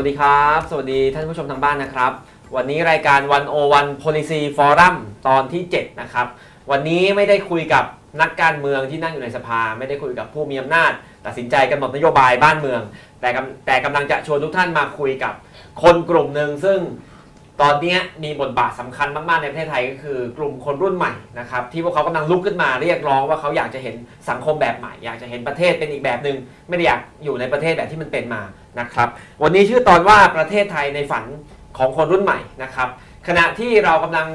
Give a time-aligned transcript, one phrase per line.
[0.00, 2.12] วัสดีครับ สวัสดีท่านผู้ชมทางบ้านนะครับ
[2.56, 3.20] วันนี้รายการ
[3.60, 4.94] 101 Policy Forum
[5.28, 6.26] ตอนที่ 7 นะครับ
[6.70, 7.84] วันนี้ไม่ได้คุยกับ
[8.20, 10.92] นักการเมืองที่นั่งอยู่ในสภา ไม่ได้คุยกับผู้มีอำนาจ
[11.26, 12.82] ตัดสินใจกำหนดนโยบายบ้านเมือง
[13.20, 15.34] แต่กำแต่กำลังจะชวนทุกท่านมาคุยกับ
[15.82, 16.78] คนกลุ่มหนึ่งซึ่ง
[17.62, 23.96] ตอนนี้มีบทบาทสำคัญมากๆในประเทศไทยก็คือกลุ่มคนรุ่นใหม่นะครับที่พวกเขากำลังลุกขึ้นมาเรียกร้องว่าเขาอยากจะเห็น
[24.30, 26.36] สังคมแบบใหม่ อยากจะเห็นประเทศเป็นอีกแบบหนึ่ง
[26.68, 28.42] ไม่ได้อยากอยู่ในประเทศแบบที่มันเป็นมา
[28.80, 29.08] นะครับ
[29.42, 31.24] วันนี้ชื่อตอนว่าประเทศไทยในฝัน
[31.78, 32.88] ของคนรุ่นใหม่นะครับ
[33.28, 34.26] ขณะที่เรากำลัง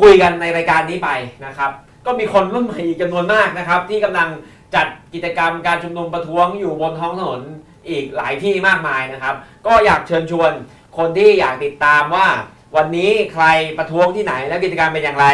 [0.00, 1.10] คุยกันในรายการนี้ไป
[1.46, 1.70] นะครับ
[2.06, 4.28] ก็มีคนรุ่นใหม่อีกจำนวนมากนะครับที่กำลัง
[4.74, 7.42] จัดกิจกรรมการชุมนุมประท้วงอยู่บนท้องถนน
[7.88, 9.34] อีกหลายที่มากมายนะครับ
[9.66, 10.52] ก็อยากเชิญชวน
[10.98, 12.28] คนที่อยากติดตามว่า
[12.76, 13.44] วันนี้ใคร
[13.78, 15.26] ประท้วงที่ไหนและกิจกรรมเป็นอย่างไร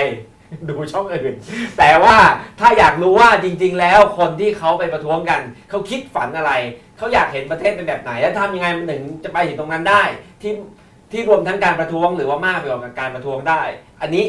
[0.68, 1.34] ดูช่องอื่น
[1.78, 2.16] แต่ว่า
[2.60, 6.52] ถ้าอยากรู้ว่าจริง ๆ แล้วคนที่เขาไปประท้วงกัน เขาคิดฝันอะไร
[6.96, 10.02] เขาอยากเห็นประเทศเป็นแบบไหน และทำยังไงมันถึงจะไปถึงตรงนั้นได้
[10.42, 10.52] ที่
[11.12, 13.62] ที่รวมทั้งการประท้วงหรือว่ามากไปกว่าการประท้วงได้
[14.00, 14.24] อันนี้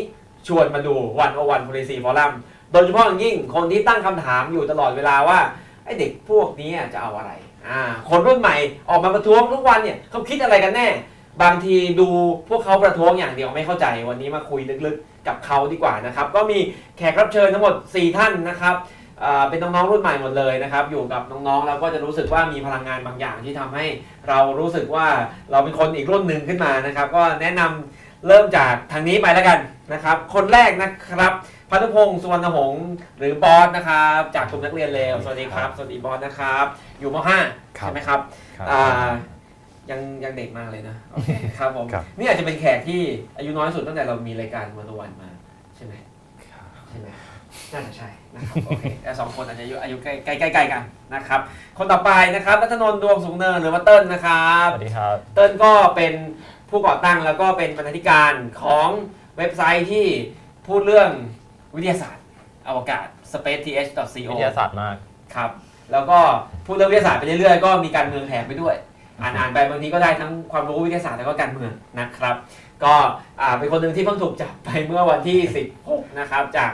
[0.47, 2.31] ชวนมาดูวันโอวัน policy forum
[2.71, 5.39] โดยเฉพาะอย่างยิ่งคนที่ตั้งคำถามอยู่ตลอดเวลาว่า
[5.85, 7.31] ไอ้เด็กพวกนี้จะเอาอะไร
[7.67, 8.55] อ่า คนรุ่นใหม่
[8.89, 10.87] ออกมาประท้วงทุกวันเนี่ยเขาคิดอะไรกันแน่
[11.41, 12.07] บางทีดู
[12.49, 16.57] พวกเขาประท้วงอย่างเดียวไม่เข้าใจ วันนี้มาคุยลึกๆกับเขาดีกว่านะครับ ก็มี
[16.97, 18.75] แขกรับเชิญทั้งหมด 4 ท่านนะครับ
[19.23, 23.85] อ่าเป็นน้องๆรุ่นใหม่หมดเลยนะครับ อยู่กับน้องๆแล้วก็จะรู้สึกว่ามีพลังงานบางอย่างที่ทำให้
[24.29, 25.07] เรารู้สึกว่า
[25.51, 29.59] เราเป็นคนอีกรุ่นหนึ่งขึ้นมานะครับ ก็แนะนำเริ่มจากทางนี้ไปแล้วกัน
[29.93, 31.33] นะครับ คนแรกนะครับ
[31.69, 32.85] พันุพงศ์สุวรรณหงษ์
[33.17, 36.65] หรือบอสนะครับ จากกลุ่มนักเรียนเลวสวัสดีครับ สวัสดีบอสนะครับ
[36.99, 38.19] อยู่ม .5 ครับใช่ไหมครับ
[38.57, 39.11] ครับอ่า
[39.89, 43.01] ยังยังเด็กมากเลยนะ โอเคครับผมครับนี่อาจจะเป็นแขกที่
[43.37, 45.29] อายุน้อยสุดตั้งแต่เรามีรายการวันวันมา
[45.75, 45.93] ใช่ไหม
[46.89, 47.07] ใช่ไหม
[47.71, 51.41] น่าจะใช่นะครับโอเคแต่สองคนอาจจะอายุอายุใกล้ใกล้ใกล้ใกล้กันนะครับ
[51.77, 56.13] คนต่อไปนะครับรัตนนท์ดวงสูงเนินหรือว่าเติ้ลนะครับสวัสดีครับเติ้ลก็เป็น
[56.69, 58.89] ผู้ก่อตั้งแล้วก็เป็นบรรณาธิการของ
[59.37, 60.05] เว็บไซต์ที่
[60.67, 61.09] พูดเรื่อง
[61.75, 62.25] วิทยาศาสตร์
[62.67, 64.95] อวกาศ spaceth.co วิทยาศาสตร์มาก
[65.35, 65.51] ครับ
[65.91, 66.19] แล้วก็
[66.65, 68.75] พูดเรื่องวิทยาศาสตร์ไปเรื่อยๆก็มีการเมืองแถมไปด้วย
[69.21, 72.35] อ่านอ่านไปบางทีก็ได้ทั้งความรู้วิทยาศาสตร์แล้วก็การเมืองนะครับ
[72.83, 72.95] ก็
[73.59, 75.37] เป็นคนหนึ่งที่เพิ่งถูกจับไปเมื่อวันที่
[75.77, 76.71] 16 นะครับ จาก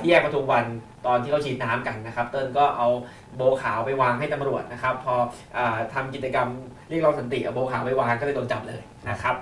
[0.00, 0.64] ที่แยกปทุมวัน
[1.06, 2.88] ตอนที่เขาฉีดน้ำกันนะครับ เติ้ลก็เอา
[3.36, 5.14] โบขาวไปวางให้ตำรวจนะครับ พอ
[5.56, 6.48] อาทำกิจกรรม
[6.88, 9.34] เรียกร้องสันติเอาโบขาวไปวางก็เลยโดนจับเลยนะครับ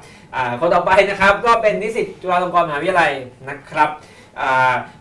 [0.61, 3.13] คนต่อไปนะครับก็เป็นนิสิตจุฬาลงกรณ์มหาวิทยาลัย
[3.49, 3.91] นะครับ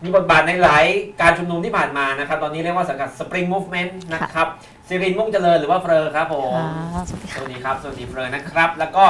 [0.02, 0.84] มีบทบาทในหลาย
[1.20, 4.48] การชุมนุมที่ผ่านมานะครับ ตอนนี้เรียกว่าสังกัด Spring Movement นะครับ
[4.88, 6.52] ซิรินมุ่งเจริญหรือว่าเฟรอครับผม
[6.94, 9.04] ค่ะสวัสดีสค่ะวัสดีครับสวัสดีเฟรอนะครับ แล้วก็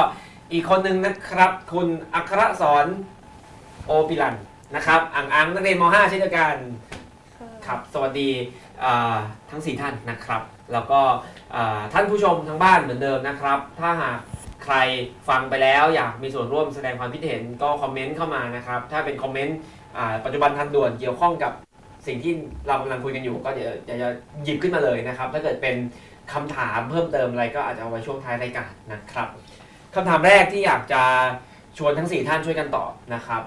[0.53, 2.85] อีกคนหนึ่งนะครับ คุณอัครสอน
[3.85, 4.35] โอปิลัน
[4.75, 6.55] นะครับอ่างอังนักเรียนม .5 เช่นเดียวกัน
[7.65, 8.29] ครับ สวัสดี
[8.83, 9.15] อ่า
[9.51, 10.41] ทั้ง4ท่านนะครับ
[10.73, 11.01] แล้วก็
[11.55, 14.17] อ่าท่านผู้ชมทางบ้านเหมือนเดิมนะครับ ถ้าหาก
[14.63, 14.75] ใคร
[15.29, 19.57] ฟังไปแล้วอยากมีส่วนร่วมแสดงความคิดเห็นก็คอมเมนต์เข้ามานะครับ ถ้าเป็นคอมเมนต์
[19.97, 21.53] อ่าปัจจุบันทันด่วนเกี่ยวข้องกับ
[22.07, 22.33] สิ่งที่
[22.67, 24.09] เรากำลังคุยกันอยู่ก็เดี๋ยวจะจะ
[24.43, 25.75] หยิบขึ้นมาเลยนะครับ ถ้าเกิดเป็น
[26.33, 29.27] คำถามเพิ่มเติมอะไรก็อาจจะเอาไว้ช่วงท้ายรายการนะครับ
[29.95, 31.01] คำถามแรกที่อยากจะ
[31.77, 33.41] ชวนทั้ง 4 ท่านช่วยกันตอบนะครับ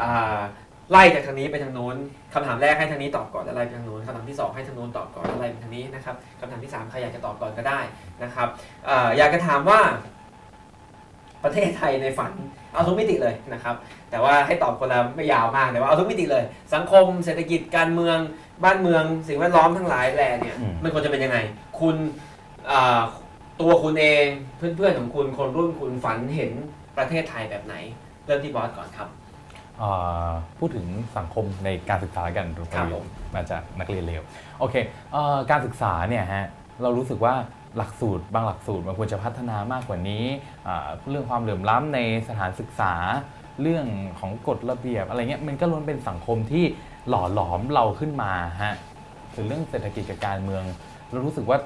[0.00, 0.38] อ่า
[0.90, 1.96] ไล่จากทางนี้ไปทางโน้น
[2.34, 7.80] คำถามแรกให้ทางนี้ตอบก่อนแล้วไล่ไปทางโน้นคำถามที่สองให้ทางโน้นตอบก่อนแล้วไล่ไปทางนี้นะครับคำถามที่สามใครอยากจะตอบก่อนก็ได้
[8.22, 8.48] นะครับ
[8.88, 9.80] อ่าอยากจะถามว่า
[11.44, 12.32] ประเทศไทยในฝัน
[12.76, 13.74] เอาทุกมิติเลยนะครับ
[14.10, 16.44] แต่ว่าให้ตอบคนละไม่ยาวมากแต่ว่าเอาทุกมิติเลย
[16.74, 18.18] สังคมเศรษฐกิจการเมือง
[18.64, 21.38] บ้านเมือง สิ่งแวดล้อมทั้งหลายแหล่เนี่ยอืมมันควรจะเป็นยังไง
[21.80, 21.96] คุณ
[22.70, 23.00] อ่า
[23.60, 24.26] ตัวคุณเอง
[24.56, 26.52] เพื่อนๆของคุณคนรุ่นคุณฝันเห็น
[26.98, 27.74] ประเทศไทยแบบไหน
[28.26, 29.08] เริ่มที่บอสก่อนครับ
[29.82, 33.04] อ่าพูดถึงสังคมในการศึกษากันทุกครับผม
[33.34, 34.22] มาจากนักเรียนเลว
[34.58, 34.74] โอเค
[35.12, 36.46] เอ่อการศึกษาเนี่ยฮะ
[36.82, 37.34] เรารู้สึกว่า
[37.76, 40.24] หลักสูตร บางหลักสูตรมันควรจะพัฒนามากกว่านี้
[41.10, 41.98] เรื่องความเหลื่อมล้ำใน
[42.28, 42.94] สถานศึกษา
[43.62, 43.86] เรื่อง
[44.20, 46.64] ของกฎระเบียบอะไรเงี้ยมันก็ล้วนเป็นสังคมที่
[47.08, 48.32] หล่อหลอมเราขึ้นมา
[48.62, 48.74] ฮะ
[49.34, 50.62] ส่วนเรื่องเศรษฐกิจกับการเมือง
[51.10, 51.58] เรารู้สึกว่า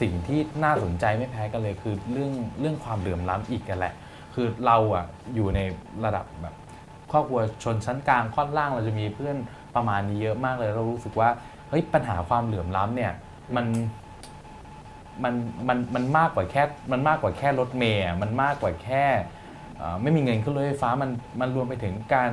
[0.00, 3.94] สิ่งที่น่าสนใจไม่แพ้กันเลย คือเรื่องเรื่องความเหลื่อมล้ำอีกกันแหละ
[4.34, 5.04] คือเราอะ
[5.34, 5.60] อยู่ใน
[6.04, 6.54] ระดับแบบ
[7.12, 9.36] ครอบครัวชนชั้นกลางค่อนล่างเราจะมีเพื่อน
[9.74, 11.28] ประมาณนี้เยอะมากเลย เรารู้สึกว่า
[11.68, 13.12] เฮ้ยปัญหาความเหลื่อมล้ำเนี่ย
[13.56, 13.66] มัน
[15.24, 15.34] มัน
[15.68, 19.04] มันมันมากกว่าแค่มันมากกว่าแค่รถเมย์อะมันมากกว่าแค่
[19.76, 21.10] เอ่อไม่มีเงินขึ้นรถไฟฟ้ามัน
[21.40, 22.32] มันรวมไปถึงการ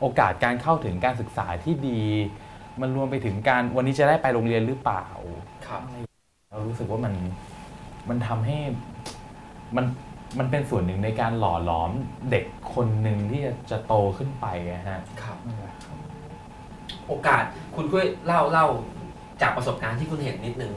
[0.00, 2.02] โอกาสการเข้าถึงการศึกษาที่ดี
[2.80, 5.06] มันรวมไปถึงการวันนี้จะได้ไปโรงเรียนหรือเปล่า
[5.66, 5.82] ครับ
[6.50, 7.14] เรารู้สึกว่ามัน
[8.08, 8.58] มันทำให้
[9.76, 9.86] มัน
[10.38, 11.90] มันเป็นส่วนหนึ่งในการหล่อหลอม
[12.30, 12.44] เด็ก
[12.74, 15.36] คนหนึ่งที่จะจะโตขึ้นไปอะฮะครับ
[17.06, 17.44] โอกาส
[17.74, 18.66] คุณช่วยเล่าเล่า
[19.42, 20.72] จากประสบการณ์ที่คุณเห็นนิดนึง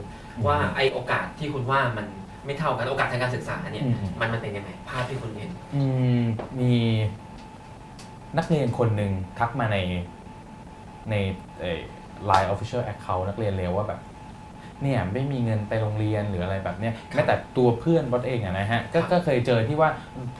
[0.46, 2.06] ว่าไอโอกาสที่คุณว่ามัน
[2.46, 5.82] ไม่เท่ากันโอกาสทางการศึกษาเนี่ยอืมมันมันเป็นยังไงภาพที่คุณเห็นอื
[6.20, 6.22] ม
[6.60, 6.72] มี
[8.38, 9.78] นักเรียนคนหนึ่งทักมาใน
[11.10, 11.14] ใน
[11.60, 11.80] เอ่อ
[12.30, 14.00] Line Official Account นักเรียนเลวว่าแบบ
[14.82, 19.90] เนี่ยไม่มีเงินไปโรงเรียนหรืออะไรแบบเนี้ยแม้แต่ตัวเพื่อนบอสเองอะนะฮะก็ครับก็เคยเจอที่ว่า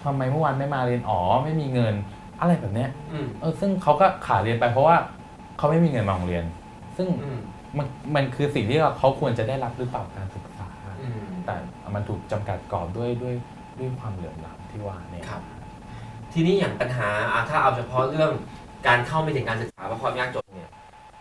[0.04, 1.94] ทำไมเมื่อวานไม่มาเรียนอ๋อไม่มีเงิน
[2.40, 4.96] อะไรแบบเนี้ยอืมเออซึ่งเขาก็ขาดเรียนไปเพราะว่า
[5.58, 6.44] เขาไม่มีเงินมาโรงเรียน
[6.96, 7.30] ซึ่งอื
[7.74, 10.68] มมันมันคือสิ่งที่เขาควรจะได้รับหรือเปล่าการศึกษา
[11.00, 11.54] อืมแต่
[11.94, 13.34] มันถูกจำกัดกรอบด้วยด้วย
[13.78, 15.42] ด้วยความเหลื่อมล้ำที่ว่าเนี่ยครับ
[16.32, 18.32] ทีนี้อย่างปัญหาอะถ้าเอาเฉพาะเรื่อง
[18.86, 20.70] การเข้าไม่ถึงการศึกษาเพราะความยากจนเนี่ย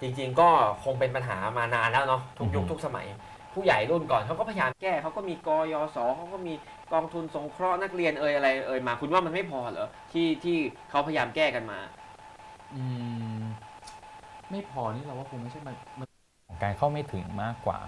[0.01, 0.49] จริง ๆ ก็
[0.83, 3.07] คงเป็นปัญหามานานแล้วเนาะทุกยุคทุกสมัย
[3.53, 6.53] ผู้ใหญ่รุ่นก่อนเขาก็พยายามแก้เขาก็มีกยศเขาก็มี
[6.93, 10.57] กองทุนสงเคราะห์นักเรียนเอ่ยอะไรเอ่ยมา คุณว่ามันไม่พอเหรอที่ที่
[10.89, 11.79] เขาพยายามแก้กันมา
[12.73, 12.81] อื
[13.41, 13.43] ม
[14.51, 16.10] ไม่พอนี่เราว่าคงไม่ใช่มันมันของ
[16.61, 17.79] การเข้าไม่ถึงมากกว่า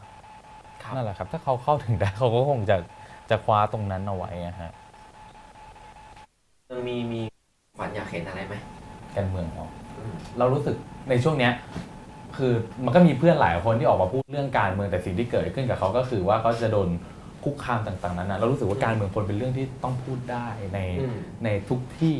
[0.83, 2.77] ครับนั่นแหละครับ ถ้าเขาเข้าถึงได้เขาก็คงจะ
[3.29, 4.71] จะคว้าตรงนั้นเอาไว้อะฮะ
[6.87, 7.21] มีมี
[7.79, 8.55] ฝันอยากเห็นอะไรไหม
[9.15, 10.75] การเมืองเนาะอืมเรารู้สึก
[11.09, 11.53] ในช่วงเนี้ย
[12.37, 12.53] คือ
[12.85, 16.89] มันก็มีเพื่อนหลายคนที่ออกมาพูดเรื่องการเมืองแต่สิ่งที่เกิดขึ้นกับเขาก็คือว่าเขาจะโดน
[17.43, 22.17] คุกคามต่างๆนั้นนะเรารู้สึกว่าการเมืองควรเป็นเรื่องที่ต้องพูดได้ในอืมในทุกที่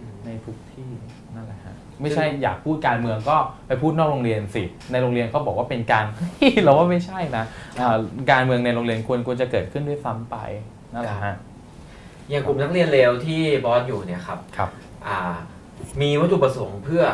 [0.00, 0.90] อืมในทุกที่
[1.34, 1.67] นั่นแหละฮะ
[2.00, 3.36] ไม่ใช่อยากพูดการเมืองก็
[3.66, 4.62] ไปพูดนอกโรงเรียนสิ
[4.92, 6.04] ในโรงเรียนเขาบอกว่าเป็นการ
[6.64, 7.44] เราว่าไม่ใช่นะ
[7.80, 7.96] อ่า
[8.30, 10.36] การเมืองในโรงเรียนควรควรจะเกิดขึ้นด้วยซ้ำไป
[10.94, 11.34] นั่นแหละฮะ
[12.30, 14.70] อย่างกลุ่มนักเรียนเลวที่บอสอยู่เนี่ยครับครับ
[15.06, 15.18] อ่า
[16.00, 17.04] มีวัตถุประสงค์เพื่อ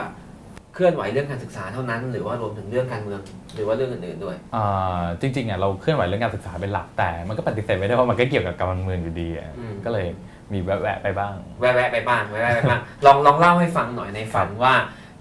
[0.74, 3.20] เคลื่อนไหวเรื่องการศึกษาเท่านั้น หรือว่ารวมถึงเรื่องการเมือง
[3.54, 10.06] หรือว่าเรื่องอื่นๆด้วยอ่าจริงๆอะเราเคลื่อนไหวเรื่องการศึกษาเป็นหลักแต่ มันก็ปฏิเสธไม่ได้ว่ามันก็เกี่ยวกับการเมืองอยู่ดีอะอืมก็เลย
[10.52, 14.74] มีแวะๆไปบ้าง แวะๆไปบ้างแวะๆไปบ้างลองลองเล่าให้ฟังหน่อยในฝันว่า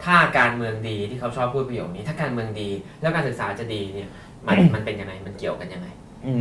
[0.03, 2.69] ถ้าการเมืองดีที่เขาชอบพูดประโยคนี้ ถ้าการเมืองดี
[3.01, 4.09] แล้วการศึกษาจะดีเนี่ย
[4.47, 5.87] มันมันเป็นยังไงมันเกี่ยวกันยังไง
[6.25, 6.33] อื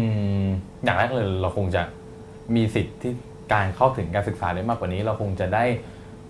[0.43, 0.47] ม
[0.85, 1.83] อย่างแรกเลยเราคงจะ
[2.55, 3.13] มีสิทธิ์ที่
[3.53, 5.65] การเข้าถึงการศึกษาได้มากกว่านี้ เราคงจะได้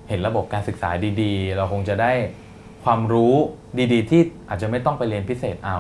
[0.09, 0.91] เห็นระบบการศึกษา
[1.23, 2.13] ดีๆ เราคงจะได้
[2.85, 3.35] ความรู้
[3.93, 5.79] ดีๆ ที่อาจจะไม่ต้องไปเรียนพิเศษเอา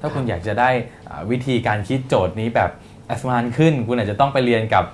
[0.00, 0.70] ถ้าคุณอยากจะได้
[1.08, 2.70] อ่าวิธีการคิดโจทย์นี้แบบ
[3.06, 4.84] แอสมานขึ้น คุณอาจจะต้องไปเรียนกับ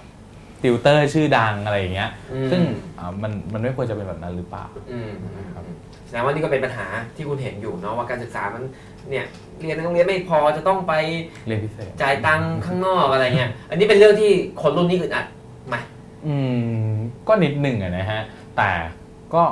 [0.62, 2.60] ติวเตอร์ชื่อดังอะไรอย่างเงี้ย อืม ซึ่ง
[2.98, 5.76] อ่ามันมันไม่ควรจะเป็นแบบนั้นหรือเปล่า อืมอืมอืม
[6.06, 6.86] แสดงว่านี่ก็เป็นปัญหา
[7.16, 8.62] ที่คุณเห็นอยู่เนาะว่าการศึกษามัน
[9.10, 9.24] เนี่ย
[9.60, 10.92] เรียนในโรงเรียนไม่พอจะต้องไป
[11.46, 14.32] เรียนพิเศษจ่ายตังค์ข้างนอกอะไรเงี้ยอันนี้เป็นเรื่องที่
[14.62, 15.26] คนรุ่นนี้อึดอัด
[15.68, 15.76] ไหม
[16.26, 16.34] อื
[16.86, 16.92] ม
[17.28, 18.22] ก็นิดหนึ่งอะนะฮะ
[18.56, 18.70] แต่
[19.34, 19.42] ก็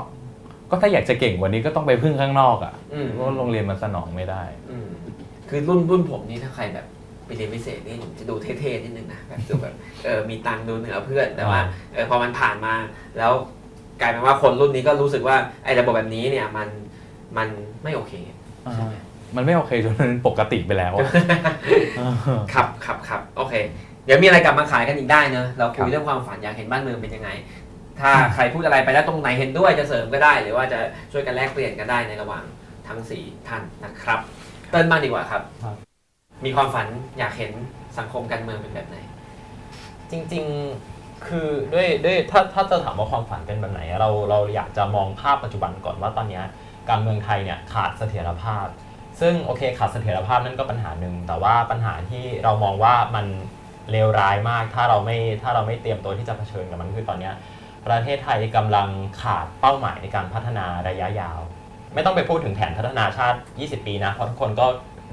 [0.70, 4.88] ก็ถ้าอยากจะเก่งกว่านี้ก็ต้องไปพึ่งข้างนอกอะอืมเพราะโรงเรียนมันสนองไม่ได้ อืม
[5.48, 6.86] คือรุ่นรุ่นผมนี่ถ้าใครแบบ
[7.30, 9.74] ไปเรียนพิเศษนี่จะดูเท่ๆนิดนึงนะแบบดูแบบ
[10.04, 11.62] เออมีตังค์ดูเหนือเพื่อนแต่ว่าอ่า
[11.94, 12.74] เออพอมันผ่านมา
[13.18, 13.32] แล้ว
[14.00, 16.68] กลายเป็นว่าคนรุ่นนี้ก็รู้สึกว่าไอ้ระบบแบบนี้เนี่ยมัน
[17.36, 17.48] มัน
[17.82, 18.12] ไม่โอเค
[18.66, 18.74] อ่า
[19.36, 21.08] มันไม่โอเคจนมันปกติไปแล้วอะ
[22.52, 23.54] ครับครับครับโอเค
[24.04, 27.30] เดี๋ยวมีอะไรกลับมาขายกันอีกได้เนอะเราคุครัยบเรื่องความฝันอยากเห็นบ้านเมืองเป็นยังไง
[28.00, 30.78] ถ้าใครพูดอะไรไปแล้วตรงไหนเห็นด้วยจะเสริมก็ได้ หรือว่าจะ
[31.12, 32.44] ช่วยกันแลกเปลี่ยนกันได้ในระหว่าง
[32.88, 34.20] ทั้งสี่ท่านนะครับ
[34.70, 35.89] เติ้ลมากดีกว่าครับครับ
[36.44, 36.86] มีความฝัน
[37.18, 37.52] อยากเห็น
[37.98, 38.96] สังคมการเมืองเป็นแบบไหน
[40.10, 46.42] จริงๆคือด้วยด้วยถ้าถ้าจะถามว่าความฝันเป็นแบบไหน เราเราอยากจะมองภาพปัจจุบันก่อนว่าตอนนี้
[46.90, 48.66] การเมืองไทยเนี่ยขาดเสถียรภาพ
[49.20, 53.26] ซึ่งโอเคขาดเสถียรภาพนั่นก็ปัญหาหนึ่งแต่ว่าปัญหาที่เรามองว่ามัน
[53.90, 57.30] เลวร้ายมากถ้าเราไม่ถ้าเราไม่เตรียมตัวที่จะเผชิญกับมันคือตอนนี้
[57.86, 58.88] ประเทศไทยกำลัง
[59.22, 61.38] ขาดเป้าหมายในการพัฒนาระยะยาว
[61.94, 64.66] ไม่ต้องไปพูดถึงแผนพัฒนาชาติ 20 ปีนะเพราะทุกคนก็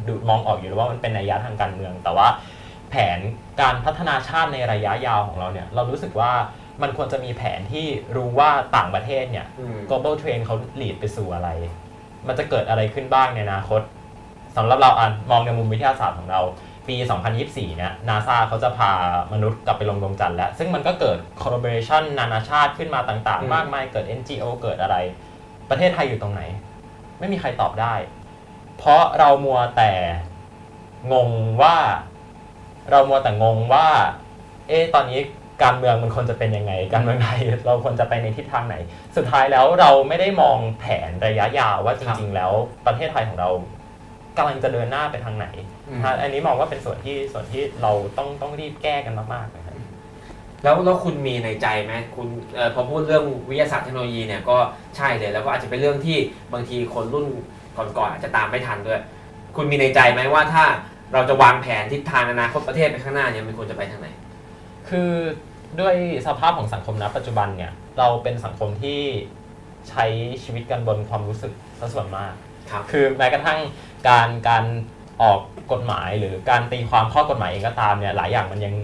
[0.08, 2.28] ดูมองออกอยู่แล้วว่ามันเป็นนัยยะทางการเมือง แต่ว่า
[2.90, 3.20] แผน
[3.62, 6.32] การพัฒนาชาติในระยะยาวของเราเนี่ยเรารู้สึกว่า
[6.82, 7.86] มันควรจะมีแผนที่
[8.16, 11.50] รู้ว่าต่างประเทศเนี่ยอืม global trend เขา lead ไปสู่อะไร
[12.28, 13.82] มันจะเกิดอะไรขึ้นบ้างในอนาคต
[14.58, 16.42] สำหรับเราอ่านมองในมุมวิทยาศาสตร์ของเรา
[16.88, 16.96] ปี
[17.38, 18.92] 2024 เนี่ย NASA เขาจะพา
[19.34, 24.96] มนุษย์กลับไปลงดวงจันทร์แล้ว ซึ่งมันก็เกิด collaboration นานาชาติขึ้นมาต่างอืมๆมากมายเกิด NGO เกิดอะไร
[25.70, 26.42] ประเทศไทยอยู่ตรงไหน
[27.20, 27.94] ไม่มีใครตอบได้
[28.78, 29.92] เพราะเรามัวแต่
[31.14, 31.30] งง
[31.62, 31.76] ว่า
[32.92, 33.88] เรามัวแต่งงว่า
[34.68, 35.20] เอ๊ะตอนนี้
[35.64, 38.76] การเมืองมันควรจะเป็นยังไง การเมืองไทยเราควรจะไปในทิศทางไหน
[39.16, 42.52] สุดท้ายแล้วเราไม่ได้มองแผนระยะยาวว่าจริง ๆ แล้ว
[42.86, 43.50] ประเทศไทยของเรา
[44.38, 45.48] กำลังจะเดินหน้าไปทางไหน
[45.88, 49.76] อืมฮะอันนี้มองว่าเป็นส่วนที่ส่วนที่เราต้องต้องรีบแก้กันมากๆนะครับ
[50.64, 54.58] แล้วแล้วคุณมีในใจไหมคุณเออพอพูดเรื่องวิทยาศาสตร์เทคโนโลยีเนี่ยก็
[54.98, 56.18] ใช่เลยแล้วก็อาจจะเป็นเรื่องที่
[56.54, 57.26] บางทีคนรุ่น
[57.98, 59.02] ก่อนๆอาจจะตามไม่ทันด้วย
[59.56, 60.66] คุณมีในใจไหมว่าถ้า
[61.14, 64.08] เราจะวางแผนทิศทางอนาคตประเทศไปข้างหน้าเนี่ยมันควรจะไปทางไหน
[64.90, 65.12] คือ
[65.80, 65.96] ด้วย
[66.28, 69.02] สภาพของสังคมณปัจจุบันเนี่ยเราเป็นสังคมที่
[69.90, 70.06] ใช้
[70.44, 72.34] ชีวิตกันบนความรู้สึกซะส่วนมาก
[72.72, 73.60] ครับคือแม้กระทั่ง
[74.08, 74.64] การการ
[75.22, 75.40] ออก
[75.72, 78.76] กฎหมายหรือการตีความข้อกฎหมายเองก็ตามเนี่ยหลายอย่างมันยัง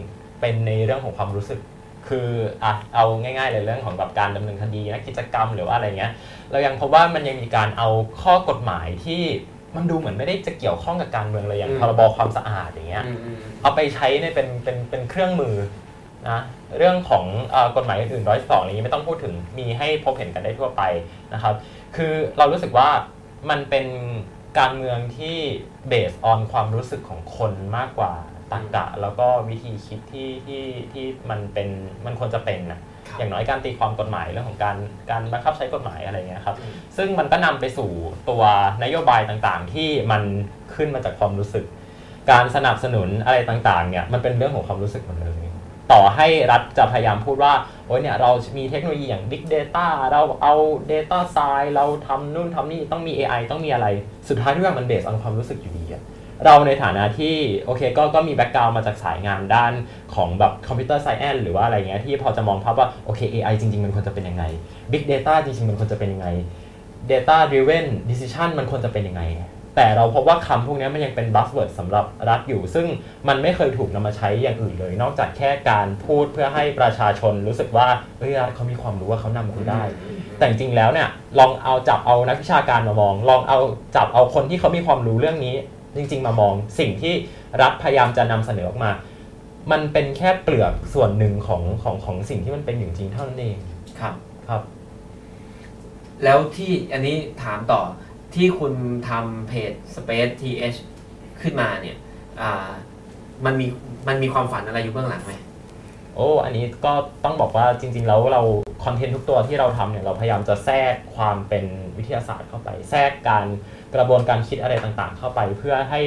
[0.42, 1.60] เป็นในเรื่องของความรู้สึก
[2.08, 2.28] คือ
[2.64, 6.12] อะเอาง่ายๆเลยเรื่องของแบบการดำเนินคดีนักกิจกรรมหรือว่าอะไรเงี้ย
[6.52, 7.90] เรายังพบว่ามันยังมีการเอา
[8.22, 9.22] ข้อกฎหมายที่
[9.76, 15.56] มันดูเหมือนไม่ได้จะเกี่ยวข้องกับการเมืองเลยอย่างอืมพรบความสะอาดอย่างเงี้ยอืมอืมเอาไปใช้ในเป็นเป็นเป็นเครื่องมือ
[16.30, 16.40] นะ
[16.78, 20.82] เรื่องของเออกฎหมายอื่นๆร้อยสองอะไรนี้ไม่ต้องพูดถึงมีให้พบเห็นกันได้ทั่วไป
[21.34, 21.56] นะครับ
[21.96, 22.90] คือเรารู้สึกว่า
[23.50, 23.86] มันเป็น
[24.60, 25.38] การเมืองที่
[25.88, 28.14] เบสออนความรู้สึกของคนมากกว่า
[28.52, 31.70] ตรรกะ แล้วก็วิธีคิดที่ที่ที่มันเป็น
[32.06, 32.80] มันควรจะเป็นนะ
[33.18, 34.78] อย่างน้อยการตีความกฎหมายเรื่องของการ
[35.12, 37.90] การบังคับใช้กฎหมายอะไรเงี้ยครับอืมซึ่งมันก็นำไปสู่
[38.30, 38.44] ตัว
[38.84, 40.24] นโยบายต่างๆ ที่มัน
[40.76, 41.66] ขึ้นมาจากความรู้สึก
[42.32, 45.44] การสนับสนุนอะไรต่างๆเนี่ยมันเป็นเรื่องของความรู้สึกหมดเลย
[45.92, 47.54] ต่อให้รัฐจะพยายามพูดว่า
[47.88, 50.56] โอ้ยเนี่ยเรามีเทคโนโลยีอย่าง Big Data เราเอา
[50.92, 53.88] Data Science เราทำนู่นทำนี่ต้องมี AI ต้องมีอะไร
[54.30, 56.04] สุดท้ายทุกอย่างมัน based on ความรู้สึกอยู่ดีอะ
[56.46, 57.36] เราในฐานะที่
[57.66, 59.74] โอเคก็ก็มี background มาจากสายงานด้าน
[60.16, 64.44] ของแบบ computer science หรือว่าอะไรเงี้ยที่พอจะมองภาพว่าโอเค AI จริง ๆ มันควรจะเป็นยังไง
[64.92, 66.28] Big Data จริง ๆ มันควรจะเป็นยังไง
[67.12, 69.24] Data Driven Decision มันควรจะเป็นยังไง
[69.78, 72.88] แต่เราพบว่าคำพวกนี้มันยังเป็น buzzword สำหรับรัฐอยู่ ซึ่ง
[73.28, 77.88] มันไม่เคยถูกนำมาใช้อย่างอื่นเลย นอกจากแค่การพูดเพื่อให้ประชาชนรู้สึกว่า
[78.20, 79.82] เอ้ยรัฐเขามีความรู้ว่าเขานำมาได้
[80.38, 81.08] แต่จริงๆแล้วเนี่ย
[81.40, 83.60] ลองเอาจับเอานักวิชาการมามอง ลองเอา
[83.96, 85.56] จับเอาคนที่เขามีความรู้เรื่องนี้
[85.96, 87.14] จริง ๆ มามองสิ่งที่
[87.62, 88.92] รัฐพยายามจะนำเสนอออกมา
[89.72, 93.58] มันเป็นแค่เปลือกส่วนหนึ่งของของของสิ่งที่มันเป็นอยู่จริงเท่านั้นเอง
[94.00, 94.14] ครับ
[94.48, 94.62] ครับ
[96.24, 97.82] แล้วที่อันนี้ถามต่อ
[98.36, 98.74] ที่คุณ
[99.10, 100.78] ทำเพจ Space TH
[101.42, 101.98] ขึ้นมาเนี่ย
[102.42, 102.70] อ่า
[103.46, 103.68] มันมี
[104.08, 105.34] มันมีความฝันอะไรอยู่เบื้องหลังไหม
[106.16, 108.42] โอ้ อันนี้ก็ต้องบอกว่าจริง ๆ แล้วเรา
[108.84, 111.66] คอนเทนต์ทุกตัวที่เราทำเนี่ยเราพยายามจะแทรกความเป็น
[111.98, 113.46] วิทยาศาสตร์เข้าไป แทรกการ
[113.96, 116.02] กระบวนการคิดอะไรต่างๆ เข้าไป เพื่อให้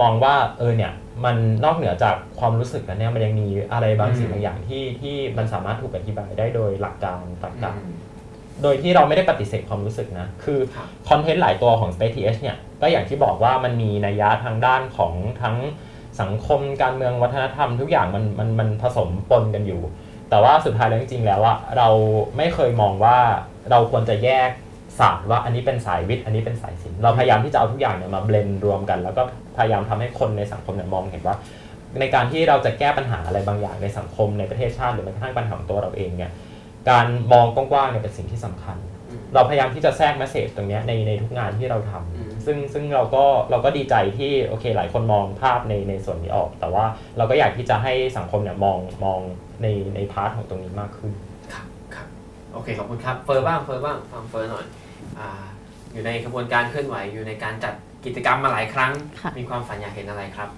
[0.00, 0.92] มองว่าเออเนี่ย
[1.24, 7.72] มันนอกเหนือจากความรู้สึกแล้วเนี่ยมันยังมีอะไรบางสิ่งบางอย่างที่ที่มันสามารถถูกอธิบายได้โดยหลักการตรรกะ
[8.62, 15.56] โดยที่เราไม่ได้ปฏิเสธความรู้สึกนะ คือครับคอนเทนต์หลายตัวของ Space TH เนี่ยก็อย่างที่บอกว่ามันมีนัยยะทางด้านของทั้ง
[16.20, 19.82] สังคมการเมืองวัฒนธรรมทุกอย่างมันมันมันผสมปนกันอยู่
[20.30, 21.88] แต่ว่าสุดท้ายแล้วจริงๆแล้วอะเรา
[22.36, 23.18] ไม่เคยมองว่า
[23.70, 24.50] เราควรจะแยก
[25.00, 29.22] ศาสตร์ว่าอันนี้เป็นสายวิทย์อันนี้เป็นสายศิลป์เราพยายามที่จะเอาทุกอย่างเนี่ยมาเบลนรวมกัน แล้วก็
[29.56, 31.36] พยายามทำให้คนในสังคมเนี่ยมองเห็นว่า
[32.00, 36.30] ในการที่เราจะแก้ปัญหาอะไรบางอย่างในสังคมในประเทศชาติหรือแม้กระทั่งปัญหาของตัวเราเองเนี่ย
[36.90, 38.76] การมองกว้างๆเนี่ยเป็นสิ่งที่สำคัญ
[39.10, 46.84] อืมเราพยายามที่จะแทรกแมสเซจตรงเนี้ยในในทุกงานที่เราทำอืมซึ่งซึ่งเราก็เราก็ดีใจที่โอเคหลายคนมองภาพในในส่วนนี้ออก แต่ว่า
[47.16, 49.18] เราก็อยากที่จะให้สังคมเนี่ยมองมอง
[49.62, 51.12] ในใน part ของตรงนี้มากขึ้น
[51.52, 52.06] ครับครับ
[52.52, 54.64] โอเคขอบคุณครับเฟิร์บ้างเฟิร์บ้างฟังเฟิร์หน่อย
[55.18, 55.28] อ่า
[55.92, 57.74] อยู่ในกระบวนการเคลื่อนไหวอยู่ในการจัด
[58.04, 60.48] กิจกรรมมาหลายครั้งค่ะมีความฝันอยากเห็นอะไรครับ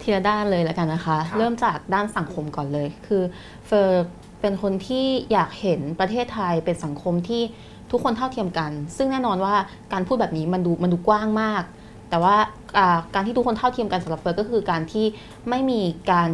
[0.00, 3.22] ทีละด้านเลยแล้วกันนะคะครับเริ่มจากด้านสังคมก่อนเลย คือ
[3.66, 4.06] เฟอร์
[4.40, 7.42] เป็นคนที่อยากเห็นประเทศไทยเป็นสังคมที่
[7.90, 9.54] ทุกคนเท่าเทียมกัน ซึ่งแน่นอนว่า
[9.92, 11.62] การพูดแบบนี้มันดูมันดูกว้างมาก
[12.10, 12.36] แต่ว่า
[12.78, 15.06] อ่าการที่ทุกคนเท่าเทียมกันสำหรับเฟอร์ก็คือการที่
[15.48, 16.30] ไม่มีการ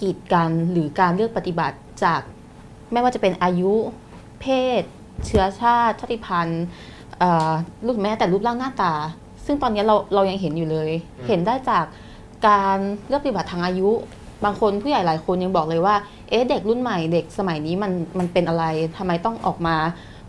[0.00, 2.20] กีดกันหรือการเลือกปฏิบัติจาก
[2.92, 3.72] ไม่ว่าจะเป็นอายุ
[4.40, 4.46] เพ
[4.80, 4.82] ศ
[5.26, 6.91] เชื้อชาติชาติพันธุ์เอ่อ
[7.86, 8.92] รูปแม้แต่รูปร่างหน้าตา
[9.46, 11.84] ซึ่งตอนนี้เราเรายังเห็นอยู่เลยอืมเห็นได้จาก
[12.46, 13.90] การเลือกปฏิบัติทางอายุ
[14.44, 15.94] บางคนผู้ใหญ่หลายคนยังบอกเลยว่า
[16.28, 18.64] เอ๊ะเด็กรุ่นใหม่เด็กสมัยนี้มันมันเป็นอะไร
[18.98, 19.76] ทำไมต้องออกมา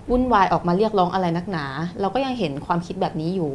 [0.09, 1.65] วุ่นวายออกมาเรียกร้องอะไรนักหนา
[2.01, 3.51] เราก็ยังเห็นความคิดแบบนี้อยู่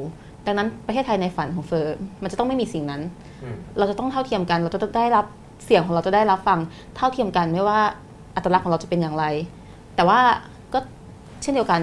[0.47, 3.03] ดังนั้นประเทศไทยในฝันของเฟอร์มันจะต้องไม่มีสิ่งนั้น
[3.43, 5.27] อืมเราจะต้องเท่าเทียมกัน เราจะได้รับ
[5.65, 6.59] เสียงของเราจะได้รับฟัง
[6.97, 7.81] เท่าเทียมกันไม่ว่า
[8.35, 9.25] อัตลักษณ์ของเราจะเป็นอย่างไร
[9.97, 10.21] แต่ว่า
[10.73, 10.79] ก็
[11.43, 11.81] เช่นเดียวกัน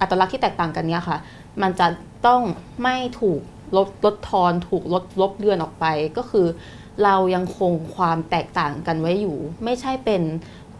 [0.00, 1.18] อัตลักษณ์ที่แตกต่างกันเนี่ยค่ะ
[1.62, 1.86] มันจะ
[2.26, 2.42] ต้อง
[2.82, 3.40] ไม่ถูก
[3.76, 6.46] ลดลดทอนถูกลดลบเลือนออกไป ก็คือ
[7.04, 10.22] เรายังคงความแตกต่างกันไว้อยู่ ไม่ใช่เป็น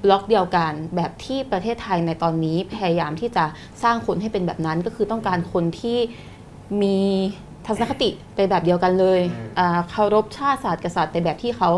[0.04, 3.44] บล็อกเดียวกันแบบที่ประเทศไทยในตอนนี้พยายามที่จะ
[3.82, 5.98] สร้างคนให้เป็นแบบนั้น ก็คือต้องการคนที่
[6.82, 6.98] มี
[7.66, 11.70] ทัศนคติไปแบบเดียวกันเลยอืมอ่าเคารพชาติศาสน์กษัตริย์ในแบบที่เขา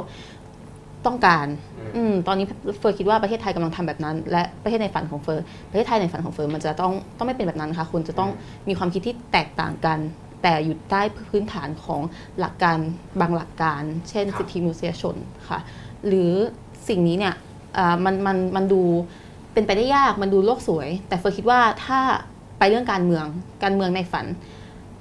[1.06, 1.47] ต้องการ
[1.78, 2.47] อืมอืมตอนนี้
[2.78, 8.30] เฟิร์คิดว่าประเทศไทยกำลังทำแบบนั้น และประเทศในฝันของเฟิร์ประเทศไทยในฝันของเฟิร์มันจะต้องต้องไม่เป็นแบบนั้นค่ะคุณจะต้อง
[8.68, 9.99] มีความคิดที่แตกต่างกัน
[10.42, 12.00] แต่อยู่ใต้พื้นฐานของ
[12.38, 12.78] หลักการ
[13.21, 15.16] บางหลักการ เช่นครับสิทธิมนุษยชน
[15.49, 15.59] ค่ะ
[16.06, 16.32] หรือ
[16.88, 17.35] สิ่งนี้เนี่ย
[17.76, 18.82] อ่ามันมันมันดู
[19.52, 22.00] เป็นไปได้ยากมันดูโลกสวย แต่เฟิร์คิดว่าถ้า
[22.59, 23.25] ไปเรื่องการเมือง
[23.62, 24.26] การเมืองในฝัน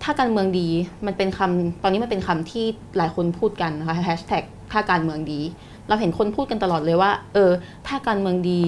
[0.04, 0.70] ถ้าการเมืองดี
[1.06, 2.66] มันเป็นคำตอนนี้มันเป็นคำที่
[2.98, 5.42] หลายคนพูดกันนะคะแฮชแท็กถ้าการเมืองดี
[5.88, 7.52] เราเห็นคนพูดกันตลอดเลยว่า เออ
[7.88, 8.62] ถ้าการเมืองดี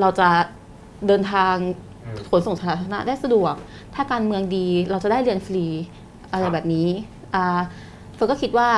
[0.00, 0.28] เราจะ
[1.06, 1.54] เดินทาง
[2.06, 3.54] อืมขนส่งสาธารณะได้สะดวก
[3.94, 5.64] ถ้าการเมืองดีเราจะได้เรียนฟรี
[6.30, 6.88] อะไรครับแบบนี้
[7.34, 7.60] อ่า
[8.14, 8.68] เฟิร์นก็คิดว่า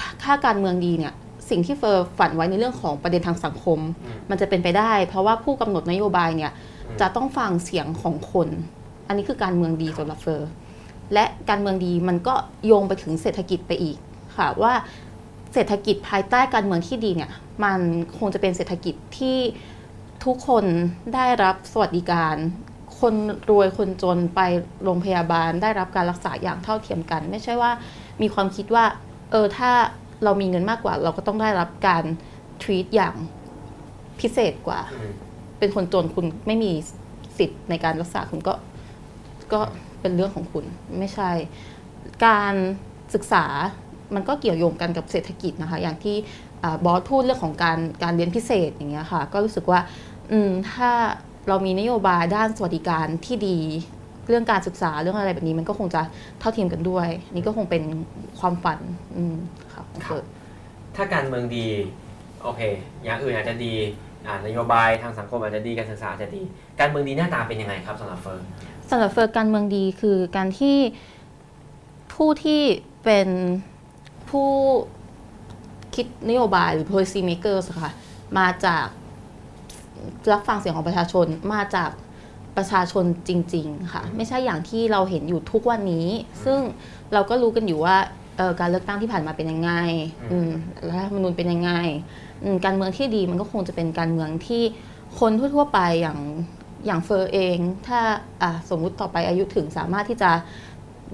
[0.00, 1.12] ถ้าถ้าการเมืองดีเนี่ย
[1.50, 6.52] สิ่งที่เฟอร์ฝันไว้ในเรื่องของประเด็นทางสังคมอืมมันจะเป็นไปได้ เพราะว่าผู้กำหนดนโยบายเนี่ย
[6.88, 8.48] อืมจะต้องฟังเสียงของคน
[9.06, 10.50] อันนี้คือการเมืองดีสำหรับเฟอร์
[11.14, 12.34] และการเมืองดีมันก็
[12.66, 13.96] โยงไปถึงเศรษฐกิจไปอีก
[14.36, 14.72] ค่ะว่า
[15.52, 17.30] เศรษฐกิจภายใต้การเมืองที่ดีเนี่ย
[17.64, 17.80] มัน
[18.18, 19.38] คงจะเป็นเศรษฐกิจที่
[20.24, 20.64] ทุกคน
[21.14, 22.36] ได้รับสวัสดิการ
[23.00, 23.14] คน
[23.50, 24.40] รวยคนจนไป
[24.82, 27.70] โรงพยาบาล ได้รับการรักษาอย่างเท่าเทียมกัน ไม่ใช่ว่า
[28.22, 28.84] มีความคิดว่า
[29.30, 29.70] เออถ้า
[30.24, 32.04] เรามีเงินมากกว่า เราก็ต้องได้รับการ
[32.62, 33.14] treat อย่าง
[34.20, 34.80] พิเศษกว่า
[35.58, 36.72] เป็นคนจนคุณไม่มี
[37.38, 38.54] สิทธิ์ในการรักษาคุณก็
[39.52, 39.60] ก็
[40.00, 40.64] เป็นเรื่องของคุณ
[40.98, 41.30] ไม่ใช่
[42.26, 42.54] การ
[43.14, 43.44] ศึกษา
[44.14, 46.16] มันก็เกี่ยวโยงกันกับเศรษฐกิจนะคะ อย่างที่
[46.64, 49.80] อ่าบอสพูดเรื่องของการการเรียนพิเศษอย่างเงี้ยค่ะ ก็รู้สึกว่า
[50.32, 50.90] อืมถ้า
[51.48, 53.58] เรามีนโยบายด้านสวัสดิการที่ดี
[54.28, 56.02] เรื่องการศึกษาเรื่องอะไรแบบนี้มันก็คงจะ
[56.40, 57.82] เท่าเทียมกันด้วย นี่ก็คงเป็น
[58.40, 58.80] ความฝัน
[59.16, 59.36] อืม
[59.72, 60.24] ค่ะของเฟิร์น
[60.96, 61.66] ถ้าการเมืองดี
[62.42, 62.60] โอเค
[63.04, 63.72] อย่างอื่นอาจจะดี
[64.26, 66.42] อ่านโยบายทางสังคมอาจจะดีการศึกษาอาจจะดี
[66.80, 68.42] การเมืองดีหน้าตาเป็นยังไงครับสำหรับเฟิร์น
[68.90, 70.76] สำหรับเฟิร์นการเมืองดีคือการที่
[72.14, 72.62] ผู้ที่
[73.04, 73.28] เป็น
[74.32, 74.50] ผู้
[75.94, 77.92] คิดนโยบายหรือ policy makers อะค่ะ
[78.38, 78.86] มาจาก
[80.32, 81.90] รับฟังเสียงของประชาชนมาจาก
[82.56, 86.08] ประชาชนจริง ๆ ค่ะ ไม่ใช่อย่างที่เราเห็นอยู่ทุกวันนี้
[86.44, 86.60] ซึ่ง
[87.12, 87.96] เราก็รู้กันอยู่ว่า
[88.36, 89.72] เอ่อการเลือกตั้งที่ผ่านมาเป็นยังไง
[90.32, 90.50] อืม
[90.88, 91.72] รัฐธรรมนูญเป็นยังไง
[92.42, 94.62] อืมการเมืองที่ดีมันก็คงจะเป็นการเมืองที่
[95.18, 96.18] คนทั่ว ๆ ไปอย่าง
[96.86, 98.00] อย่างเฟอร์เอง ถ้า
[98.42, 100.30] อะสมมุติต่อไปอายุถึงสามารถที่จะ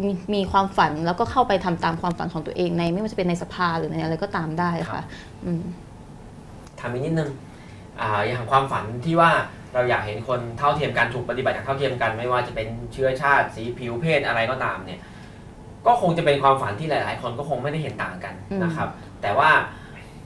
[0.03, 5.03] มีมีความฝันแล้วก็เข้าไปทำตามความฝันของตัวเองใน ไม่ว่าจะเป็นในสภาหรือในอะไรก็ตามได้ค่ะ
[5.45, 5.63] อืม
[6.79, 7.31] ถามอีกนิดนึง
[8.01, 9.31] อ่าอย่างความฝันที่ว่า
[9.75, 15.01] เราอยากเห็นคนเท่าเทียมกันถูกปฏิบัติอย่างเท่าเทียมกันไม่ว่าจะเป็นเชื้อชาติสีผิวเพศอะไรก็ตามเนี่ย
[15.87, 18.89] ก็คงจะเป็นความฝันที่หลาย ๆ คนก็คงไม่ได้เห็นต่างกันอืมนะครับ
[19.23, 19.51] แต่ว่า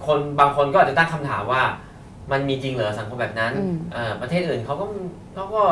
[0.07, 1.62] คนบางคนก็อาจจะตั้งคำถามว่า
[2.31, 4.85] มันมีจริงเหรอสังคมแบบนั้นอืมเอ่อประเทศอื่นเขาก็
[5.35, 5.63] เขาก็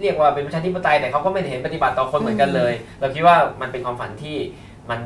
[0.00, 4.36] เรียกว่าเป็นประชาธิปไตยแต่เขาก็ไม่ได้เห็นปฏิบัติต่อคนเหมือนกันเลย เราคิดว่ามันเป็นความฝันที่
[4.90, 5.00] มัน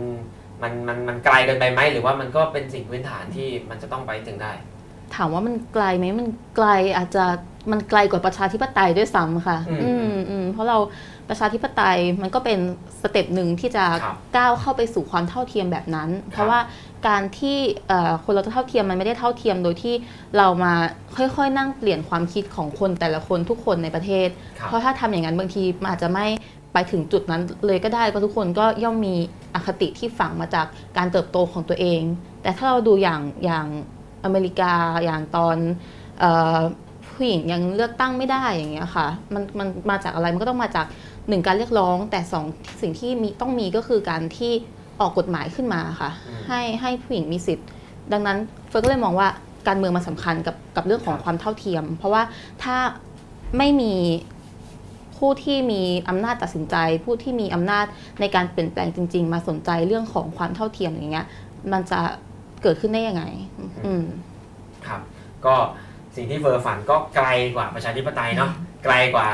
[0.63, 4.53] มันมันมันไกลเกินไปไหมหรือว่ามันก็เป็นสิ่งพื้นฐานที่มันจะต้องไปถึงได้
[5.15, 7.25] ถามว่ามันไกลไหมมันไกลอาจจะ
[7.73, 10.79] มันไกลกว่าประชาธิปไตยด้วยซ้ำค่ะ อืมอืมอืมเพราะเรา
[11.29, 12.59] ประชาธิปไตยมันก็เป็น
[13.03, 16.59] สเต็ปหนึ่งที่จะครับก้าวเข้าไปสู่ความเท่าเทียมแบบนั้น เพราะว่า
[17.09, 19.95] การที่เอ่อคนเราจะเท่าเทียมมันไม่ได้เท่าเทียมโดยที่
[20.37, 20.73] เรามา
[21.17, 26.27] ค่อยๆ นั่งเปลี่ยนความคิดของคนแต่ละคนทุกคนในประเทศครับเพราะถ้าทำอย่างนั้นบางทีมันอาจจะไม่
[26.73, 29.15] ไปถึงจุดนั้นเลยก็ได้เพราะทุกคนก็ย่อมมี
[29.55, 32.03] อคติที่ฝังมาจากการเติบโตของตัวเอง
[32.43, 33.67] แต่ถ้าเราดูอย่างอย่าง
[34.25, 34.73] อเมริกา
[35.05, 35.57] อย่างตอน
[36.21, 36.25] เอ
[36.57, 36.61] อ
[37.13, 40.87] ผู้หญิงยังเลือกตั้งไม่ได้อย่างเงี้ยค่ะมันมันมาจากอะไรมันก็ต้องมาจาก
[41.29, 42.45] หนึ่งการเรียกร้องแต่สอง
[42.83, 44.53] สิ่งที่มีต้องมีก็คือการที่
[45.01, 47.69] ออกกฎหมายขึ้นมาค่ะอืมให้ให้ผู้หญิงมีสิทธิ์
[48.13, 49.29] ดังนั้นเฟิร์นก็เลยมองว่า
[49.69, 52.23] การเมืองมันสำคัญกับกับเรื่องของความเท่าเทียม เพราะว่า
[52.63, 52.77] ถ้า
[53.59, 53.95] ไม่มี
[55.19, 57.87] ผู้ที่มีอำนาจตัดสินใจ ผู้ที่มีอำนาจ
[58.21, 61.27] ในการเปลี่ยนแปลงจริง ๆ มาสนใจเรื่องของความเท่าเทียมอย่างเงี้ย
[61.73, 62.01] มันจะ
[62.63, 63.25] เกิดขึ้นได้ยังไง
[63.87, 64.05] อืม
[64.87, 65.01] ครับ
[65.47, 65.55] ก็
[66.17, 68.51] สิ่งที่เฟอร์ฝันก็ไกลกว่าประชาธิปไตยเนาะ
[68.85, 69.29] ไกลกว่า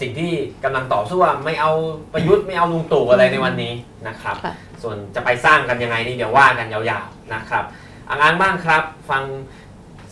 [0.00, 0.30] สิ่งที่
[0.64, 1.72] กำลังต่อสู้ว่าไม่เอา
[2.12, 3.72] ประยุทธ์ไม่เอาลุงตู่อะไรในวันนี้
[4.08, 7.64] นะครับค่ะ ส่วนจะไปสร้างกันยังไงนี่เดี๋ยวว่ากันยาวๆนะครับ
[8.10, 9.22] อังอันบ้างครับ ฟัง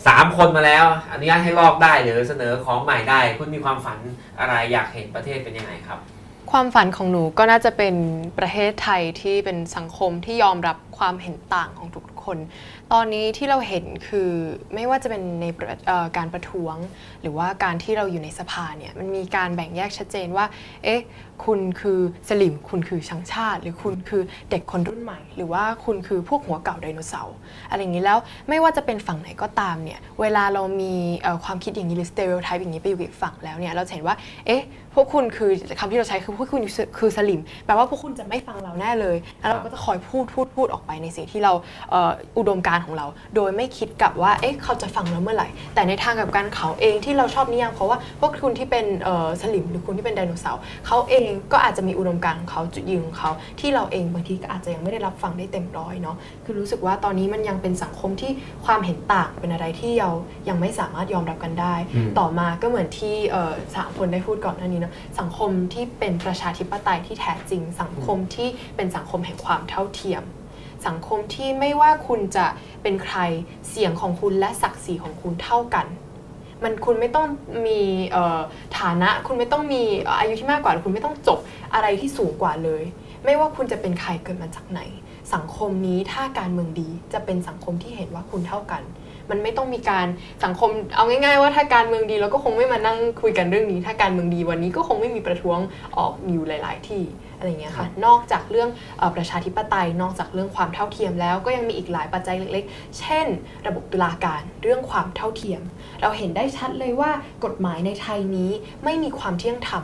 [0.07, 3.99] สามคนมาแล้วอนุญาตให้ลอกได้หรือเสนอของใหม่ได้ คุณมีความฝัน
[4.39, 5.99] อะไรอยากเห็นประเทศเป็นยังไงครับ
[6.51, 7.95] ความฝันของหนูก็น่าจะเป็น
[8.37, 12.37] ประเทศไทยที่เป็นสังคมที่ยอมรับความเห็นต่างของทุกคน
[12.93, 14.31] ตอนนี้ที่เราเห็นคือ
[14.75, 15.45] ไม่ว่าจะเป็นใน
[16.17, 16.75] การประท้วง
[17.21, 20.45] หรือว่าการที่เราอยู่ในสภาเนี่ยมันมีการแบ่งแยกชัดเจนว่า
[20.83, 21.01] เอ๊ะ
[21.45, 27.35] คุณคือสลิม คุณคือชังชาติ หรือคุณคือเด็กคนรุ่นใหม่ หรือว่าคุณคือพวกหัวเก่าไดโนเสาร์
[27.69, 28.17] อะไรอย่างนี้แล้ว
[28.49, 30.93] ไม่ว่าจะเป็นฝั่งไหนก็ตามเนี่ยเวลาเรามี
[31.43, 34.15] ความคิดอย่างนี้หรือสเตอริโอไทป์อย่างนี้ไปอยู่อีกฝั่งแล้วเนี่ยเราเห็นว่า
[34.47, 34.63] เอ๊ะ
[34.95, 36.61] พวกคุณคือคำที่เราใช้คือพวกคุณ
[36.97, 41.53] คือสลิมแปลว่าพวกคุณจะไม่ฟังเราแน่เลยแล้วเราก็จะคอยพูดพูดพูดออกไปในสิ่งที่เรา
[42.37, 48.85] อุดมการของเรา โดยไม่คิดกับว่าเอ๊ะเขาจะฟังเราเมื่อไหร่ แต่ในทางกับกันเขาเองที่เราชอบนิยามเขาว่าพวกคุณที่เป็น
[49.41, 58.31] สลิมหรือคุณที่เป็นไดโนเสาร์เขาเองก็อาจจะมีอุดมการณ์ของเขาจุดยืนของเขาที่เราเองบางทีก็อาจจะยังไม่ได้รับฟังได้เต็มร้อยเนาะคือรู้สึกว่าตอนนี้มันยังเป็นสังคมที่
[58.65, 60.09] ความเห็นต่างเป็นอะไรที่เรา
[60.49, 70.23] ยังไม่สามารถยอมรับกันได้อืมต่อมาก็เหมือนที่เอ่อสามคนได้พูดก่อนหน้านี้เนาะสังคมที่เป็นประชาธิปไตยที่แท้จริง สังคมที่เป็นสังคมแห่งความเท่าเทียม
[70.87, 72.45] สังคมที่ไม่ว่าคุณจะ
[72.83, 73.17] เป็นใคร
[73.69, 75.85] เสียงของคุณและศักดิ์ศรีของคุณเท่ากัน
[76.63, 77.25] มันคุณไม่ต้อง
[77.67, 77.79] มี
[78.11, 78.39] เอ่อ
[78.79, 79.83] ฐานะ คุณไม่ต้องมี
[80.19, 81.39] อายุที่มากกว่าหรือคุณไม่ต้องจบ
[81.73, 82.83] อะไรที่สูงกว่าเลย
[83.25, 84.81] ไม่ว่าคุณจะเป็นใครเกิดมาจากไหน
[85.33, 88.83] สังคมนี้ถ้าการเมืองดีจะเป็นสังคมที่เห็นว่าคุณเท่ากัน
[89.31, 90.07] มันไม่ต้องมีการ
[90.43, 95.59] สังคมเอาง่าย ๆ ว่าถ้าการเมืองดีเราก็คงไม่มานั่งคุยกันเรื่องนี้ ถ้าการเมืองดีวันนี้ก็คงไม่มีประท้วง
[95.97, 97.03] ออกอยู่หลาย ๆ ที่
[97.37, 103.27] อะไรเงี้ยค่ะ นอกจากเรื่องเออประชาธิปไตย นอกจากเรื่องความเท่าเทียมแล้ว ก็ยังมีอีกหลายปัจจัยเล็ก ๆ เช่น
[103.67, 105.61] ระบบตุลาการ เรื่องความเท่าเทียม
[106.01, 107.11] เราเห็นได้ชัดเลยว่า
[107.45, 108.51] กฎหมายในไทยนี้
[108.83, 109.83] ไม่มีความเที่ยงธรรม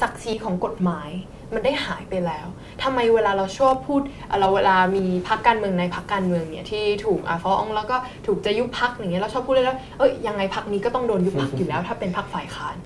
[0.00, 1.10] ศักดิ์ศรีของกฎหมาย
[1.54, 2.46] มันได้หายไปแล้ว
[2.82, 4.02] ทำไมเวลาเราชอบพูด
[4.40, 12.76] เราเวลามีพักการเมืองในพักการเมืองเนี่ยที่ถูกอะฟ้องแล้วก็ถูกจะยุบพักอย่างเงี้ยเราชอบพูดเลยแล้วเอ้ยยังไงพักนี้ก็ต้องโดนยุบพักอยู่แล้ว ถ้าเป็นพักฝ่ายค้าน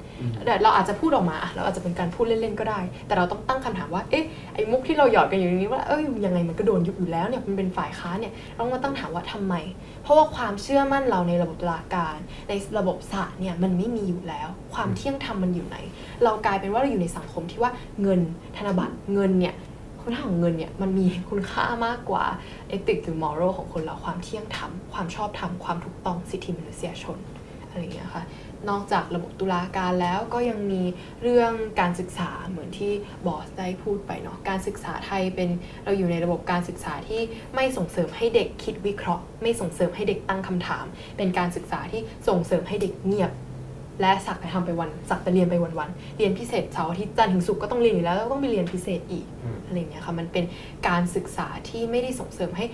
[0.63, 4.25] เราอาจจะพูดออกมาเราอาจจะเป็นการพูดเล่นๆก็ได้ แต่เราต้องตั้งคำถามว่าเอ๊ะ
[4.55, 9.55] ไอ้มุกที่เราหยอดกันอยู่นี้ว่าเอ้ยยังไงมันก็โดนยุบอยู่แล้วเนี่ยมันเป็นฝ่ายค้านเนี่ยเราต้องมาตั้งถามว่าทำไม
[10.03, 12.17] เพราะว่าความเชื่อมั่นเราในระบบตุลาการ
[12.49, 15.77] ในระบบศาลเนี่ยมันไม่มีอยู่แล้ว ความเที่ยงธรรมมันอยู่ไหน
[16.25, 17.71] เรากลายเป็นว่าเราอยู่ในสังคมที่ว่า
[18.03, 18.21] เงิน
[18.57, 19.55] ธนบัตรเงินเนี่ย
[20.03, 22.25] คุณค่าของเงินเนี่ยมันมีคุณค่ามากกว่า
[22.69, 27.19] เอติกหรือมอรัลของคนเราความเที่ยงธรรมความชอบธรรมความถูกต้องสิทธิมนุษยชน
[27.69, 28.23] อะไรอย่างเงี้ยค่ะ
[28.71, 30.83] นอกจากระบบตุลาการแล้วก็ยังมี
[31.23, 32.93] เรื่องการศึกษาเหมือนที่
[33.27, 35.49] บอสได้พูดไปเนาะการศึกษาไทยเป็น
[35.85, 37.21] เราอยู่ในระบบการศึกษาที่
[37.55, 40.85] ไม่ส่งเสริมให้เด็กคิดวิเคราะห์ ไม่ส่งเสริมให้เด็กตั้งคำถาม
[41.17, 43.33] เป็นการศึกษาที่ส่งเสริมให้เด็กเงียบ
[44.01, 49.27] และสักแต่ทำไปวันสักแต่เรียนไปวันๆเรียนพิเศษเสาร์อาทิตย์จันทร์ถึงศุกร์ก็ต้องเรียนอยู่แล้วแล้วก็ต้องไปเรียนพิเศษอีก
[49.67, 50.45] อะไรอย่างเงี้ยค่ะมันเป็น
[50.89, 52.65] การศึกษาที่ไม่ได้ส่งเสริมให้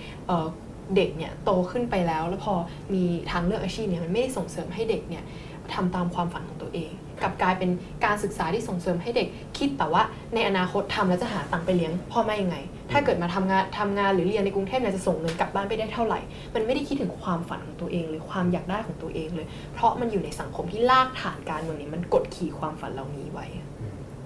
[0.95, 2.53] เด็กเนี่ยโตขึ้นไปแล้ว แล้วพอ
[2.93, 5.23] มีทางเลือกอาชีพเนี่ยมันไม่ได้ส่งเสริมให้เด็กเนี่ย
[5.73, 7.69] ทำตามความฝันของตัวเองกลับกลายเป็น
[8.05, 12.57] การศึกษาที่ส่งเสริมให้เด็กคิดแต่ว่าในอนาคตทำแล้วจะหาตังค์ไปเลี้ยงพ่อแม่ยังไง
[12.91, 16.19] ถ้าเกิดมาทำงานทำงานหรือเรียนในกรุงเทพเนี่ยจะส่งเงินกลับบ้านไปได้เท่าไหร่
[16.55, 23.45] มันไม่ได้คิดถึงความฝันของตัวเอง หรือความอยากได้ของตัวเองเลย เพราะมันอยู่ในสังคมที่ลากฐานการเมืองนี้มันกดขี่ความฝันเหล่านี้ไว้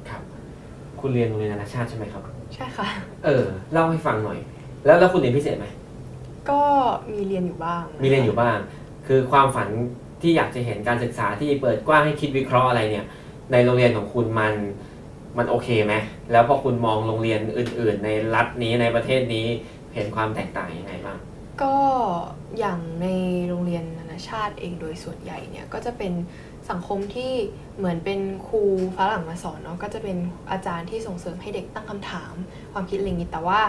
[0.10, 0.21] ครับ
[1.00, 2.23] คุณเรียนโรงเรียนนานาชาติใช่ไหมครับ
[2.54, 2.88] ใช่ค่ะ
[3.26, 4.39] เออเล่าให้ฟังหน่อย
[4.86, 5.67] แล้วแล้วคุณเรียนพิเศษไหม
[6.50, 6.62] ก็
[7.13, 8.58] มีเรียนอยู่บ้างะคะมีเรียนอยู่บ้าง
[9.08, 9.69] คือความฝัน
[10.21, 13.06] ที่อยากจะเห็นการศึกษาที่เปิดกว้างให้คิดวิเคราะห์อะไรเนี่ย
[13.51, 14.53] ในโรงเรียนของคุณมัน
[15.38, 15.93] มันโอเคไหม
[16.32, 19.47] แล้วพอคุณมองโรงเรียนอื่น ๆ ในรัฐนี้ในประเทศนี้
[19.93, 21.17] เห็นความแตกต่างยังไงบ้าง
[21.62, 21.75] ก็
[22.60, 23.08] อย่างใน
[23.47, 26.13] โรงเรียนนานาชาติเองโดยส่วนใหญ่เนี่ยก็จะเป็น
[26.69, 27.34] สังคมที่
[27.77, 28.62] เหมือนเป็นครู
[28.97, 30.17] ฝรั่งมาสอนเนาะก็จะเป็น
[30.51, 32.34] อาจารย์ที่ส่งเสริมให้เด็กตั้งคำถาม
[32.73, 33.60] ความคิดอะไรอย่างนี้แต่ว่า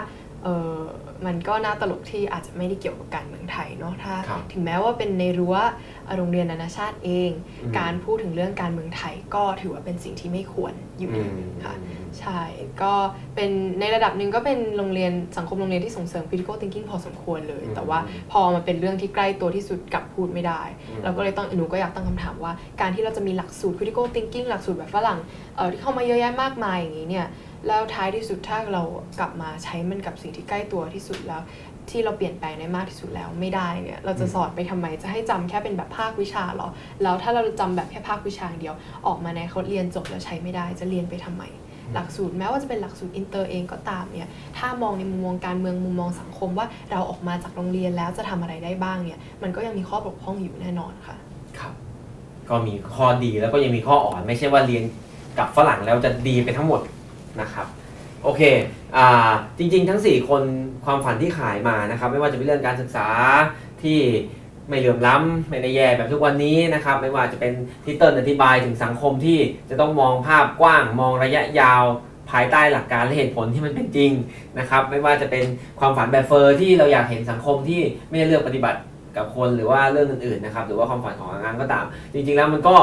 [0.43, 0.77] เออ
[1.25, 5.55] มันก็น่าตลกที่อาจจะไม่ได้เกี่ยวกับการเมืองไทยเนาะถ้าครับถึงแม้ว่าเป็นในรั้ว
[6.17, 7.31] โรงเรียนนานาชาติเอง
[7.63, 11.75] อืมการพูดถึงเรื่องการเมืองไทยก็ถือว่าเป็นสิ่งที่ไม่ควรอยู่อืดีมค่ะ
[12.19, 12.41] ใช่
[12.81, 12.93] ก็
[13.35, 13.49] เป็น
[13.79, 17.99] ในระดับหนึ่งก็เป็นโรงเรียนสังคมโรงเรียนที่ส่งเสริม critical thinking พอสมควรเลยอืมแต่ว่า
[18.31, 25.19] พอมาเป็นเรื่องที่ใกล้ตัวที่สุดกลับพูดไม่ได้อืมเราก็เลยต้องหนูก็อยากตั้งคำถามว่า การที่เราจะมีหลักสูตร critical thinking หลักสูตรแบบฝรั่ง
[25.55, 27.27] เอ่อที่เข้ามาเยอะแยะมากมายอย่างนี้เนี่ย
[27.67, 28.83] แล้วท้ายที่สุดถ้าเรา
[29.19, 31.41] กลับมาใช้มันกับสิ่งที่ใกล้ตัวที่สุดแล้ว
[31.89, 36.69] ที่เราเปลี่ยนแปลงได้มากที่สุดแล้วไม่ได้เนี่ยเราจะสอนไปทำไมจะให้จำแค่เป็นแบบภาควิชาเหรอ
[37.03, 38.75] แล้วถ้าเราจำแบบแค่ภาควิชาอย่างเดียว
[39.07, 41.43] ออกมาในเขาเรียนจบแล้วใช้ไม่ได้จะเรียนไปทำไม
[41.93, 51.15] หลักสูตรแม้ว่าจะเป็นหลักสูตรอินเตอร์เองก็ตามเนี่ยถ้ามองในมุมมองการเมืองมุมมองสังคมว่าเราออกมาจากโรงเรียนแล้วจะทำอะไรได้บ้างเนี่ยมันก็ยังมีข้อบกพร่องอยู่แน่นอนค่ะ
[51.59, 51.73] ครับ
[52.49, 54.83] ก็มีข้อดีแล้วก็ยังมีข้ออ่อน ไม่ใช่ว่าเรียน
[55.39, 56.79] กับฝรั่งแล้วจะดีไปทั้งหมด
[57.41, 57.67] นะครับ
[58.23, 58.41] โอเค
[58.97, 60.43] อ่าจริงๆ ทั้ง 4 คน
[60.85, 63.07] ความฝันที่ขายมานะครับไม่ว่าจะเป็นเรื่องการศึกษา
[63.83, 63.99] ที่
[64.69, 67.53] ไม่เหลื่อมล้ำไม่ได้แย่แบบทุกวันนี้นะครับไม่ว่าจะเป็น
[67.85, 69.39] ที่เติ้ลอธิบายถึงสังคมที่
[69.69, 71.83] จะต้องมองภาพกว้างมองระยะยาว
[72.31, 74.11] ภายใต้หลักการและเหตุผลที่มันเป็นจริง
[74.59, 75.43] นะครับไม่ว่าจะเป็น
[75.79, 78.79] ความฝันแบบเฟอร์ที่เราอยากเห็นสังคมที่ไม่ได้เลือกปฏิบัติ
[79.17, 82.75] กับคนหรือว่าเรื่องอื่นๆนะครับหรือว่าความฝันของงานก็ตาม จริงๆแล้วมันก็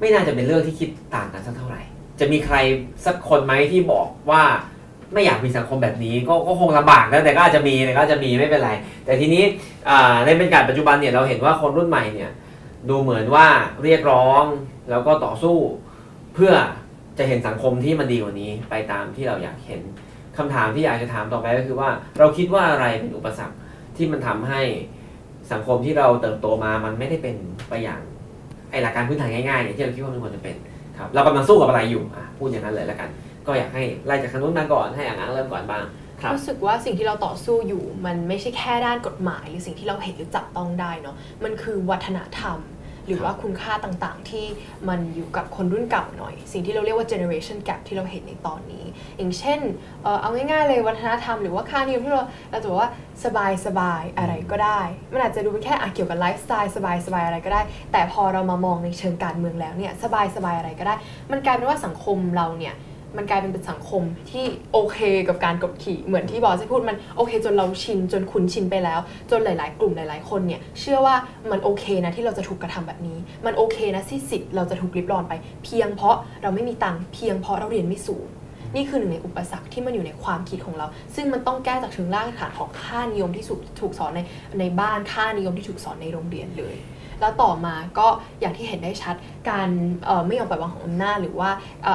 [0.00, 1.82] ไม่น่าจะเป็นเรื่องที่คิดต่างกันสักเท่าไหร่
[2.20, 2.56] จะมีใคร
[3.06, 4.42] สักคนไหมที่บอกว่า
[5.12, 8.70] ไม่อยากมีสังคมแบบนี้ก็ก็คงลำบากนะแต่ก็อาจจะมีแต่ก็จะมีไม่เป็นไร
[9.04, 9.42] แต่ทีนี้
[10.24, 12.30] ในบรรยากาศปัจจุบันเนี่ยเราเห็นว่าคนรุ่นใหม่เนี่ย
[12.88, 13.46] ดูเหมือนว่า
[13.82, 14.44] เรียกร้อง
[14.90, 15.56] แล้วก็ต่อสู้
[16.34, 16.52] เพื่อ
[17.18, 19.80] จะเห็นสังคมที่มันดีกว่านี้ไปตามที่เราอยากเห็น
[20.36, 23.56] คำถามที่อยากจะถามต่อไปก็คือว่าเราคิดว่าอะไรเป็นอุปสรรค
[23.96, 24.62] ที่มันทำให้
[25.52, 27.36] สังคมที่เราเติบโตมามันไม่ได้เป็น
[27.68, 28.00] ไปอย่าง
[28.70, 30.56] ไอหลักการพื้นฐานง่ายๆเนี่ยที่เราคิดว่ามันควรจะเป็น
[31.00, 33.08] ครับเรากำลังสู้กับอะไรอยู่อะพูดอย่างนั้นเลยแล้วกัน
[33.46, 35.84] ก็อยากให้ไล่จากขั้นู้นมาก่อนให้อ่างๆเริ่มก่อนบ้าง
[36.34, 42.58] รู้สึกว่าสิ่งที่เราต่อสู้อยู่ มันไม่ใช่แค่ด้านกฎหมาย หรือสิ่งที่เราเห็นหรือจับต้องได้เนาะมันคือวัฒนธรรม
[43.06, 44.44] หรือว่าคุณค่าต่างๆ ที่
[44.88, 48.84] มันอยู่กับคนรุ่นเก่าหน่อย สิ่งที่เราเรียกว่า generation gap ที่เราเห็นในตอนนี้
[49.18, 49.60] อย่างเช่น
[50.02, 52.90] เอ่อเอาง่ายๆเลยวัฒนธรรมหรือว่าค่านิยมที่เราเราจะบอกว่า
[53.24, 54.80] สบายสบายๆอะไรก็ได้
[55.12, 60.94] มันอาจจะดูเป็นแค่อะเกี่ยวกับไลฟ์สไตล์สบายสบายๆอะไรก็ได้ แต่พอเรามามองในเชิงการเมืองแล้วเนี่ยสบายสบายๆอะไรก็ได้
[61.30, 62.74] มันกลายเป็นว่าสังคมเราเนี่ย
[63.16, 71.16] มันกลายเป็นเป็นสังคมที่โอเคกับการกดขี่เหมือนที่บอสพูดมันโอเค จนเราชินจนคุ้นชินไปแล้ว จนหลาย ๆ กลุ่มหลาย ๆ คนเนี่ยเชื่อว่า
[71.50, 75.32] มันโอเคนะที่เราจะถูกกระทำแบบนี้ มันโอเคนะที่สิทธิ์เราจะถูกริบรอนไป
[75.64, 78.26] เพียงเพราะเราไม่มีตังค์เพียงเพราะเราเรียนไม่สูง
[78.76, 83.44] นี่คือหนึ่งในอุปสรรคที่มันอยู่ในความคิดของเรา ซึ่งมันต้องแก้จากเชิงรากฐานของค่านิยมที่
[83.80, 84.20] ถูกสอนใน
[84.60, 86.76] ในบ้านค่านิยมที่ถูกสอนในโรงเรียนเลย
[87.20, 88.06] แล้วต่อมาก็
[88.40, 89.14] อย่างที่เห็นได้ชัด
[89.50, 89.68] การ
[90.26, 91.50] ไม่ยอมปล่อยวางของอำนาจ หรือว่า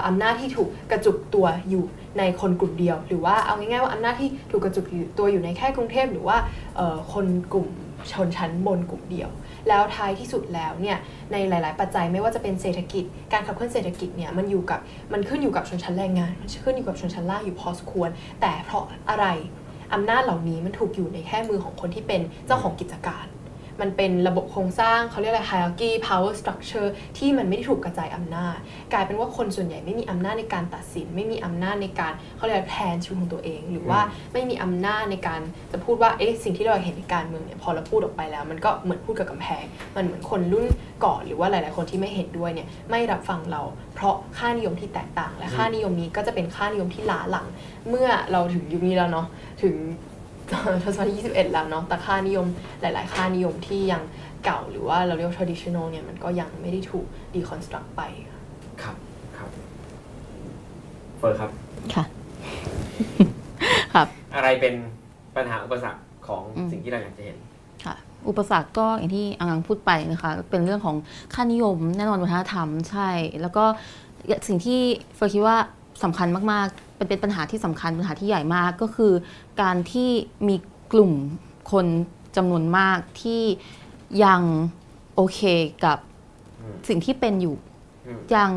[0.08, 1.84] อำนาจที่ถูกกระจุกตัวอยู่
[2.18, 4.86] ในคนกลุ่มเดียว หรือว่าเอาง่ายๆว่าอำนาจที่ถูกกระจุก
[5.18, 6.38] ตัวอยู่ในแค่กรุงเทพหรือว่า
[7.14, 7.68] คนกลุ่ม
[8.12, 9.30] ชนชั้นบนกลุ่มเดียว
[9.70, 10.98] แล้วท้ายที่สุดแล้วเนี่ย
[11.32, 14.80] ในหลาย ๆ ปัจจัยไม่ว่าจะเป็นเศรษฐกิจ การขับเคลื่อนเศรษฐกิจเนี่ยมันอยู่กับ
[15.14, 18.10] มันขึ้นอยู่กับชนชั้นแรงงาน มันขึ้นอยู่กับชนชั้นล่างอยู่พอสมควร
[18.42, 19.26] แต่เพราะอะไร
[19.94, 23.26] อำนาจเหล่านี้มันถูกอยู่ในแค่มือของคนที่เป็นเจ้าของกิจการ
[23.82, 28.58] มันเป็นระบบโครงสร้างเขาเรียกอะไร hierarchy power structure ที่มันไม่ได้ถูกกระจายอำนาจ
[28.94, 34.00] กลายเป็นว่าคนส่วนใหญ่ไม่มีอำนาจในการตัดสิน ไม่มีอำนาจในการเขาเรียกแทนชีวิตของตัวเอง หรือว่า
[34.34, 40.66] ไม่มีอำนาจในการจะพูดว่าเอ๊ะสิ่งที่เราเห็นในการเมืองเนี่ยพอเราพูดออกไปแล้ว มันก็เหมือนพูดกับกำแพง มันเหมือนคนรุ่น
[41.06, 43.62] ก่อนหรือว่าหลาย ๆ คนที่ไม่เห็นด้วยเนี่ยไม่รับฟังเรา
[43.96, 47.48] เพราะค่านิยมที่แตกต่าง และค่านิยมนี้ก็จะเป็นค่านิยมที่ล้าหลัง
[47.90, 49.28] เมื่อเราถึงยุคนี้แล้วเนาะ
[49.64, 49.76] ถึง
[50.84, 52.48] ทศวรรษที่21 แล้วเนาะแต่ค่านิยม
[52.82, 54.04] หลาย ๆ ค่านิยมที่ยัง
[54.46, 58.02] เก่าหรือว่าเราเรียกว่า traditional เนี่ยมันก็ยังไม่ได้ถูก deconstruct ไป
[58.84, 58.96] ครับ
[59.38, 59.50] ครับ
[61.18, 61.52] เฟิร์นครับ
[61.94, 62.04] ค่ะ
[63.94, 64.74] ครับ อะไรเป็น
[65.36, 67.38] ปัญหาอุปสรรคของอืมสิ่งที่เราอยากจะเห็น
[67.86, 67.96] ค่ะ
[68.30, 70.96] อุปสรรคก็อย่างที่อังอังพูดไปนะคะ เป็นเรื่องของ
[71.34, 73.10] ค่านิยมแน่นอนวัฒนธรรมใช่
[73.42, 73.66] แล้วก็
[74.48, 74.80] สิ่งที่
[75.16, 75.58] เฟอร์คิดว่า
[76.04, 79.14] สำคัญมาก ๆ เป็นเป็นปัญหาที่สำคัญปัญหาที่ใหญ่มากก็คือ
[79.62, 80.10] การที่
[80.48, 80.56] มี
[80.94, 81.12] กลุ่ม
[81.72, 81.86] คน
[82.36, 83.42] จำนวนมากที่
[84.24, 84.42] ยัง
[85.16, 85.40] โอเค
[85.86, 85.98] กับ
[86.62, 87.56] อืมสิ่งที่เป็นอยู่
[88.06, 88.52] อืมยัง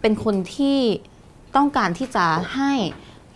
[0.00, 0.78] เป็นคนที่
[1.56, 2.72] ต้องการที่จะให้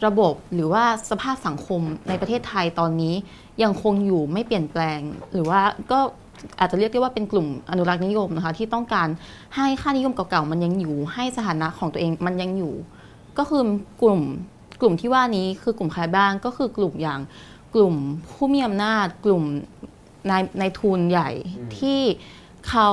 [0.06, 3.14] ระบบหรือว่าสภาพสังคมในประเทศไทยตอนนี้
[3.62, 5.00] ยังคงอยู่ไม่เปลี่ยนแปลง
[5.32, 5.60] หรือว่า
[5.90, 5.98] ก็
[6.58, 9.08] อาจจะเรียกได้ว่าเป็นกลุ่มอนุรักษ์นิยมนะคะที่ต้องการ
[9.56, 12.74] ให้ค่านิยมเก่าๆมันยังอยู่ ให้สถานะของตัวเองมันยังอยู่
[13.38, 13.62] ก็คือ
[14.02, 14.22] กลุ่ม
[14.80, 17.20] กลุ่มที่ว่านี้คือกลุ่มใครบ้างก็คือกลุ่มอย่าง
[17.74, 17.94] กลุ่ม
[18.32, 19.44] ผู้มีอำนาจ กลุ่ม
[20.30, 22.00] นายนายทุนใหญ่อืมที่
[22.68, 22.88] เขา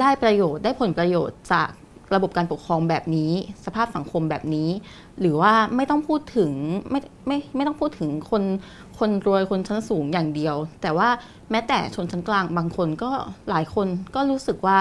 [0.00, 1.68] ได้ประโยชน์ได้ผลประโยชน์จาก
[2.14, 3.32] ระบบการปกครองแบบนี้
[3.64, 4.70] สภาพสังคมแบบนี้
[5.20, 6.52] หรือว่าไม่ต้องพูดถึง
[6.90, 8.42] ไม่ไม่ไม่ต้องพูดถึงคน
[8.98, 11.08] คนรวยคนชั้นสูงอย่างเดียว แต่ว่า
[11.50, 13.10] แม้แต่ชนชั้นกลางบางคนก็
[13.50, 14.76] หลายคนก็รู้สึกว่า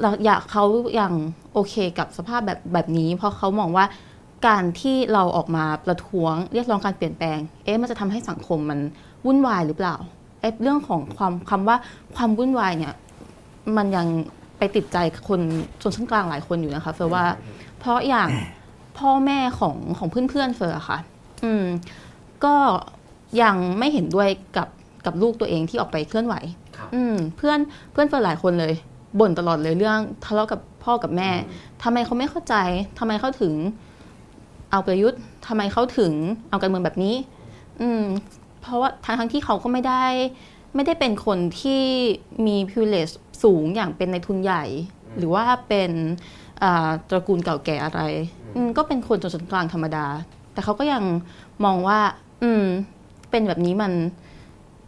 [0.00, 1.14] เราอยากเขาอย่าง
[1.54, 3.84] โอเคกับสภาพแบบแบบนี้ เพราะเขามองว่า
[4.46, 8.80] การที่เราออกมาประท้วงเรียกร้องการเปลี่ยนแปลง เอ๊ะมันจะทำให้สังคมมัน
[9.26, 9.96] วุ่นวายหรือเปล่า
[10.40, 11.76] เอ๊ะเรื่องของความคำว่า
[12.16, 12.94] ความวุ่นวายเนี่ย
[13.76, 14.06] มันยัง
[14.58, 14.96] ไปติดใจ
[15.28, 15.40] คน
[15.82, 17.24] ชนชั้นกลางหลายคนอยู่นะคะเฟิร์นว่า
[17.78, 18.28] เพราะอย่าง
[18.98, 20.98] พ่อแม่ของของเพื่อนๆเฟิร์นอะค่ะ
[21.44, 21.64] อืม
[22.44, 22.54] ก็
[23.42, 24.68] ยังไม่เห็นด้วยกับ
[25.06, 26.34] กับลูกตัวเองที่ออกไปเคลื่อนไหว
[26.76, 27.58] ครับอืม เพื่อน
[27.92, 28.74] เพื่อนเฟิร์นหลายคนเลย
[29.18, 31.30] บ่นตลอดเลยเรื่องทะเลาะกับพ่อกับแม่
[31.82, 32.54] ทำไมเขาไม่เข้าใจ
[32.98, 33.54] ทำไมเขาถึง
[34.70, 36.12] เอาประยุทธ์ทำไมเขาถึง
[36.50, 37.14] เอาการเมืองแบบนี้
[37.80, 38.04] อืม
[38.60, 40.04] เพราะว่าทั้งทั้งที่เขาก็ไม่ได้
[40.74, 41.82] ไม่ได้เป็นคนที่
[42.46, 44.64] มี privilege สูงอย่างเป็นในทุนใหญ่
[45.16, 45.90] หรือว่าเป็น
[46.62, 48.00] อ่าตระกูลเก่าแก่อะไร
[48.54, 50.06] อืมก็เป็นคนชนชั้นกลางธรรมดา
[50.52, 51.02] แต่เขาก็ยัง
[51.64, 51.98] มองว่า
[52.42, 52.64] อืม
[53.30, 53.92] เป็นแบบนี้มัน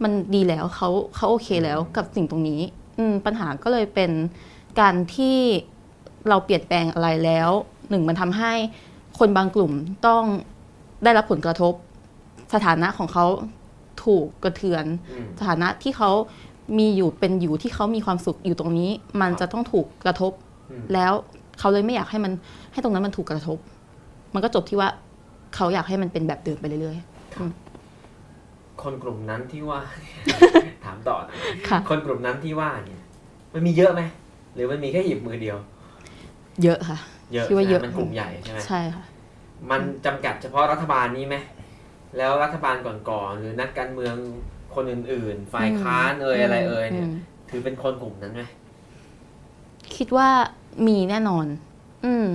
[0.03, 2.82] มันดีแล้วเขาเขาโอเคแล้วกับสิ่งตรงนี้อืม
[3.27, 4.11] ปัญหาก็เลยเป็น
[4.81, 5.39] การที่
[6.29, 7.51] เราเปลี่ยนแปลงอะไรแล้ว
[7.91, 8.53] หนึ่งมันทำให้
[9.19, 9.73] คนบางกลุ่ม
[10.07, 10.25] ต้อง
[11.05, 11.75] ได้รับผลกระทบ
[12.55, 13.27] สถานะของเขา
[14.05, 16.11] ถูกกระเทือนอืมสถานะที่เขา
[16.79, 20.33] มีอยู่เป็นอยู่ที่เขามีความสุขอยู่ตรงนี้ มันจะต้องถูกกระทบ
[20.71, 21.13] อืมแล้ว
[21.59, 22.33] เขาเลยไม่อยากให้มัน
[22.73, 23.59] ให้ตรงนั้นมันถูกกระทบ
[24.35, 24.89] มันก็จบที่ว่า
[25.55, 26.99] เขาอยากให้มันเป็นแบบเดิมไปเรื่อย
[28.83, 29.81] คนกลุ่มนั้นที่ว่า
[30.63, 33.03] ถามต่อนะๆค่ะคนกลุ่มนั้นที่ว่าเนี่ย
[33.55, 34.03] มันมีเยอะไหม
[34.55, 35.59] หรือมันมีแค่หยิบมือเดียว
[36.63, 36.99] เยอะค่ะ
[37.33, 39.05] เยอะคิดว่าเยอะใช่ไหมมันกลุ่มใหญ่ใช่ไหมใช่ค่ะ
[39.71, 41.37] มันจำกัดเฉพาะรัฐบาลนี้ไหม
[42.17, 44.17] แล้วรัฐบาลก่อนๆหรือนักการเมือง
[44.75, 47.15] คนอื่นๆ ฝ่ายค้านเอ่ยอะไรเอ่ยเนี่ยม
[47.51, 48.43] ถือเป็นคนกลุ่มนั้นไหม
[49.97, 50.29] คิดว่า
[50.87, 51.47] มีแน่นอน
[52.05, 52.29] อืม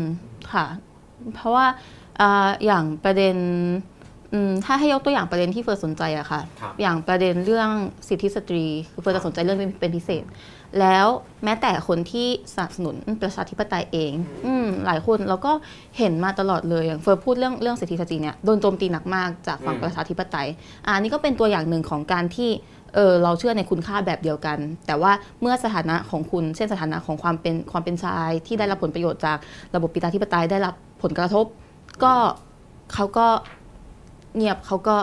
[0.53, 0.65] ค่ะ
[1.33, 1.65] เพราะว่า
[2.19, 3.96] อ่าอย่างประเด็นอืม
[4.65, 7.69] ถ้าให้ยกตัวอย่างประเด็นที่เฟิร์นสนใจอะค่ะครับอย่างประเด็นเรื่อง
[8.07, 10.23] สิทธิสตรีคือเฟิร์นจะสนใจเรื่องนี้เป็นพิเศษ
[10.79, 11.07] แล้ว
[11.43, 14.13] แม้แต่คนที่สนับสนุนประชาธิปไตยเอง
[14.45, 15.51] อืมหลายคนเราก็
[15.97, 20.47] เห็นมาตลอดเลยอย่างเฟิร์นพูดเรื่องเรื่องสิทธิสตรีเนี่ยโดนโจมตีหนักมากจากฝั่งอืมประชาธิปไตย
[20.85, 22.49] อ่านี่ก็เป็นตัวอย่างหนึ่งของการที่
[22.95, 25.11] เออเราเชื่อในคุณค่าแบบเดียวกัน แต่ว่า
[25.41, 29.37] เมื่อสถานะของคุณ เช่นสถานะของความเป็นความเป็นชายที่ได้รับผลประโยชน์จาก
[29.75, 31.45] ระบบปิตาธิปไตยได้รับผลกระทบ
[32.03, 32.13] ก็
[32.93, 33.27] เขาก็
[34.35, 34.95] เงียบเขาก็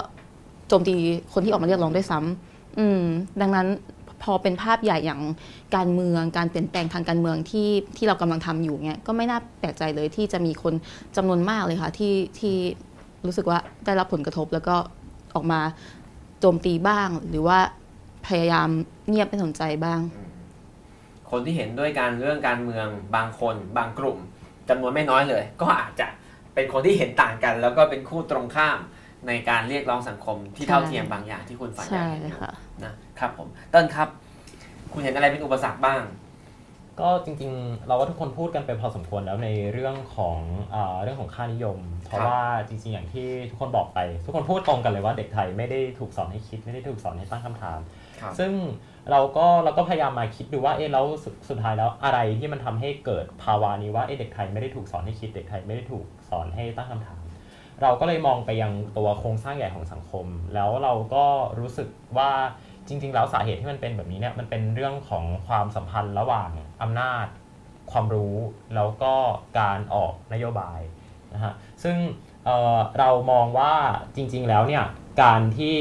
[0.68, 0.94] โจมตี
[1.32, 3.02] คนที่ออกมาเรียกร้องด้วยซ้ำอืม
[3.40, 3.68] ดังนั้น
[4.22, 5.20] พอเป็นภาพใหญ่อย่าง
[5.76, 10.74] การเมืองการเปลี่ยนแปลงทางการเมืองที่ที่เรากำลังทำอยู่เนี่ยก็ไม่น่าแปลกใจเลยที่จะมีคน
[11.16, 12.56] จำนวนมากเลยค่ะที่ที่
[13.26, 14.76] รู้สึกว่าได้รับผลกระทบแล้วก็
[15.34, 15.60] ออกมา
[16.40, 17.58] โจมตีบ้าง หรือว่า
[18.26, 18.68] พยายาม
[19.08, 20.00] เงียบไม่สนใจบ้าง
[21.30, 24.18] คนที่เห็นด้วยการเรื่องการเมืองบางคนบางกลุ่ม
[24.68, 26.06] จำนวนไม่น้อยเลย ก็อาจจะ
[26.54, 28.78] เป็นคนที่เห็นต่างกัน แล้วก็เป็นคู่ตรงข้าม
[29.28, 32.52] ในการเรียกร้องสังคมที่ใช่เท่าเทียมบางอย่างที่คุณฝันอยาใช่กเห็นอยู่ค่ะ
[32.84, 34.08] นะครับผมเต้นครับ
[34.92, 36.02] คุณเห็นอะไรเป็นอุปสรรคบ้าง
[37.00, 40.38] ก็จริงๆ เราว่าทุกคนพูดกันไปพอสมควรแล้วในเรื่องของ
[40.74, 47.80] อาเรื่องของค่านิยม เพราะครับว่าจริง ๆ อย่างที่ทุกคนบอกไป ทุกคนพูดตรงกันเลยว่าเด็กไทยไม่ได้ถูกสอนให้คิดไม่ได้ถูกสอนให้ตั้งคำถาม
[48.20, 48.52] ครับซึ่ง
[49.10, 57.23] เราก็เราก็พยายามมาคิดดูว่าเอ๊ะแล้วสุดสุดท้ายแล้วอะไรที่มันทำให้เกิดภาวะนี้ว่าเอ๊ะเด็กไทยไม่ได้ถูกสอนให้คิดเด็กไทยไม่ได้ถูกสอนให้ตั้งคำถาม
[57.82, 61.24] เราก็เลยมองไปยังตัวโครงสร้างใหญ่ของสังคม แล้วเราก็
[61.60, 62.30] รู้สึกว่า
[62.88, 66.50] จริง ๆ แล้วสาเหตุที่มันเป็นแบบนี้เนี่ยมันเป็นเรื่องของความสัมพันธ์ระหว่าง
[66.82, 67.26] อำนาจ
[67.92, 68.36] ความรู้
[68.74, 69.14] แล้วก็
[69.60, 70.80] การออกนโยบาย
[71.34, 71.96] นะฮะซึ่ง
[72.44, 73.74] เเรามองว่า
[74.16, 74.84] จริง ๆ แล้วเนี่ย
[75.22, 75.76] การที่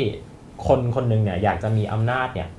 [0.68, 2.50] คนคนหนึ่งเนี่ยอยากจะมีอำนาจเนี่ย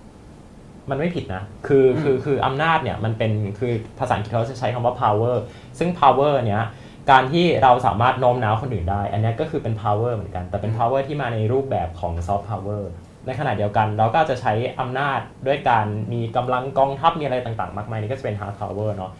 [0.91, 5.37] มันไม่ผิดนะ คือคือคืออำนาจเนี่ยมันเป็นคือภาษาอังกฤษเขาจะใช้คำว่า power
[5.79, 6.65] ซึ่ง power เนี้ย
[7.11, 12.83] การที่เราสามารถโน้มน้าวคนอื่นได้ อันเนี้ยก็คือเป็น power เหมือนกัน แต่เป็น power ที่มาในรูปแบบของ soft power
[13.27, 19.13] ในขณะเดียวกันเราก็จะใช้อำนาจด้วยการมีกำลังกองทัพมีอะไรต่างๆ มากมายนี่ก็จะเป็น hard power เนาะ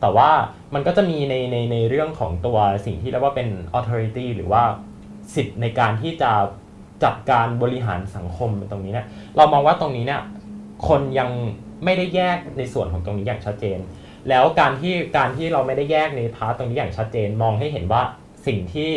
[0.00, 0.30] แต่ว่า
[0.74, 4.62] มันก็จะมีในในในเรื่องของตัวสิ่งที่เรียกว่าเป็น authority หรือว่า
[5.34, 6.32] สิทธิ์ในการที่จะ
[7.04, 10.22] จัดการบริหารสังคมตรงนี้เนี่ยเรามองว่าตรงนี้เนี่ย
[10.88, 11.30] คนยัง
[11.84, 13.78] ไม่ได้แยกในส่วนของตรงนี้อย่างชัดเจน
[14.28, 18.02] แล้วการที่การที่เราไม่ได้แยกในพาร์ตตรงนี้อย่างชัดเจนมองให้เห็นว่า
[18.46, 18.92] สิ่งที่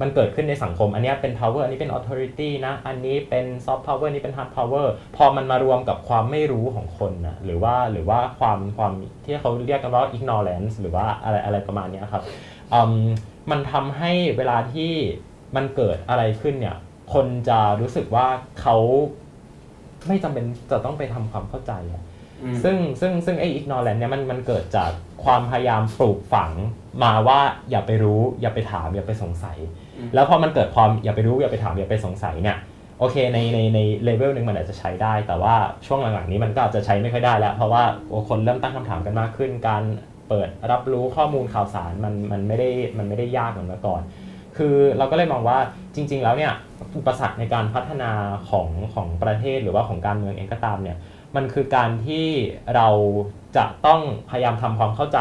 [0.00, 4.86] มันเกิดขึ้นในสังคม อันนี้เป็น power อันนี้เป็น authority นะ อันนี้เป็น soft power นี้เป็น hard power
[5.16, 8.92] พอมันมารวมกับความไม่รู้ของคนนะหรือว่าหรือว่าความความ
[9.24, 12.22] ที่เขาเรียกกันว่า ignorance หรือว่าอะไรอะไรประมาณนี้ครับ
[12.88, 12.90] ม
[13.50, 14.92] มันทำให้เวลาที่
[15.56, 16.76] มันเกิดอะไรขึ้นเนี่ย
[17.14, 18.26] คนจะรู้สึกว่า
[18.60, 18.76] เขา
[20.06, 22.02] ไม่จำเป็นจะต้องไปทำความเข้าใจอะ
[22.62, 24.90] ซึ่งซึ่งซึ่งไอ้ ignorance เนี่ยมันมันเกิดจาก
[25.24, 26.52] ความพยายามปลูกฝัง
[27.04, 29.58] มาว่าอย่าไปรู้ อย่าไปถามอย่าไปสงสัย
[29.98, 32.56] อืมแล้วพอมันเกิดความอย่าไปรู้อย่าไปถามอย่าไปสงสัยเนี่ย
[32.98, 35.54] โอเคในในในเลเวลหนึ่งมันอาจจะใช้ได้ แต่ว่า
[35.86, 39.82] ช่วงหลังๆนี้มันก็อาจจะใช้ไม่ค่อยได้แล้ว เพราะว่าโอ้คนเริ่มตั้งคำถามกันมากขึ้น การ
[40.28, 44.02] เปิดรับรู้ข้อมูลข่าวสารมันมันไม่ได้มันไม่ได้ยากเหมือนเมื่อก่อน
[44.56, 45.58] คือเราก็เลยมองว่า
[45.94, 46.52] จริง ๆ แล้วเนี่ย
[46.96, 48.10] อุปสรรคในการพัฒนา
[48.50, 50.98] ของของประเทศหรือว่าของการเมืองเองก็ตามเนี่ย
[51.36, 52.26] มันคือการที่
[52.76, 52.88] เรา
[53.56, 55.18] จะต้องพยายามทำความเข้าใจ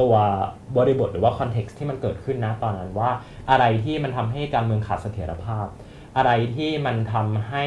[0.00, 0.14] ตัว
[0.76, 3.10] บริบทหรือว่าคอนเท็กซ์ที่มันเกิดขึ้นนะตอนนั้นว่า
[3.50, 5.66] อะไรที่มันทำให้การเมืองขาดเสถียรภาพ
[6.16, 7.64] อะไรที่มันทำให้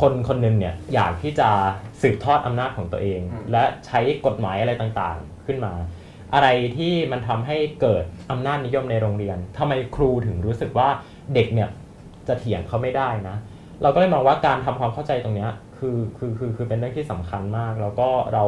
[0.00, 1.48] คนคนหนึ่งเนี่ยอยากที่จะ
[2.02, 5.74] สืบทอดอำนาจของตัวเองอืมและใช้กฎหมายอะไรต่างๆขึ้นมา
[6.34, 10.88] อะไรที่มันทำให้เกิดอำนาจนิยมในโรงเรียนทำไมครูถึงรู้สึกว่า
[11.34, 11.68] เด็กเนี่ย
[12.28, 13.36] จะเถียงเขาไม่ได้นะ
[13.82, 18.44] เราก็เลยมองว่าการทำความเข้าใจตรงเนี้ย คือคือคือคือเป็นเรื่องที่สำคัญมาก แล้วก็เรา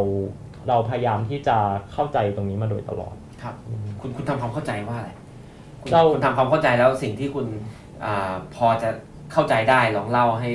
[0.68, 1.56] เราพยายามที่จะ
[1.92, 3.54] เข้าใจตรงนี้มาโดยตลอดครับ
[4.00, 5.10] คุณคุณทำความเข้าใจว่าอะไร
[5.80, 7.46] คุณเราคุณทำความเข้าใจแล้วสิ่งที่คุณ
[8.04, 8.88] อาพอจะ
[9.32, 10.50] เข้าใจได้ลองเล่าให้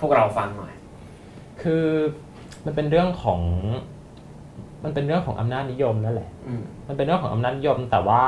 [0.00, 0.72] พวกเราฟังหน่อย
[1.62, 1.84] คือ
[2.64, 3.40] มันเป็นเรื่องของ
[4.84, 8.22] มันเป็นเรื่องของอำนาจนิยมนั่นแหละอืมมันเป็นเรื่องของอำนาจนิยม แต่ว่า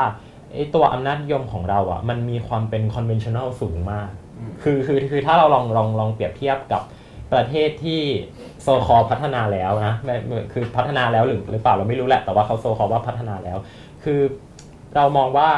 [0.52, 6.82] ไอ้ตัวอำนาจนิยมของเราอะ มันมีความเป็น conventional สูงมากอืมคือคือคือถ้าเราลองลองลองเปรียบเทียบกับ
[7.32, 8.02] ประเทศที่
[8.62, 13.58] โซคอพัฒนาแล้วนะไม่ไม่คือพัฒนาแล้วหรือหรือเปล่าเราไม่รู้แหละ แต่ว่าเขาโซคอว่าพัฒนาแล้ว
[14.04, 14.20] คือ
[14.96, 15.50] เรามองว่า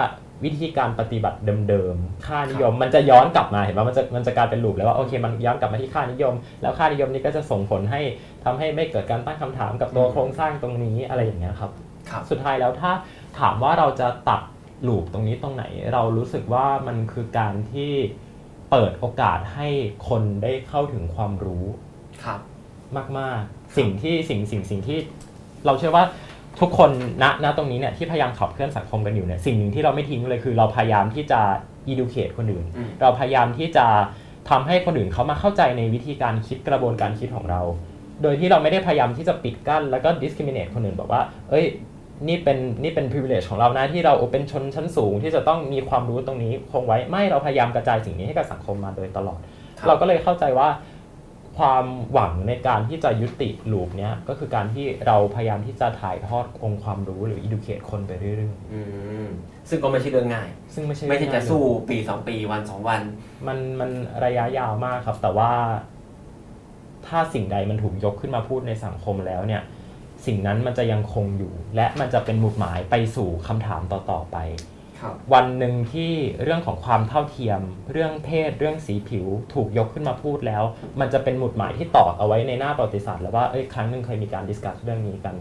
[0.45, 8.01] วิธีการปฏิบัติเดิมๆ ค่านิยม มันจะย้อนกลับมาเห็นไหมมันจะมันจะกลายเป็นลูปแล้วว่าโอเคมันย้อนกลับมาที่ค่านิยม แล้วค่านิยมนี้ก็จะส่งผลให้
[8.45, 11.71] ทำให้ไม่เกิดการตั้งคำถามกับตัวอืมโครงสร้างตรงนี้อะไรอย่างเงี้ยครับ
[12.11, 12.93] ครับ สุดท้ายแล้วถ้า
[13.41, 14.41] ถามว่าเราจะตัด
[14.89, 17.93] ลูปตรงนี้ตรงไหน เรารู้สึกว่ามันคือการที่
[18.73, 19.69] เปิดโอกาสให้
[20.09, 21.65] คนได้เข้าถึงความรู้
[22.25, 22.41] ครับ
[23.19, 24.99] มากๆ สิ่งที่สิ่งสิ่งสิ่งที่
[25.67, 26.05] เราเชื่อว่า
[26.61, 26.91] ทุกคน
[27.23, 31.41] ณณตรงนี้เนี่ยที่พยายามขับเคลื่อนสังคมกันอยู่เนี่ยสิ่งหนึ่งที่เราไม่ทิ้งเลยคือเราพยายามที่จะ
[31.93, 33.87] educate คนอื่นอืมเราพยายามที่จะ
[34.51, 37.61] ทำให้คนอื่นเขามาเข้าใจในวิธีการคิดกระบวนการคิดของเรา
[38.23, 41.65] โดยที่เราไม่ได้พยายามที่จะปิดกั้นแล้วก็ discriminate คนอื่นบอกว่า เอ้ย
[42.29, 49.41] นี่เป็นนี่เป็น privilege ของเรานะที่เราเป็นชนชั้นสูงที่จะต้องมีความรู้ตรงนี้คงไว้ไม่เราพยายามกระจายสิ่งนี้ให้กับสังคมมาโดยตลอด
[49.79, 50.69] ครับเราก็เลยเข้าใจว่า
[51.59, 58.81] ความหวังในการที่จะยุติลูปเนี้ยก็คือการที่เราพยายามที่จะถ่ายทอดองค์ความรู้หรือ educate คนไปเรื่อยอื
[59.27, 59.29] ม
[59.69, 63.01] ซึ่งก็ไม่ใช่เรื่องง่ายๆซึ่งไม่ใช่ไม่ใช่เรื่องจะง่ายสู้ปีสองปีวันสองวัน
[63.47, 63.91] มันมัน
[64.25, 65.53] ระยะยาวมากครับ แต่ว่า
[67.07, 69.63] ถ้าสิ่งใดมันถูกยกขึ้นมาพูดในสังคมแล้วเนี่ย
[70.27, 74.39] สิ่งนั้นมันจะยังคงอยู่ และมันจะเป็นหมุดหมายไปสู่คำถามต่อๆไป
[75.01, 76.13] ครับวันหนึ่งที่
[76.43, 77.61] เรื่องของความเท่าเทียม
[77.93, 80.63] เรื่องเพศเรื่องสีผิวถูกยกขึ้นมาพูดแล้ว
[81.01, 85.35] มันจะเป็นหมุดหมายที่ตอกเอาไว้ในหน้าประวัติศาสตร์แล้วว่าเอ้ยครั้งหนึ่งเคยมีการดิสคัสเรื่องนี้กัน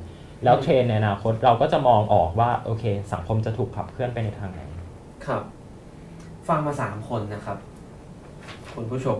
[0.43, 4.61] แล้วเทรนด์ในอนาคตเราก็จะมองออกว่าโอเค สังคมจะถูกขับเคลื่อนไปในทางไหน
[5.25, 5.43] ครับ
[6.47, 7.57] ฟังมาสามคนนะครับ
[8.75, 9.17] คุณผู้ชม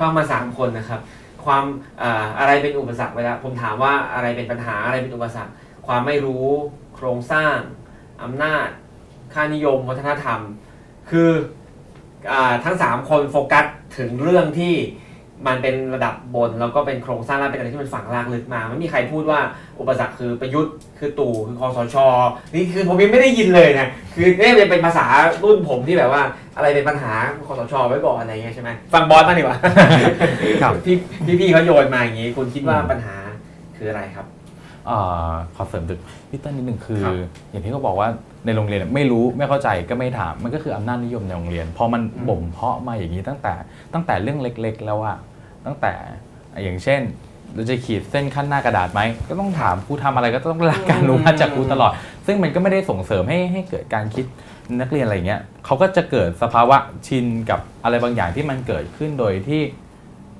[0.00, 1.00] ฟังมาสามคนนะครับ
[1.46, 1.64] ความ
[2.02, 5.52] อ่าอะไรเป็นอุปสรรคเวลาผมถามว่าอะไรเป็นปัญหาอะไรเป็นอุปสรรค
[5.86, 6.46] ความไม่รู้
[6.94, 7.56] โครงสร้าง
[8.22, 8.68] อำนาจ
[9.34, 10.40] ค่านิยม วัฒนธรรม
[11.10, 11.30] คือ
[12.32, 12.34] อ
[12.64, 13.66] ทั้งสามคนโฟกัส
[13.98, 14.74] ถึงเรื่องที่
[15.46, 19.40] มันเป็นระดับบนแล้วก็เป็นโครงสร้างและเป็นอะไรที่มันฝังรากลึกมา ไม่มีใครพูดว่า
[19.80, 21.96] อุปสรรคคือประยุทธ์คือตู่คือคอสช
[22.54, 25.06] นี่คือผมยังไม่ได้ยินเลยนะคือเนี่ยเป็นภาษา
[25.42, 26.22] รุ่นผมที่แบบว่า
[26.56, 27.12] อะไรเป็นปัญหา
[27.46, 29.58] คอสชไว้ก่อนอะไรเงี้ยใช่ไหมฟังบอสมางดีกว่า
[30.62, 33.16] ครับพี่พี่พี่เขาโยนมาอย่างนี้คุณคิดว่าปัญหา
[33.76, 34.26] คืออะไรครับ
[34.90, 37.14] อ่าขอเสริมถึงพี่เต้นนิดหนึ่งคือครับ
[37.50, 38.08] อย่างที่เขาบอกว่า
[38.46, 43.54] ในโรงเรียนไม่รู้ไม่เข้าใจก็ไม่ถามมันก็คืออำนาจนิยมในโรงเรียนพอมันอืมบ่มเพาะมาอย่างนี้ตั้งแต่
[43.94, 45.16] ตั้งแต่เรื่องเล็กๆ แล้วอะ
[45.66, 45.92] ตั้งแต่
[46.62, 47.02] อย่างเช่น
[47.54, 51.92] เราจะขีดเส้นขั้นหน้ากระดาษไหมก็ต้องถามครูทำอะไรก็ต้องได้รับการอนุมัติจากครูตลอด
[52.26, 54.26] ซึ่งมันก็ไม่ได้ส่งเสริมให้ให้เกิดการคิด
[54.80, 56.76] นักเรียนอะไรเงี้ยเขาก็จะเกิดสภาวะ
[57.06, 59.62] ชินกับอะไรบางอย่างที่มันเกิดขึ้นโดยที่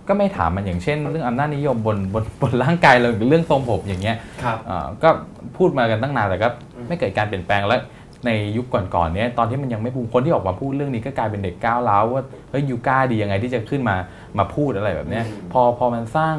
[0.09, 5.09] ก็ไม่ถามมันอย่างเช่น เรื่องอำนาจนิยมบนบนบนร่างกายเราหรือเรื่องทรงผมอย่างเงี้ยครับเอ่อก็
[5.57, 7.83] พูดมากันตั้งนานแต่ก็อืมไม่เกิดการเปลี่ยนแปลงแล้ว
[8.27, 13.97] ในยุคก่อนๆเนี้ยตอนที่มันยังไม่บูมคนที่ออกมาพูดเรื่องนี้ก็กลายเป็นเด็กก้าวร้าวว่าเฮ้ยยูกล้าดียังไงที่จะขึ้นมา
[14.39, 16.37] มาพูดอะไรแบบเนี้ยพอพอมันสร้าง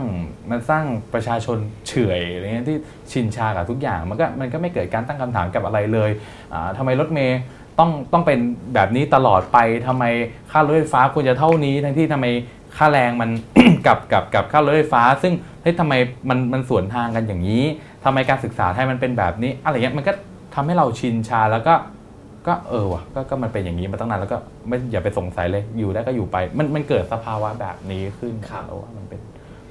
[0.51, 1.57] มันสร้างประชาชน
[1.88, 2.78] เฉื่อยอะไรเงี้ยที่
[3.11, 6.09] ชินชากับทุกอย่างมันก็มันก็ไม่เกิดการตั้งคำถามกับอะไรเลย
[6.53, 7.39] อ่าทำไมรถเมย์
[7.80, 8.39] ต้องต้องเป็น
[8.74, 9.57] แบบนี้ตลอดไป
[9.88, 10.05] ทำไม
[10.51, 12.28] ค่ารถไฟฟ้าควรจะเท่านี้ทั้งที่ทำไม
[12.78, 13.30] ค่าแรงมัน
[13.88, 15.94] กับกับกับค่ารถไฟฟ้า ซึ่งเฮ้ยทำไม
[16.30, 17.64] มันมันสวนทางกันอย่างนี้
[18.04, 20.12] ทำไมการศึกษาไทยมันเป็นแบบนี้ อะไรเงี้ยมันก็
[20.56, 21.76] ทำให้เราชินชาแล้วก็
[22.48, 29.22] ก็เออว่ะก็ก็มันเป็นอย่างนี้มาตั้งนานแล้วก็ไม่อย่าไปสงสัยเลยอยู่ได้ก็อยู่ไป มันมันเกิดสภาวะแบบนี้ขึ้นครับแล้วว่ามันเป็น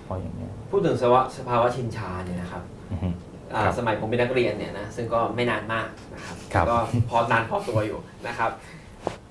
[0.05, 3.09] เพราะอย่างเงี้ยพูดถึงสภาวะสภาวะชินชาเนี่ยนะครับอือฮึ
[3.55, 6.77] อ่าครับสมัยผมเป็นนักเรียนเนี่ยนะซึ่งก็ไม่นานมากนะครับครับก็
[7.11, 7.99] พอนานพอตัวอยู่
[8.29, 8.51] นะครับ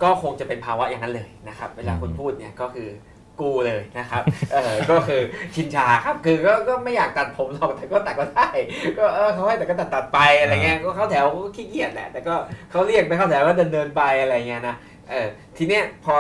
[0.04, 2.88] ก็คงจะเป็นภาวะอย่างนั้นเลยนะครับ เวลาคุณพูดเนี่ยก็คือ
[3.42, 5.22] กูเลยนะครับ เออก็คือ
[5.56, 8.50] ชินชาครับ คือก็ก็ไม่อยากตัดผมหรอก แต่ก็ตัดก็ได้
[8.98, 12.36] ก็เออเขาให้แต่ก็ตัดตัดไปอะไรเงี้ย ก็เข้าแถวก็ขี้เกียจแหละ แต่ก็
[12.72, 14.76] เขาเรียกไปเข้าแถวก็เดินเดินไปอะไรเงี้ยนะ
[15.10, 15.28] เออ
[15.58, 16.16] ทีเนี้ยพอ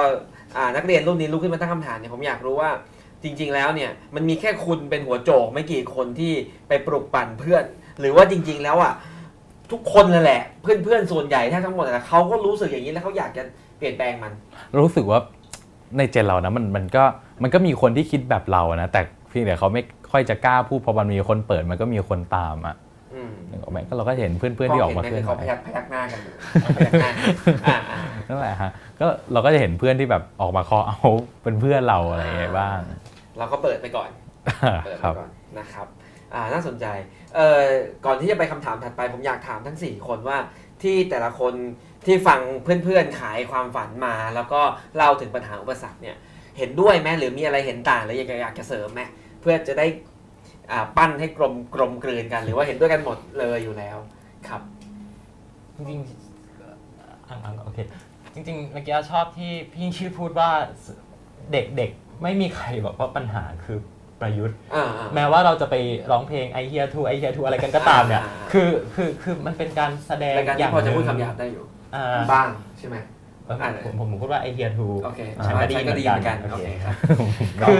[0.57, 2.71] อ่านักเรียนรุ่นนี้ลุกขึ้นมาตั้งคำถามเนี่ย ผมอยากรู้ว่า
[3.23, 6.33] จริง ๆ แล้วเนี่ย มันมีแค่คุณเป็นหัวโจกไม่กี่คนที่
[6.67, 7.63] ไปปลุกปั่นเพื่อน
[7.99, 8.93] หรือว่าจริง ๆ แล้วอะ
[9.71, 13.43] ทุกคนนั่นแหละ เพื่อนๆส่วนใหญ่ถ้าทั้งหมดอะเขาก็รู้สึกอย่างนี้แล้วเขาอยากจะ
[13.77, 14.33] เปลี่ยนแปลงมัน
[14.79, 15.19] รู้สึกว่า
[15.97, 17.03] ในเจนเรานะมันมันก็
[17.43, 19.81] มันก็มีคนที่คิดแบบเรานะแต่เพียงแต่เขาไม่
[20.11, 22.75] ค่อยจะกล้าพูดพอมันมีคนเปิดมันก็มีคนตามอะ
[23.13, 26.33] อืมนึกออกไหมก็เราก็เห็นเพื่อนๆที่ออกมาเคลื่อนไหเขาวพยักพยักหน้ากันอยู่
[26.77, 27.11] พยักหน้า
[27.65, 30.99] อ่าอ่านั่นแหละฮะก็เราก็จะเห็นเพื่อนที่แบบออกมาคอเอา
[31.43, 32.79] เป็นเพื่อนเราอะไรอย่างเงี้ยบ้าง
[33.37, 34.09] เราก็เปิดไปก่อน
[34.85, 35.29] เปิดคไปรับก่อน
[35.59, 35.87] นะครับ
[36.33, 36.85] อ่าน่าสนใจ
[37.35, 37.61] เอ่อ
[38.05, 40.37] ก่อนที่จะไปคำถามถัดไปผมอยากถามทั้ง 4 คนว่า
[40.83, 41.53] ที่แต่ละคน
[42.05, 44.61] ที่ฟังเพื่อนๆขายความฝันมา แล้วก็
[44.95, 46.15] เล่าถึงปัญหาอุปสรรคเนี่ย
[46.57, 49.01] เห็นด้วยไหมหรือมีอะไรเห็นต่างหรืออยากจะอยากจะเสริมไหม
[49.41, 49.87] เพื่อจะได้
[50.71, 53.97] อ่าปั้นให้กลมกลมกลืนกัน หรือว่าเห็นด้วยกันหมดเลยอยู่แล้ว
[54.47, 54.61] ครับ
[55.75, 57.77] จริงๆอะอะโอเค
[58.33, 60.49] จริงๆเมื่อกี้ชอบที่พี่ชื่อพูดว่า
[61.51, 63.77] เด็กๆไม่มีใครบอกว่าปัญหาคือ
[64.21, 65.75] ประยุทธ์อ่าอ่าแม้ว่าเราจะไป
[66.11, 71.73] ร้องเพลง I hear to I hear to อะไรกันก็ตามเนี่ยอ่าคือคือคือมันเป็นการแสดงรายการอที่ย่างพอจะพูดหนึ่งคำหยาบได้อยู่อ่า
[72.33, 72.47] บ้าง
[72.79, 72.95] ใช่ไหม
[73.45, 76.95] เอออ่าผมผมผมพูดว่า I hear to โอเคฉันก็ได้ฉันก็ดีเหเหมืมืออนนกักันนโอโอเคเคครับ
[77.67, 77.79] คือ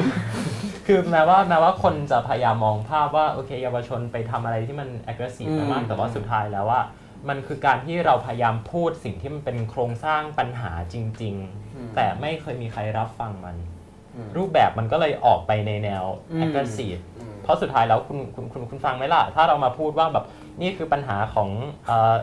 [0.86, 6.82] คือแม้ว่าแม้ว่าคนจะพยายามมองภาพว่าโอเคเยาวชนไปทำอะไรที่มัน aggressive อืมมากๆแต่ว่าสุดท้ายแล้วว่า
[7.30, 11.36] มันคือการที่เราพยายามพูดสิ่งที่มันเป็นโครงสร้างปัญหาจริง
[11.66, 13.58] ๆ แต่ไม่เคยมีใครรับฟังมัน
[14.16, 20.26] อืมรูปแบบมันก็เลยออกไปในแนวอืม aggressive อืมเพราะสุดท้ายแล้วคุณคุณคุณคุณฟังไหมล่ะ ถ้าเรามาพูดว่าแบบ
[20.62, 21.50] นี่คือปัญหาของ
[21.86, 22.14] เอ่อ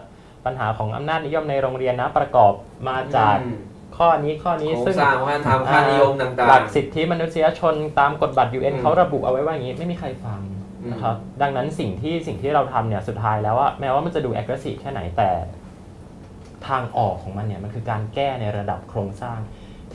[0.46, 2.52] ปัญหาของอำนาจนิยมในโรงเรียนนะประกอบ
[2.88, 3.58] มาจากอืม
[3.98, 10.40] ข้อนี้ข้อนี้โครงซึ่งสร้างวัฒนธรรมค่านิยมต่างๆหลักสิทธิมนุษยชนตามกฎบัตร UN อืมเขาระบุเอาไว้ว่าอย่างนี้ไม่มีใครฟัง
[10.82, 15.30] อืมนะครับดังนั้นสิ่งที่สิ่งที่เราทำเนี่ยสุดท้ายแล้วว่าแม้ว่ามันจะดู aggressive แค่ไหนแต่
[16.68, 19.38] ทางออกของมันเนี่ยมันคือการแก้ในระดับโครงสร้าง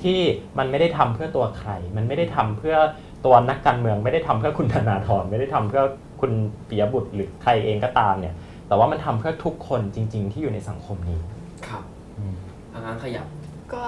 [0.01, 0.21] ที่
[0.57, 2.77] มันไม่ได้ทำเพื่อตัวใคร มันไม่ได้ทำเพื่อ
[3.25, 5.83] ตัวนักการเมือง ไม่ได้ทำเพื่อคุณธนาธรไม่ได้ทำเพื่อ
[6.21, 6.31] คุณ
[6.69, 8.35] ปิยบุตรหรือใครเองก็ตามเนี่ย
[8.67, 11.19] แต่ว่ามันทำเพื่อทุกคนจริง ๆ ที่อยู่ในสังคมนี้
[11.67, 11.83] ครับ
[12.17, 12.35] อืม
[12.71, 13.27] ทางนั้นขยับ
[13.73, 13.83] ก็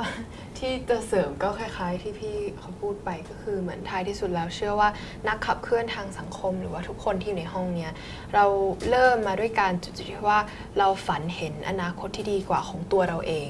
[0.58, 4.90] ที่จะเสริมก็คล้าย ๆ ที่พี่เขาพูดไปก็คือเหมือนท้ายที่สุดแล้วเชื่อว่า
[5.28, 7.92] นักขับเคลื่อนทางสังคม หรือว่าทุกคนที่อยู่ในห้องเนี้ย
[8.34, 8.46] เรา
[8.90, 10.40] เริ่มมาด้วยการจุดที่ว่า
[10.80, 13.50] เราฝันเห็นอนาคตที่ดีกว่าของตัวเราเอง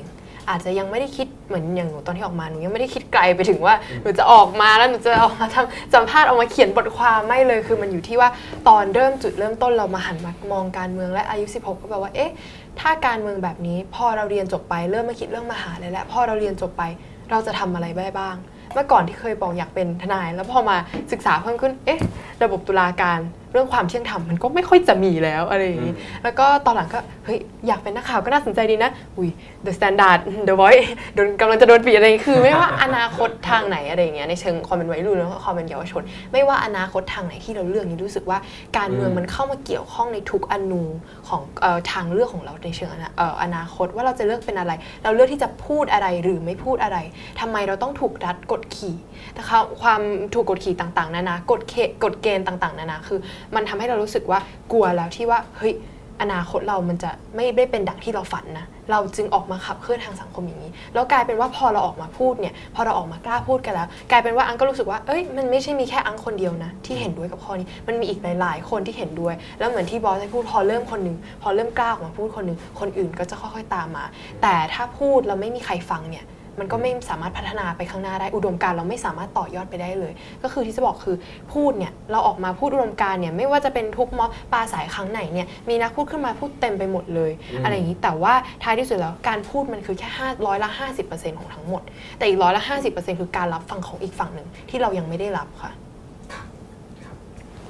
[0.50, 8.30] อาจจะยังไม่ได้คิดเหมือนอย่างหนูตอนที่ออกมาหนูยังไม่ได้คิดไกลไปถึงว่าหนูจะออกมาแล้วหนูจะออกมาทำสัมภาษณ์ออกมาเขียนบทความไม่เลยคือมันอยู่ที่ว่า
[8.68, 12.32] ตอนเริ่มจุดเริ่มต้นเรามาหันมามองการเมืองและอายุ 16 ก็แบบว่าเอ๊ะ
[12.80, 16.84] ถ้าการเมืองแบบนี้ พอเราเรียนจบไปเริ่มมาคิดเรื่องมหาเลยแล้วพอเราเรียนจบไป
[17.32, 18.36] เราจะทำอะไรได้บ้าง
[18.74, 20.78] เมื่อก่อนที่เคยบอกอยากเป็นทนาย แล้วพอมา
[21.12, 22.00] ศึกษาเพิ่มขึ้นเอ๊ะ
[22.44, 23.20] ระบบตุลาการ
[23.52, 25.94] เรื่องความเที่ยงธรรมมันก็ไม่ค่อยจะมีแล้วอะไรอย่างนี้
[26.24, 29.30] แล้วก็ตอนหลังก็เฮ้ยอยากเป็นนักข่าวก็น่าสนใจดีนะ อุ้ย
[29.66, 30.86] The Standard The Voice
[31.16, 38.38] โดนกำลังจะโดนปีอะไรอย่างงี้คือ ไม่ว่าอนาคตทางไหนอะไรอย่างเงี้ยในเชิงความเป็นวัยรุ่นแล้วก็ความเป็นเยาวชน ไม่ว่าอนาคตทางไหนที่เราเลือกนี่รู้สึกว่า
[38.78, 40.84] การเมืองอืมมันเข้ามาเกี่ยวข้องในทุกอนู
[41.28, 44.72] ของเอ่อทางเลือกของเราในเชิงอนาเอ่ออนาคตว่าเราจะเลือกเป็นอะไร
[45.04, 46.98] เราเลือกที่จะพูดอะไรหรือไม่พูดอะไร
[47.40, 48.96] ทำไมเราต้องถูกรัดกดขี่
[49.38, 50.02] นะคะความ
[50.34, 53.20] ถูกกดขี่ต่างๆนานา กฎเกกฎเกณฑ์ต่างๆนานาคือ
[53.56, 54.40] มันทำให้เรารู้สึกว่า
[54.72, 55.76] กลัวแล้วที่ว่าเฮ้ย
[56.22, 73.76] อนาคตเรามันจะไม่ได้เป็นดังที่เราฝันนะ เราจึงออกมาขับเคลื่อนทางสังคมอย่างนี้ แล้วกลายเป็นว่าพอเราออกมาพูดเนี่ย พอเราออกมากล้าพูดกันแล้ว กลายเป็นว่าอังก็รู้สึกว่า เอ้ย มันไม่ใช่มีแค่อังคนเดียวนะ ที่เห็นด้วยกับข้อนี้ มันมีอีกหลาย ๆ คนที่เห็นด้วย แล้วเหมือนที่บอสได้พูด พอเริ่มคนหนึ่ง พอเริ่มกล้าออกมาพูดคนหนึ่ง คนอื่นก็จะค่อย ๆ
[73.76, 74.06] ตามมา
[74.42, 76.26] แต่ถ้าพูดแล้วไม่มีใครฟังเนี่ย
[76.60, 81.16] มันก็ไม่สามารถพัฒนาไปข้างหน้าได้อุดมการณ์เราไม่สามารถต่อยอดไปได้เลย ก็คือที่จะบอกคือ
[81.54, 88.34] พูดเนี่ยเราออกมาพูดอุดมการณ์เนี่ยไม่ว่าจะเป็นทุกม็อบปลาสายครั้งไหนเนี่ยมีนักพูดขึ้นมาพูดเต็มไปหมดเลยอืมอะไรอย่างนี้แต่ว่า
[88.64, 91.82] ท้ายที่สุดแล้วการพูดมันคือแค่ห้าร้อยละห้าสิบเปอร์เซ็นต์ของทั้งหมด
[92.18, 95.72] แต่อีกร้อยละห้าสิบเปอร์เซ็นต์คือการรับฟังของอีกฝั่งหนึ่งที่เรายังไม่ได้รับค่ะ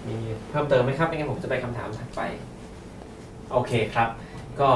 [0.07, 0.17] มี
[0.49, 2.21] เพิ่มเติมไหมครับไม่งั้นผมจะไปคำถามถัดไป
[3.51, 4.09] โอเคครับ
[4.61, 4.69] ก็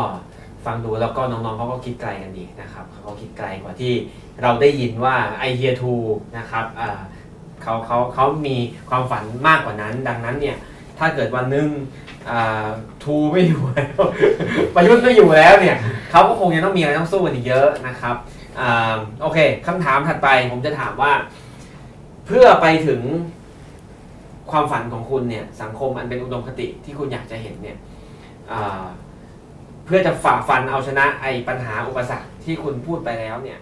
[0.66, 3.94] ฟังดูแล้วก็น้องๆเขาก็คิดไกลกันดีนะครับเขาก็คิดไกลกว่าที่
[4.42, 5.94] เราได้ยินว่าไอเฮียทู
[6.38, 6.66] นะครับ
[7.62, 8.56] เขาเขาเขามี
[8.90, 10.58] ความฝันมากกว่านั้น ดังนั้นเนี่ย
[11.00, 11.68] ถ้าเกิดวันหนึ่ง
[13.04, 14.02] ทูไม่อยู่แล้ว
[14.76, 15.78] ประยุทธ์ไม่อยู่แล้วเนี่ย
[16.12, 18.16] เขาก็คงยังต้องมีอะไรต้องสู้กันอีกเยอะนะครับ
[18.60, 18.62] อ
[19.22, 21.12] โอเคคำถามถัดไปผมจะถามว่า
[22.28, 23.02] เพื่อไปถึง
[24.52, 27.78] ความฝันของคุณเนี่ยสังคมอันเป็นอุดมคติที่คุณอยากจะเห็นเนี่ย
[29.86, 33.60] เพื่อจะฝ่าฟันเอาชนะไอ้ปัญหาอุปสรรคที่คุณพูดไปแล้วเนี่ย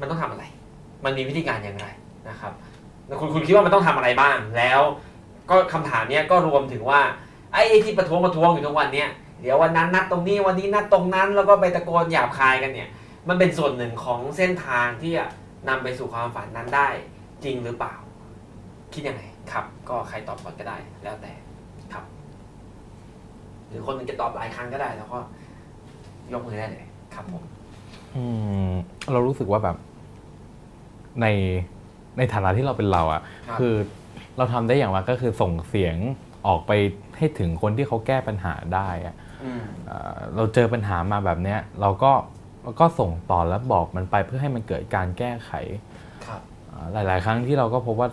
[0.00, 0.44] มันต้องทำอะไร
[1.04, 1.86] มันมีวิธีการอย่างไร
[2.28, 2.52] นะครับ
[3.20, 4.80] คุณคุณคิดว่ามันต้องทำอะไรบ้าง แล้ว
[5.50, 7.00] ก็คำถามเนี้ยก็รวมถึงว่า
[7.52, 9.10] ไอ้ที่ประท้วงประท้วงอยู่ทุกวันเนี้ย
[9.42, 12.88] เดี๋ยววันนั้นนัดตรงนี้วันนี้นัดตรงนั้น แล้วก็ไปตะโกนหยาบคายกันเนี่ย
[13.28, 15.24] มันเป็นส่วนหนึ่งของเส้นทางที่จะ
[15.68, 16.88] นำไปสู่ความฝันนั้นได้
[17.44, 17.94] จริงหรือเปล่า
[18.94, 21.32] คิดยังไงครับ ก็ใครตอบก่อนก็ได้แล้วแต่
[23.72, 25.18] หรือคนหนึงจะตอบหลายครั้งก็ได้ แล้วก็
[26.32, 27.42] ยกมือได้เลยครับผม
[28.16, 28.24] อื
[28.68, 28.70] ม
[29.12, 29.76] เรารู้สึกว่าแบบ
[31.20, 31.26] ใน
[32.18, 33.74] ในฐานะที่เราเป็นเราอะครับคือ
[34.36, 35.96] เราทำได้อย่างว่าก็คือส่งเสียง
[36.46, 36.72] ออกไป
[37.16, 42.12] ให้ถึงคนที่เขาแก้ปัญหาได้อะอืมเอ่อเราเจอปัญหามาแบบเนี้ย เราก็
[42.62, 45.50] เราก็ส่งต่อแล้วบอกมันไปเพื่อให้มันเกิดการแก้ไข
[46.26, 46.40] ครับ
[46.72, 48.08] อ่าหลาย ๆ ครั้งที่เราก็พบว่า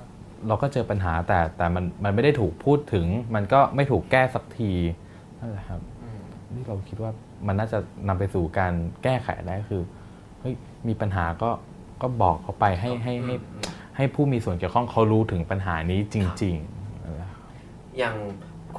[0.48, 3.06] เราก็เจอปัญหาแต่แต่มันมันไม่ได้ถูกพูดถึง
[3.36, 4.72] มันก็ไม่ถูกแก้สักที
[5.40, 6.22] นั่นแหละครับอืม
[6.54, 7.12] ที่เราคิดว่า
[7.48, 8.74] มันน่าจะนำไปสู่การ
[9.04, 9.82] แก้ไขได้คือ
[10.42, 10.54] เฮ้ย
[10.88, 11.50] มีปัญหาก็
[12.02, 13.36] ก็บอกเขาไปให้ให้ให้
[13.98, 17.30] ให้ผู้มีส่วนเกี่ยวข้องเขารู้ถึงปัญหานี้จริงๆนั่นแหละ
[17.98, 18.16] อย่าง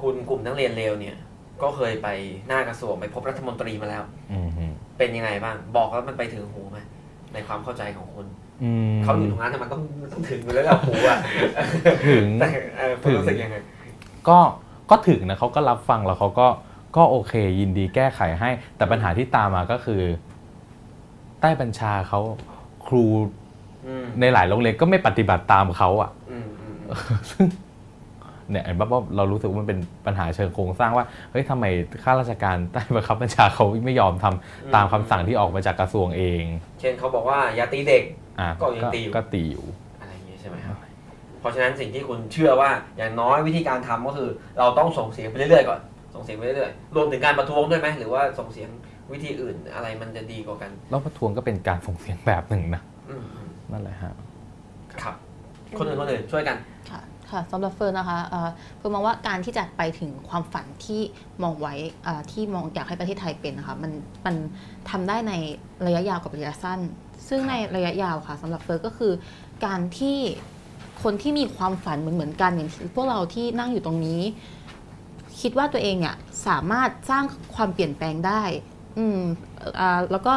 [0.00, 1.16] คุณกลุ่มนักเรียนเลวเนี่ย
[1.62, 2.08] ก็เคยไป
[2.48, 4.02] หน้ากระทรวงไปพบรัฐมนตรีมาแล้ว
[4.32, 4.64] อืมฮึ
[4.98, 6.78] เป็นยังไงบ้าง บอกแล้วมันไปถึงหูไหม
[7.32, 8.26] ในความเข้าใจของคุณ
[8.62, 11.18] อืมเขาอยู่ตรงนั้นแต่มันต้องมันต้องถึงอยู่แล้วแหละหูอะ
[12.08, 13.56] ถึงแต่เออคุณรู้สึกยังไง
[14.28, 14.38] ก็
[14.90, 16.48] ก็ถึงนะเขาก็รับฟังแล้วเขาก็
[16.96, 20.02] ก็โอเค ยินดีแก้ไขให้ แต่ปัญหาที่ตามมาก็คือ
[21.40, 22.20] ใต้บัญชาเขา
[22.86, 23.04] ครู
[23.86, 26.76] อืมในหลายโรงเรียนก็ไม่ปฏิบัติตามเขาอะอืมอืม
[27.30, 27.46] ซึ่ง
[28.50, 31.64] เนี่ยเห็นป่ะว่าเรารู้สึกว่ามันเป็นปัญหาเชิงโครงสร้างว่าเฮ้ยทำไม
[32.02, 36.42] ข้าราชการใต้บังคับบัญชาเขาไม่ยอมทำตามคำสั่งที่ออกมาจากกระทรวงเอง
[36.80, 38.04] เช่นเขาบอกว่าอย่าตีเด็ก
[38.40, 39.64] อะก็ยังตีอยู่ก็ตีอยู่
[41.40, 45.80] เพราะฉะนั้นสิ่งที่คุณเชื่อว่าอย่างน้อยวิธีการทำก็คือ เราต้องส่งเสียงไปเรื่อยๆก่อน
[46.14, 48.70] ส่งเสียงไปเรื่อยๆรวมถึงการประท้วงด้วยไหมหรือว่าส่งเสียง
[49.12, 54.12] วิธีอื่นอะไรมันจะดีกว่ากันแล้วประท้วงก็เป็นการส่งเสียงแบบหนึ่งนะอืมอืมนั่นแหละฮะ
[55.02, 55.14] ครับ
[55.78, 56.56] คนอื่นคนอื่นช่วยกัน
[56.90, 61.00] ค่ะค่ะสำหรับเฟิร์นนะคะเอ่อเฟิร์นมองว่าการที่จะไปถึงความฝันที่
[61.42, 61.74] มองไว้
[62.04, 63.92] เอ่อที่มองอยากให้ประเทศไทยเป็นนะคะมัน
[64.26, 64.34] มัน
[64.90, 65.32] ทำได้ใน
[65.86, 66.80] ระยะยาวกับระยะสั้น
[67.28, 69.12] ซึ่งในระยะยาวค่ะสำหรับเฟิร์นก็คือ
[69.66, 70.18] การที่
[71.02, 74.20] คนที่มีความฝันเหมือนเหมือนๆกันอย่างพวกเราที่นั่งอยู่ตรงนี้
[75.40, 77.24] คิดว่าตัวเองเนี่ยสามารถสร้าง
[77.54, 78.42] ความเปลี่ยนแปลงได้
[78.98, 79.20] อืม
[79.80, 80.34] อ่าแล้วก็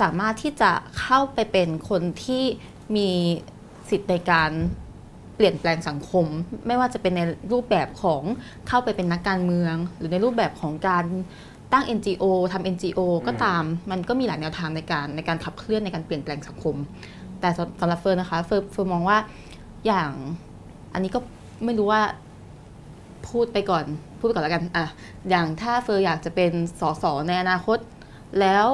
[0.00, 2.44] สามารถที่จะเข้าไปเป็นคนที่
[2.96, 3.08] มี
[3.90, 4.50] สิทธิ์ในการ
[5.36, 6.26] เปลี่ยนแปลงสังคม
[6.66, 7.20] ไม่ว่าจะเป็นใน
[7.52, 8.22] รูปแบบของ
[8.68, 11.04] เข้าไปเป็นนักการเมือง หรือในรูปแบบของการ
[11.72, 16.76] ตั้ง NGO ทำ NGO ก็ตาม มันก็มีหลายแนวทางในการในการขับเคลื่อนในการเปลี่ยนแปลงสังคม
[17.40, 19.18] แต่สำสำหรับเฟิร์นนะคะเฟิร์นเฟิร์นมองว่า
[19.86, 20.10] อย่าง
[20.92, 21.20] อันนี้ก็
[21.64, 22.02] ไม่รู้ว่า
[23.28, 23.84] พูดไปก่อน
[24.18, 24.86] พูดไปก่อนแล้วกันอะ
[25.30, 27.78] อย่างถ้าเฟอร์อยากจะเป็นสสในอนาคต
[28.40, 28.66] แล้ว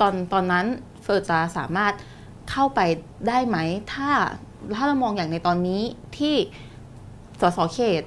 [0.00, 0.66] ตอนตอนนั้น
[1.02, 1.92] เฟอร์จะสามารถ
[2.50, 2.80] เข้าไป
[3.28, 3.56] ได้ไหม
[3.92, 4.10] ถ้า
[4.76, 5.82] ถ้าเรามองอย่างในตอนนี้
[6.18, 6.34] ที่
[7.40, 8.02] สสเขต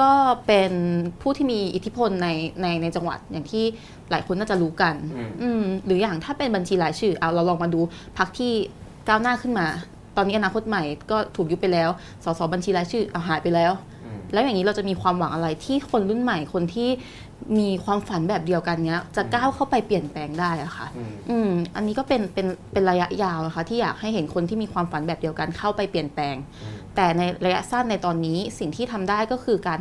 [0.00, 0.12] ก็
[0.46, 0.72] เป็น
[1.20, 2.28] ผู้ที่มีอิทธิพลใน
[2.62, 3.64] ในในจังหวัดอย่างที่
[4.10, 7.80] หลายคนน่าจะรู้กัน อืมอืมหรืออย่างถ้าเป็นบัญชีรายชื่อเอาเราลองมาดู
[8.18, 8.52] พักที่
[9.08, 9.66] ก้าวหน้าขึ้นมา
[10.16, 11.90] ตอนนี้อนาคตใหม่ก็ถูกยุบไปแล้ว
[12.24, 13.72] สสบัญชีรายชื่อเอาหายไปแล้ว
[14.04, 16.88] อืมแล้วอย่างนี้เราจะมีความหวังอะไรที่คนรุ่นใหม่คนที่
[17.58, 29.80] มีความฝันแบบเดียวกันเนี้ย จะก้าวเข้าไปเปลี่ยนแปลงได้อะค่ะอืมอืม อันนี้ก็เป็นเป็นเป็นระยะยาวนะคะ ที่อยากให้เห็นคนที่มีความฝันแบบเดียวกันเข้าไปเปลี่ยนแปลงอืมแต่ในระยะสั้นในตอนนี้สิ่งที่ทำได้ก็คือการ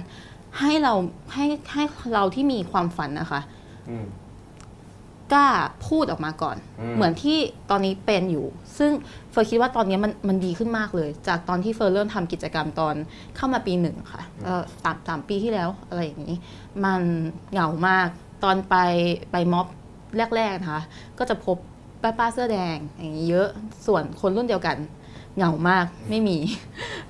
[0.59, 0.93] ให้เรา
[1.33, 1.83] ให้ให้
[2.13, 3.41] เราที่มีความฝันนะคะ
[3.89, 4.05] อืม
[5.33, 5.49] กล้า
[5.87, 7.37] พูดออกมาก่อนอืมเหมือนที่
[7.69, 8.45] ตอนนี้เป็นอยู่
[8.77, 8.91] ซึ่ง
[9.31, 12.95] เฟิร์นคิดว่าตอนนี้มันมันดีขึ้นมากเลย จากตอนที่เฟิร์นเริ่มทำกิจกรรมตอน
[13.35, 16.35] เข้ามาปีหนึ่งค่ะเอ่อสามสามปีที่แล้วอะไรอย่างนี้
[16.83, 17.01] มัน
[17.51, 18.07] เหงามาก
[18.43, 18.75] ตอนไป
[19.31, 19.67] ไปม็อบ
[20.35, 20.81] แรกๆนะคะ
[21.19, 21.57] ก็จะพบ
[22.01, 23.47] ป้าป้าๆเสื้อแดงอย่างนี้เยอะ
[23.85, 24.77] ส่วนคนรุ่นเดียวกัน
[25.37, 26.37] เหงามากไม่มี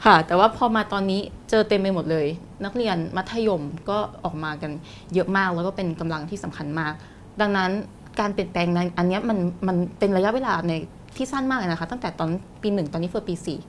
[0.06, 2.28] ค่ะ แต่ว่าพอมาตอนนี้เจอเต็มไปหมดเลย
[2.66, 4.72] นักเรียนมัธยมก็ออกมากัน
[5.14, 6.94] เยอะมากแล้วก็เป็นกำลังที่สำคัญมาก
[7.42, 7.72] ดังนั้น
[8.20, 9.38] การเปลี่ยนแปลงในอันเนี้ยมัน
[9.68, 10.74] มันเป็นระยะเวลาใน
[11.18, 12.30] ที่สั้นมากเลยนะคะ ตั้งแต่ตอน
[12.62, 13.60] ปีหนึ่งตอนนี้เฟิร์นปีสี่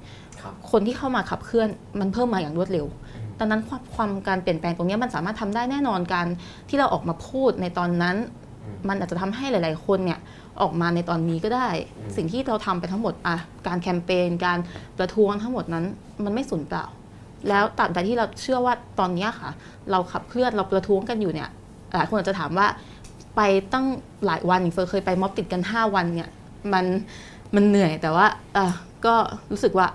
[0.40, 1.68] ครับคนที่เข้ามาขับเคลื่อน
[2.00, 2.86] มันเพิ่มมาอย่างรวดเร็ว
[3.38, 6.26] ดังนั้นความความการเปลี่ยนแปลงตรงเนี้ยมันสามารถทำได้แน่นอนการ
[6.68, 8.16] ที่เราออกมาพูดในตอนนั้น
[8.64, 10.18] อืมมันอาจจะทำให้หลาย ๆ คนเนี่ย
[10.60, 13.36] ออกมาในตอนนี้ก็ได้อืมสิ่งที่เราทำไปทั้งหมดอะ
[13.66, 14.58] การแคมเปญการ
[14.98, 15.84] ประท้วงทั้งหมดนั้น
[16.24, 16.84] มันไม่สูญเปล่า
[17.48, 19.50] แล้วตราบใดที่เราเชื่อว่าตอนเนี้ยค่ะ
[19.90, 21.48] เราขับเคลื่อนเราประท้วงกันอยู่เนี่ย
[21.94, 22.66] หลายคนอาจจะถามว่า
[23.36, 23.40] ไป
[23.72, 23.86] ตั้ง
[24.26, 26.30] หลายวันอย่างเฟิร์นเคยไปม็อบติดกัน 5 วันเนี่ย
[26.72, 26.86] มัน
[27.54, 28.26] มันเหนื่อยแต่ว่า
[28.56, 28.66] อะ
[29.06, 29.14] ก็
[29.50, 29.88] รู้สึกว่า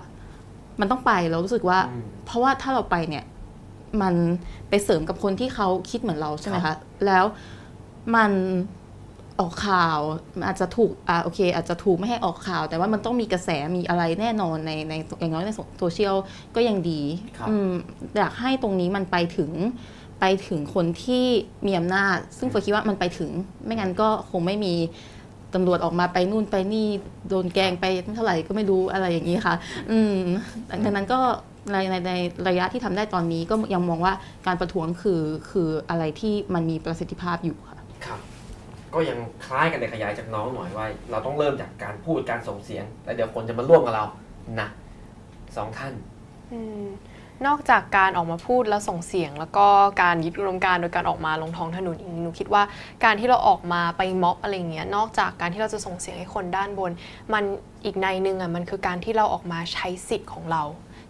[0.80, 3.24] มันต้องไปเรารู้สึกว่าอืมเพราะว่าถ้าเราไปเนี่ย
[4.02, 4.14] มัน
[4.68, 7.24] ไปเสริมกับคนที่เขาคิดเหมือนเราใช่ไหมครัคะบแล้ว
[8.16, 8.32] มัน
[9.40, 9.98] ออกข่าว
[10.38, 16.16] มันอาจจะถูกอ่าโอเค อาจจะถูกไม่ให้ออกข่าว แต่ว่ามันต้องมีกระแสมีอะไรแน่นอนในในอย่างน้อยในโซเชียล
[16.54, 17.00] ก็ยังดี
[17.38, 17.72] ครับอืม
[18.16, 19.50] อยากให้ตรงนี้มันไปถึง
[20.24, 21.24] ไปถึงคนที่
[21.66, 23.30] มีอำนาจ ซึ่งเฟิร์นคิดว่ามันไปถึง
[23.64, 24.74] ไม่งั้นก็คงไม่มี
[25.54, 26.88] ตำรวจออกมาไปนู่นไปนี่
[27.28, 29.54] โดนแกล้งไปเท่าไหร่ก็ไม่รู้อะไรอย่างนี้ค่ะ
[29.90, 30.18] อืม
[30.84, 31.20] ดังนั้นก็
[31.72, 32.12] ในในใน
[32.48, 34.14] ระยะที่ทำได้ตอนนี้ก็ยังมองว่า
[34.46, 38.20] การประท้วงคือคืออะไรที่มันมีประสิทธิภาพอยู่ค่ะ ครับ
[38.94, 44.04] ก็ยังคล้ายกันในขยายจากน้องหน่อยว่า เราต้องเริ่มจากการพูดการส่งเสียง แล้วเดี๋ยวคนจะมาร่วมกับเรา
[44.60, 44.68] นะ
[45.56, 45.92] สองท่าน
[46.52, 46.86] อืม
[47.46, 49.66] นอกจากการออกมาพูดแล้วส่งเสียง แล้วก็
[50.02, 52.62] การยึดอุดมการโดยการออกมาลงท้องถนนอย่างนี้หนูคิดว่า
[53.04, 56.92] การที่เราออกมาไปม็อบอะไรเงี้ยนอกจากการที่เราจะส่งเสียงให้คนด้านบน
[57.32, 57.44] มัน
[57.84, 60.62] อีกในหนึ่งอะมันคือการที่เราออกมาใช้สิทธิ์ของเรา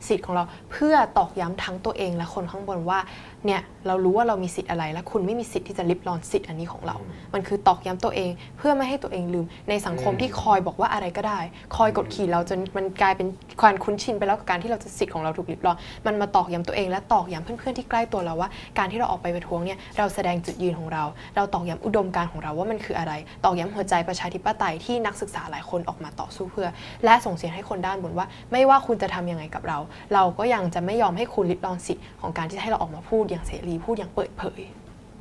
[0.09, 2.99] สิทธิ์ของเราเพื่อตอกย้ำทั้งตัวเองและคนข้างบนว่า
[3.47, 6.97] เนี่ยเรารู้ว่าเรามีสิทธิ์อะไร และคุณไม่มีสิทธิ์ที่จะลิบรอนสิทธิ์อันนี้ของเรา
[7.35, 11.41] มันคือตอกย้ำตัวเอง เพื่อไม่ให้ตัวเองลืม ในสังคมอืมที่คอยบอกว่าอะไรก็ได้
[11.77, 13.29] คอยกดขี่เราจนมันกลายเป็น
[13.61, 15.77] ความคุ้นชินไปแล้วกับการที่เราจะสิทธิ์ของเราถูกลิบรอน
[16.07, 21.05] มันมาตอกย้ำตัวเองและตอกย้ำเพื่อนๆที่ใกล้ตัวเราว่า การที่เราออกไปประท้วงเนี่ยเราแสดงจุดยืนของเรา
[21.37, 23.13] เราตอกย้ำอุดมการณ์ของเราว่ามันคืออะไร
[23.45, 26.69] ตอกย้ำหัวใจประชาธิปไตยที่นักศึกษาหลายคนออกมาต่อสู้เพื่อ
[27.05, 29.79] และส่งเสียงให้คนด้านบนว่า ไม่ว่าคุณจะทำยังไงกับเรา
[30.15, 34.61] เราก็ยังจะไม่ยอมให้คุณลิบรอนสิทธิ์ของการที่จะให้เราออกมาพูดอย่างเสรีพูดอย่างเปิดเผย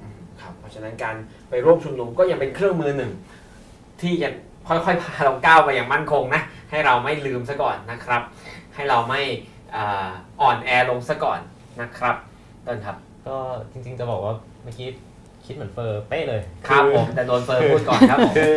[0.01, 1.15] อืมครับเพราะฉะนั้นการ
[1.49, 3.11] ไปร่วมชุมนุมก็ยังเป็นเครื่องมือหนึ่ง
[4.01, 4.29] ที่จะ
[4.67, 6.41] ค่อยๆพาเราก้าวไปอย่างมั่นคงนะ
[6.71, 8.21] ให้เราไม่ลืมซะก่อนนะครับ
[8.75, 9.21] ให้เราไม่
[9.75, 10.07] อ่า
[10.41, 11.39] อ่อนแอลงซะก่อน
[11.81, 12.15] นะครับ
[12.65, 12.97] ต้นครับ
[13.27, 13.37] ก็
[13.71, 14.33] จริงๆจะบอกว่า
[14.63, 14.87] เมื่อกี้
[15.45, 18.53] คิดเหมือนเฟอร์เป๊ะเลยครับอผมแต่โดนเฟิร์นพูดก่อนครับผมคือ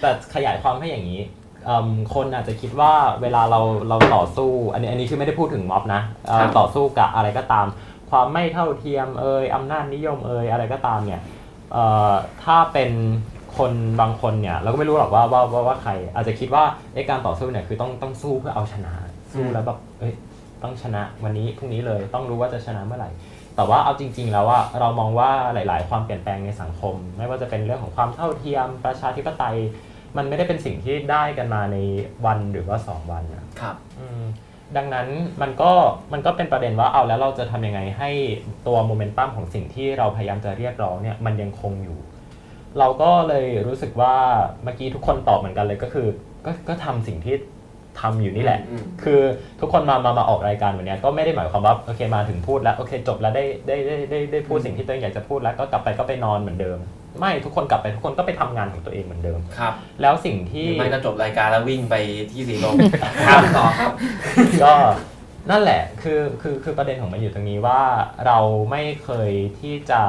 [0.00, 1.20] แต่ขยายความให้อย่างนี้
[1.64, 2.92] เอิ่มคนอาจจะคิดว่า
[3.22, 7.66] เวลาเราเราต่อสู้ อันนี้อันนี้คือไม่ได้พูดถึงม็อบนะเอ่อครับต่อสู้กับอะไรก็ตาม
[8.10, 11.20] ความไม่เท่าเทียมเอ่ยอำนาจนิยมเอ่ยอะไรก็ตามเนี่ย
[11.72, 12.12] เอ่อ
[12.44, 12.90] ถ้าเป็น
[13.58, 18.92] คนบางคนเนี่ยเราก็ไม่รู้หรอกว่าว่าว่าว่าใคร อาจจะคิดว่าไอ้การต่อสู้เนี่ยคือต้องต้องสู้เพื่อเอาชนะ
[19.32, 20.14] สู้แล้วแบบเอ้ย
[20.62, 23.10] ต้องชนะวันนี้พรุ่งนี้เลยต้องรู้ว่าจะชนะเมื่อไหร่
[23.56, 29.56] แต่ว่าเอาจริง ๆ แล้วว่าเรามองว่าหลาย ๆ ความเปลี่ยนแปลงในสังคม ไม่ว่าจะเป็นเรื่องของความเท่าเทียมประชาธิปไตย
[30.16, 31.76] มันไม่ได้เป็นสิ่งที่ได้กันมาใน
[32.26, 34.24] วันหรือว่า2วันนะครับอืม
[34.76, 35.08] ดังนั้น
[35.42, 35.72] มันก็
[36.12, 38.10] มันก็เป็นประเด็นว่าเอาแล้วเราจะทำยังไงให้
[38.66, 41.98] ตัวโมเมนตัมของสิ่งที่เราพยายามจะเรียกร้องเนี่ยมันยังคงอยู่
[42.78, 44.14] เราก็เลยรู้สึกว่า
[44.64, 46.06] เมื่อกี้ทุกคนตอบเหมือนกันเลยก็คือ
[46.46, 47.34] ก็ก็ทำสิ่งที่
[48.00, 49.20] ทำอยู่นี่แหละอืมคือ
[49.60, 56.78] ทุกคนมา มา มาออกรายการวันเนี้ยก็ไม่ได้หมายความว่าโอเคมาถึงพูดแล้วโอเคจบแล้วได้ได้ได้ได้ได้พูดสิ่งที่ตัวเองอยากจะพูดแล้วก็กลับไปก็ไปนอนเหมือนเดิม
[57.18, 61.94] ไม่ทุกคนกลับไปทุกคนก็ไปทำงานของตัวเองเหมือนเดิมครับ แล้วสิ่งที่ไม่ก็จบรายการแล้ววิ่งไป
[62.30, 62.76] ที่สีลม
[63.28, 63.92] ครับต่อครับ
[64.64, 64.74] ก็
[65.50, 67.80] นั่นแหละคือคือคือประเด็นของมันอยู่ตรงนี้ว่า
[68.26, 68.38] เรา
[68.70, 70.02] ไม่เคยที่จะ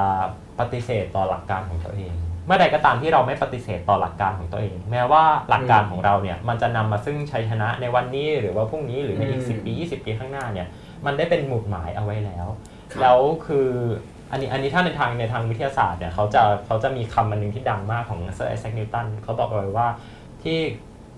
[0.59, 2.13] ปฏิเสธต่อหลักการของตัวเอง
[2.45, 10.67] เมื่อใดก็ตามที่เราไม่ปฏิเสธต่อหลักการของตัวเอง แม้ว่าหลักการของเราเนี่ยมันจะนำมาซึ่งชัยชนะในวันนี้หรือว่าพรุ่งนี้หรือในอีกอืม10ปี 20 ปีข้างหน้าเนี่ย
[11.05, 12.47] มันได้เป็นหมุดหมายเอาไว้แล้ว
[12.91, 13.69] ครับแล้วคือ
[14.31, 19.87] อันนี้อันนี้ถ้าในทางในทางวิทยาศาสตร์เนี่ยเขาจะเขาจะมีคำมันหนึ่งที่ดังมากของเซอร์ไอแซคนิวตันเขาบอกเอาไว้ว่า
[20.43, 20.59] ที่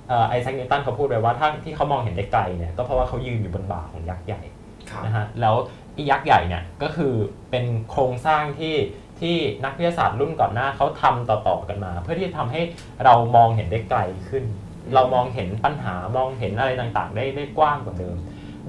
[0.07, 4.41] เอ่อไอแซคนิวตันเขาพูดไว้ว่าถ้าที่เขามองเห็นได้ไกลเนี่ยก็เพราะว่าเขายืนอยู่บนบ่าของยักษ์ใหญ่
[4.89, 5.55] ครับนะฮะแล้ว
[5.93, 7.13] ไอียักษ์ใหญ่เนี่ยก็คือ
[7.49, 8.75] เป็นโครงสร้างที่
[9.19, 9.35] ที่
[9.65, 12.61] นักวิทยาศาสตร์รุ่นก่อนหน้าเขาทำต่อๆกันมา เพื่อที่จะทำให้
[13.03, 13.99] เรามองเห็นได้ไกล
[14.29, 14.43] ขึ้น
[14.93, 18.17] เรามองเห็นปัญหามองเห็นอะไรต่างๆ ได้ได้กว้างกว่าเดิม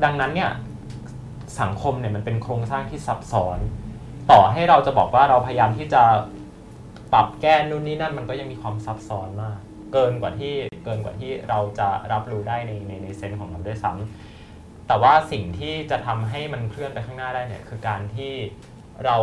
[0.04, 0.50] ดังนั้นเนี่ย
[1.60, 3.58] สังคมเนี่ยมันเป็นโครงสร้างที่ซับซ้อน
[4.30, 6.02] ต่อให้เราจะบอกว่าเราพยายามที่จะ
[7.12, 9.58] ปรับแก้นู่นนี่นั่นมันก็ยังมีความซับซ้อนมาก
[9.92, 10.54] เกินกว่าที่
[10.84, 18.32] เกินกว่าที่เราจะรับรู้ได้ในในในเซนส์ของเราด้วยซ้ำแต่ว่าสิ่งที่จะทำให้มันเคลื่อนไปข้างหน้าได้เนี่ยคือการที่
[19.04, 19.16] เรา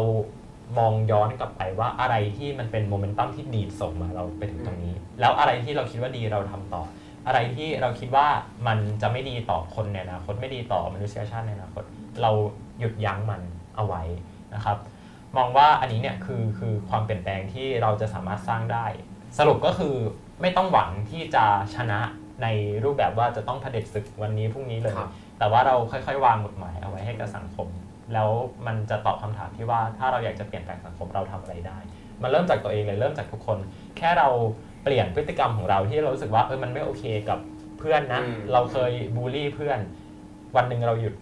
[0.78, 6.84] มองย้อนกลับไปว่าอะไรที่มันเป็นโมเมนตัมที่ดีส่งมาเราไปถึงตรงนี้ แล้วอะไรที่เราคิดว่าดีเราทำต่อ
[7.28, 8.28] อะไรที่เราคิดว่า
[8.68, 11.84] มันจะไม่ดีต่อคนในอนาคตไม่ดีต่อมนุษยชาติในอนาคต
[12.22, 12.32] เรา
[12.80, 13.42] หยุดยั้งมัน
[13.76, 14.04] เอาไว้
[14.56, 14.78] นะครับ
[15.38, 18.86] มองว่าอันนี้เนี่ยคือคือความเปลี่ยนแปลงที่เราจะสามารถสร้างได้
[19.38, 19.96] สรุปก็คือ
[20.42, 21.46] ไม่ต้องหวังที่จะ
[21.76, 22.00] ชนะ
[22.44, 22.48] ใน
[22.84, 27.68] รูปแบบว่าจะต้องเผด็จศึกวันนี้พรุ่งนี้เลยครับแต่ว่าเราค่อยๆ วางกฎหมายเอาไว้ให้กับสังคม
[28.14, 28.30] แล้ว
[28.68, 31.78] มันจะตอบคำถามที่ว่าถ้าเราอยากจะเปลี่ยนแปลงสังคมเราทำอะไรได้
[32.22, 33.58] มันเริ่มจากตัวเองเลยเริ่มจากทุกคน
[33.98, 34.28] แค่เรา
[34.84, 37.40] เปลี่ยนพฤติกรรมของเราที่เรารู้สึกว่าเออมันไม่โอเคกับ
[37.80, 39.80] เพื่อนนะอืมเราเคยบูลลี่เพื่อน
[40.56, 41.14] วันหนึ่งเราหยุด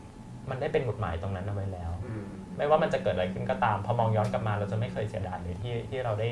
[0.50, 1.97] มันได้เป็นกฎหมายตรงนั้นเอาไว้แล้วอืม
[2.58, 6.30] ไม่ว่ามันจะเกิดอะไรขึ้นก็ตาม พอมองย้อนกลับมาเราจะไม่เคยเสียดายเลยที่ที่เราได้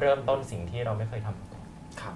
[0.00, 1.64] เริ่มต้นสิ่งที่เราไม่เคยทำมาก่อน
[2.00, 2.14] ครับ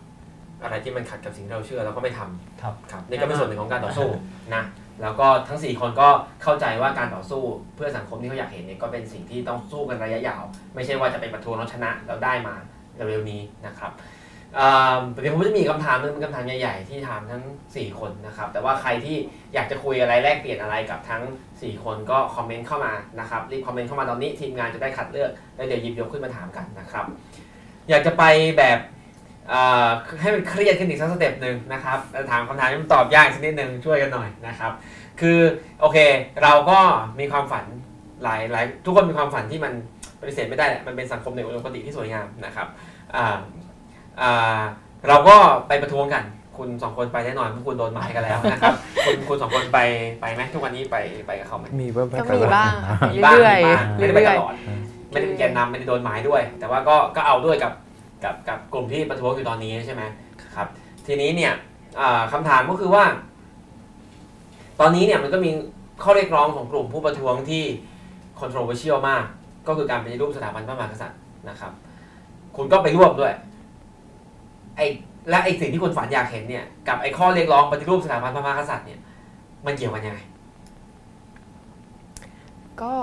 [0.63, 4.09] อะไรที่มันขัดกับสิ่งที่เราเชื่อเราก็ไม่ทำครับ ครับนี่ก็เป็นส่วนหนึ่งของการต่อสู้
[4.55, 4.63] นะ
[5.03, 6.09] แล้วก็ทั้ง 4 คนก็
[6.43, 7.43] เข้าใจว่าการต่อสู้
[7.77, 10.43] เพื่อสังคมที่เขาอยากเห็นเนี่ยก็เป็นสิ่งที่ต้องสู้กันระยะยาว
[10.75, 12.55] ไม่ใช่ว่าจะไปประท้วงแล้วชนะแล้วได้มา
[12.95, 14.20] เร็วๆนี้นะครับอ่า
[15.21, 17.43] เดี๋ยวผมจะมีคำถามนึงเป็นคำถามใหญ่ๆ ที่ถามทั้ง
[17.73, 19.17] 4 คนนะครับ แต่ว่าใครที่
[19.55, 21.23] อยากจะคุยอะไรแลกเปลี่ยนอะไรกับทั้ง
[21.53, 27.05] 4 คนก็คอมเมนต์เข้ามานะครับรีบคอมเมนต์เข้ามาตอนนี้ทีมงานจะได้คัดเลือกแล้วเดี๋ยวหยิบยกขึ้นมาถามกันนะครับ
[27.89, 28.25] อยากจะไป
[28.59, 28.79] แบบ
[30.21, 31.99] ให้มันเครียดขึ้นอีกสักสเต็ปหนึ่งนะครับ
[32.31, 34.73] ถามคำถามที่มันตอบยากสักนิดหนึ่งช่วยกันหน่อยนะครับ
[35.21, 35.39] คือ
[35.81, 35.99] โอเค
[36.43, 36.79] เราก็
[37.21, 37.65] มีความฝัน
[38.23, 39.73] หลายหลายทุกคนมีความฝันที่มัน
[40.21, 42.69] ปฏิเสธไม่ได้แหละมันเป็นสังคมในอุดมคติที่สวยงามนะครับ
[43.15, 43.39] อ่า
[45.09, 45.37] เราก็
[45.69, 46.25] ไปประท้วงกัน
[46.57, 48.75] คุณสองคนไปแน่นอนเพราะคุณโดนหมายกันแล้วนะครับ
[49.07, 49.79] คุณคุณสองคนไป
[50.21, 50.97] ไปไหมทุกวันนี้ไป
[51.27, 54.55] ไปกับเขาไหมมีบ้างก็มีบ้างค่ะมีบ้างเรื่อยมีบ้างๆไม่ได้ไปเรื่ตอยลอด
[55.11, 57.73] ไม่ได้เป็นแกนนำไม่ได้โดนหมายด้วย แต่ว่าก็ก็เอาด้วยกับ
[58.25, 60.03] กับกับกลุ่มที่ประท้วงอยู่ตอนนี้ใช่ไหม
[60.55, 60.69] ครับ
[61.07, 61.53] ทีนี้เนี่ย
[62.01, 63.05] อ่าคำถามก็คือว่า
[64.81, 65.51] ตอนนี้เนี่ยมันก็มี
[66.03, 67.65] ข้อเรียกร้องของกลุ่มผู้ประท้วงที่
[68.41, 69.25] controversial มาก
[69.69, 71.19] ก็คือการปฏิรูปสถาบันพระมหากษัตริย์
[71.49, 71.73] นะครับ
[72.57, 73.33] คุณก็ไปร่วมด้วย
[74.77, 74.87] ไอ้
[75.31, 79.01] และไอ้สิ่งที่คุณฝันอยากเห็นเนี่ยกับไอ้ข้อเรียกร้องปฏิรูปสถาบันพระมหากษัตริย์เนี่ย
[79.67, 80.21] มันเกี่ยวกันยังไง
[82.83, 82.95] ก็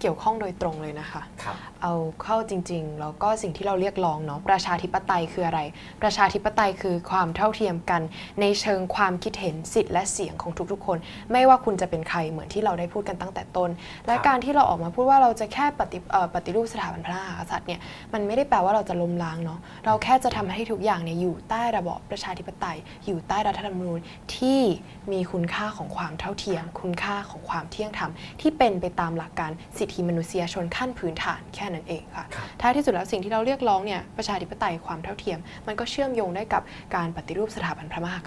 [0.00, 5.60] เกี่ยวข้องโดยตรงเลยนะคะครับ เอาเข้าจริง ๆ แล้วก็สิ่งที่เราเรียกร้องเนาะประชาธิปไตยคืออะไร
[6.02, 8.02] ประชาธิปไตยคือความเท่าเทียมกัน
[8.40, 10.98] ในเชิงความคิดเห็นสิทธิ์และเสียงของทุกๆ คน
[11.32, 13.70] ไม่ว่าคุณจะเป็นใครเหมือนที่เราได้พูดกันตั้งแต่ต้น
[14.06, 17.80] และการที่เราออกมาพูดว่าเราจะแค่ปฏิเอ่อปฏิรูปสถาบันพระมหากษัตริย์เนี่ย
[18.12, 22.76] มันไม่ได้แปลว่าเราจะล้มล้างเนาะเราแค่จะทำให้ทุกอย่างเนี่ยอยู่ใต้ระบอบประชาธิปไตย
[23.06, 24.00] อยู่ใต้รัฐธรรมนูญ
[24.36, 24.60] ที่
[25.12, 28.10] มีคุณค่าของความเท่าเทียม คุณค่าของความเที่ยงธรรม
[28.40, 36.62] ที่เป็นไปตามหลักการสิทธิมนุษยชนขั้นพื้นฐานแค่นั้นเองค่ะครับท้ายที่สุดแล้วสิ่งที่เราเรียกร้องเนี่ยประชาธิปไตยความเท่าเทียม มันก็เชื่อมโยงได้กับ
[36.96, 38.18] การปฏิรูปสถาบันพระมหา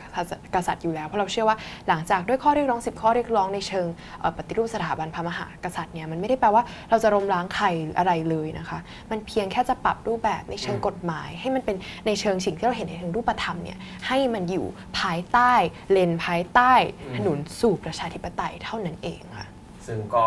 [0.55, 3.87] กษัตริย์อยู่แล้วเพราะเราเชื่อว่าหลังจากด้วยข้อเรียกร้อง 10 ข้อเรียกร้องในเชิง
[4.19, 8.79] เอ่อปฏิรูปสถาบันพระมหากษัตริย์เนี่ยมันไม่ได้แปลว่าเราจะล้มล้างใครหรืออะไรเลยนะคะ
[9.11, 11.75] มันเพียงแค่จะปรับรูปแบบในเชิงกฎหมาย ให้มันเป็น
[12.07, 13.77] ในเชิงสิ่งที่เราเห็นในเชิงรูปธรรมเนี่ย
[14.07, 14.65] ให้มันอยู่
[14.99, 15.53] ภายใต้
[15.91, 16.73] เลนภายใต้
[17.17, 19.47] ถนนสู่ประชาธิปไตยเท่านั้นเองค่ะ
[19.87, 20.23] ซึ่งก็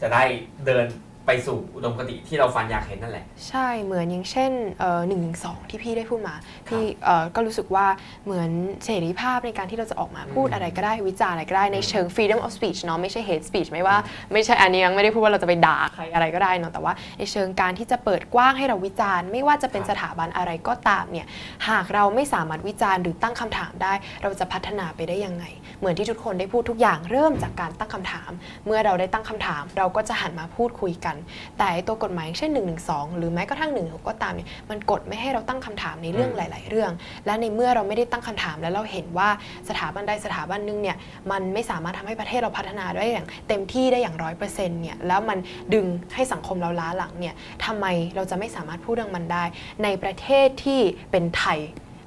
[0.00, 0.24] จะได้
[0.66, 0.86] เดิน
[1.28, 4.50] ไปสู่อุดมคติที่เราฝันอยากเห็นนั่นแหละ ใช่เหมือนอย่างเช่น
[5.08, 6.34] หนึ่งหนึ่งสองที่พี่ได้พูดมา
[6.68, 7.86] พี่เอ่อก็รู้สึกว่า
[8.24, 8.50] เหมือน
[8.84, 13.96] เสรีภาพในการที่เราจะออกมาพูดอืมอะไรก็ได้วิจารณ์อะไรก็ได้ในเชิง freedom of speech เนาะไม่ใช่ hate speech ไม่ว่า
[14.32, 21.26] ไม่ใช่อันนี้ยังไม่ได้พูดว่าเราจะไปด่าใครอะไรก็ได้เนาะแต่ว่าในเชิงการที่จะเปิดกว้างให้เราวิจารณ์ ไม่ว่าจะเป็นครับสถาบันอะไรก็ตามเนี่ย
[21.68, 25.44] หากเราไม่สามารถวิจารณ์หรือตั้งคำถามได้ เราจะพัฒนาไปได้ยังไง
[25.78, 28.30] เหมือนที่ทุกคนได้พูดทุกอย่างเริ่มจากการตั้งคำถาม
[28.66, 31.16] เมื่อเราได้ตั้งคำถาม เราก็จะหันมาพูดคุยกัน
[31.58, 36.92] แต่ไอ้ตัวกฎหมายอย่างเช่น1 1 2หรือแม้กระทั่ง1นึ่ก็ตามเนี่ยมันกดไม่ให้เราตั้งคำถามในเรื่องอืมหลาย ๆ เรื่อง
[37.26, 39.28] และในเมื่อเราไม่ได้ตั้งคำถามแล้วเราเห็นว่า
[39.68, 40.96] สถาบันใดสถาบันหนึงเนี่ย
[41.30, 45.38] มันไม่สามารถทำให้ประเทศเราพัฒนาได้อย่างเต็มที่ได้อย่างร้อยเปอร์เซ็นต์เนี่ยแล้วมัน
[45.74, 49.44] ดึงให้สังคมเราล้าหลังเนี่ยทำไมเราจะไม่สามารถพูดเรื่องมันได้
[49.84, 51.58] ในประเทศที่เป็นไทย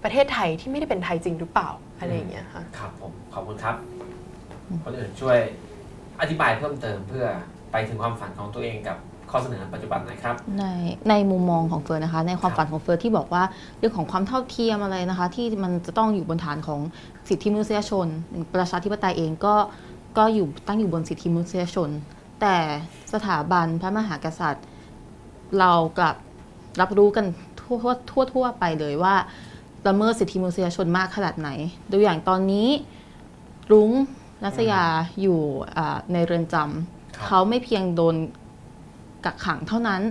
[0.03, 1.69] ประเทศไทยที่ไม่ได้เป็นไทยจริงหรือเปล่า
[1.99, 3.75] อะไรอย่างเงี้ยค่ะครับผม ขอบคุณครับ
[4.83, 5.37] คนอื่นช่วย
[6.21, 7.25] อธิบายเพิ่มเติมเพื่อ
[7.71, 8.97] ไปถึงความฝันของตัวเองกับ
[9.31, 10.65] ข้อเสนอปัจจุบันหน่อยครับ ใน
[11.09, 13.43] ในมุมมองของเฟิร์นนะคะ ในความฝันของเฟิร์นที่บอกว่า
[13.79, 16.79] เรื่องของความเท่าเทียมอะไรนะคะ ที่มันจะต้องอยู่บนฐานของ
[17.29, 18.07] สิทธิมนุษยชน
[18.55, 19.55] ประชาธิปไตยเองก็
[20.17, 21.89] ก็อยู่ตั้งอยู่บนสิทธิมนุษยชน
[22.41, 22.55] แต่
[23.13, 24.65] สถาบันพระมหากษัตริย์
[25.59, 26.15] เรากลับ
[26.81, 27.25] รับรู้กัน
[27.61, 27.77] ทั่ว
[28.09, 29.15] ทั่วทั่วไปเลยว่า
[29.87, 31.49] ละเมิดสิทธิมนุษยชนมากขนาดไหน
[31.91, 32.67] ดูอย่างตอนนี้
[33.71, 33.91] รุ้ง
[34.43, 34.83] นัสยา
[35.21, 35.39] อยู่
[35.77, 38.15] อ่าในเรือนจำครับเขาไม่เพียงโดน
[39.25, 40.01] กักขังเท่านั้น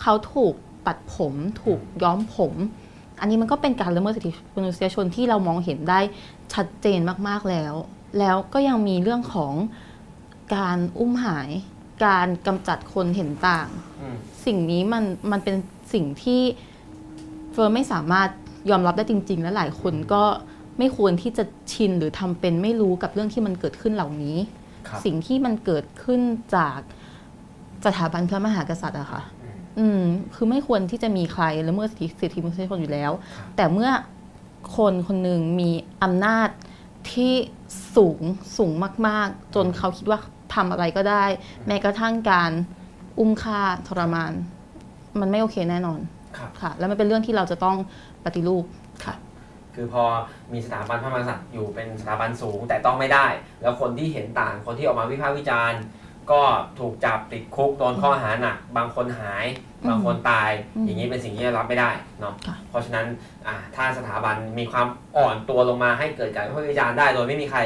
[0.00, 0.54] เขาถูก
[0.86, 2.52] ตัดผมถูกย้อมผม
[3.20, 6.00] อันนี้มันก็เป็นการละเมิดสิทธิมนุษยชนที่เรามองเห็นได้
[6.54, 6.98] ชัดเจน
[7.28, 7.74] มากๆแล้ว
[8.18, 9.54] แล้วก็ยังมีเรื่องของ
[10.54, 11.48] การอุ้มหาย
[12.04, 13.68] การกำจัดคนเห็นต่าง
[14.00, 14.16] อืม
[14.46, 15.56] สิ่งนี้มันมันเป็น
[15.92, 16.42] สิ่งที่
[17.52, 18.28] เฟิร์นไม่สามารถ
[18.70, 20.22] ยอมรับได้จริง ๆ และหลายคนก็
[20.80, 24.36] ไม่ควรที่จะชินหรือทำเป็นไม่รู้กับเรื่องที่มันเกิดขึ้นเหล่านี้
[24.88, 26.20] ครับสิ่งที่มันเกิดขึ้น
[26.56, 26.78] จาก
[27.84, 30.02] สถาบันพระมหากษัตริย์อะค่ะ อืมอืม
[30.34, 33.90] คือไม่ควรที่จะมีใครละเมิดสิทธิสิทธิมนุษยชนอยู่แล้วครับแต่เมื่อ
[34.76, 35.70] คนคนหนึ่งมี
[36.02, 36.48] อำนาจ
[37.12, 37.34] ที่
[37.96, 38.20] สูง
[38.56, 38.72] สูง
[39.06, 40.18] มาก ๆ จนเขาคิดว่า
[40.54, 41.24] ทำอะไรก็ได้
[41.66, 42.50] แม้กระทั่งการ
[43.18, 44.32] อุ้มฆ่าทรมาน
[45.20, 46.00] มันไม่โอเคแน่นอน
[46.36, 47.76] ครับค่ะ แล้วมันเป็นเรื่องที่เราจะต้อง
[48.24, 48.64] ปฏิรูป
[49.04, 49.14] ค่ะ
[49.74, 50.04] คือพอ
[50.52, 53.26] มีสถาบันพระมหากษัตริย์อยู่เป็นสถาบันสูงแต่ต้องไม่ได้
[53.62, 55.80] แล้วคนที่เห็นต่างคนที่ออกมาวิพากษ์วิจารณ์
[56.30, 56.42] ก็
[56.78, 59.46] ถูกจับติดคุกโดนข้อหาหนัก บางคนหาย
[59.88, 61.90] บางคนตายอืมอย่างนี้เป็นสิ่งที่รับไม่ได้
[62.20, 63.06] เนาะค่ะเพราะฉะนั้น
[63.46, 67.60] อ่าถ้าสถาบันมีความอ่อนตัวลงมาให้เกิดการวิพากษ์วิจารณ์ได้ โดยไม่มีใคร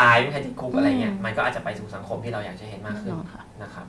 [0.00, 3.86] ตายไม่มีใครติดคุกอะไรเงี้ยอืมมันก็อาจจะไปสู่สังคมที่เราอยากจะเห็นมากแน่ขึ้นนอนค่ะนะครับ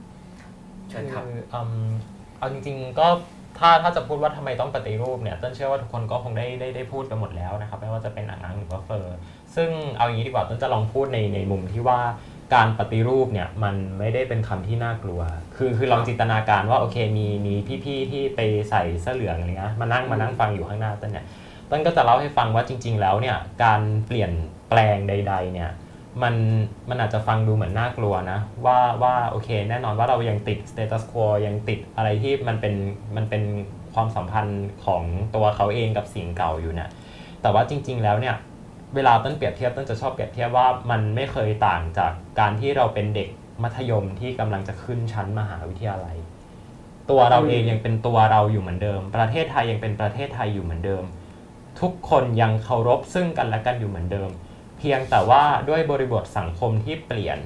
[0.90, 1.60] เชิญครับคืออื
[1.90, 1.92] ม
[2.38, 3.08] เอาจริงๆก็
[3.60, 9.16] ถ้าถ้าจะพูดว่าทำไมต้องปฏิรูปเนี่ยต้นเชื่อว่าทุกคนก็คงได้ได้ได้พูดกันหมดแล้วนะครับไม่ว่าจะเป็นอ่างนังหรือว่าเฟอร์
[9.56, 12.00] ซึ่งเอาอย่างนี้ดีกว่าต้นจะลองพูดในในมุมที่ว่า
[12.56, 15.22] การปฏิรูปเนี่ยมันไม่ได้เป็นคำที่น่ากลัว
[15.56, 17.54] คือคือลองจินตนาการว่าโอเคมีมี
[17.84, 18.40] พี่ๆที่ไป
[18.70, 21.26] ใส่เสื้อเหลืองอะไรเงี้ยมานั่งมานั่งฟังอยู่ข้างหน้าต้นเนี่ย
[21.70, 24.32] ต้นก็จะเล่าให้ฟังว่าจริง ๆ แล้วเนี่ยการเปลี่ยน
[24.70, 25.70] แปลงใด ๆเนี่ย
[26.24, 26.36] มัน
[26.90, 32.76] มันอาจจะฟังดูเหมือนน่ากลัวนะ ว่าว่าโอเค แน่นอนว่าเรายังติด status quo ยังติดอะไรที่มันเป็น
[33.16, 33.44] มันเป็น
[33.94, 35.04] ความสัมพันธ์ของ
[35.36, 36.90] ตัวเขาเองกับสิ่งเก่าอยู่เนี่ย
[37.42, 38.36] แต่ว่าจริง ๆ แล้วเนี่ย
[38.96, 43.30] เวลาต้นเปรียบเทียบต้นจะชอบเปรียบเทียบว่ามันไม่เคยต่างจากการที่เราเป็นเด็ก
[43.64, 46.18] มัธยมที่กำลังจะขึ้นชั้นมหาวิทยาลัย
[47.10, 51.04] ตัวเราเองยังเป็นตัวเราอยู่เหมือนเดิม ประเทศไทยยังเป็นประเทศไทยอยู่เหมือนเดิม
[51.82, 54.30] ทุกคนยังเคารพซึ่งกันและกันอยู่เหมือนเดิม
[54.78, 57.38] เพียงแต่ว่าด้วยบริบทสังคมที่เปลี่ยน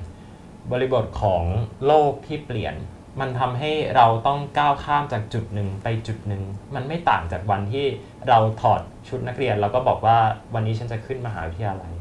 [0.71, 1.43] บริบทของ
[1.85, 2.75] โลกที่เปลี่ยน
[3.19, 6.43] มันทำให้เราต้องก้าวข้ามจากจุดหนึ่งไปจุดหนึ่ง
[6.75, 7.85] มันไม่ต่างจากวันที่
[8.27, 10.17] เราถอดชุดนักเรียน แล้วก็บอกว่า
[10.53, 11.93] วันนี้ฉันจะขึ้นมหาวิทยาลัย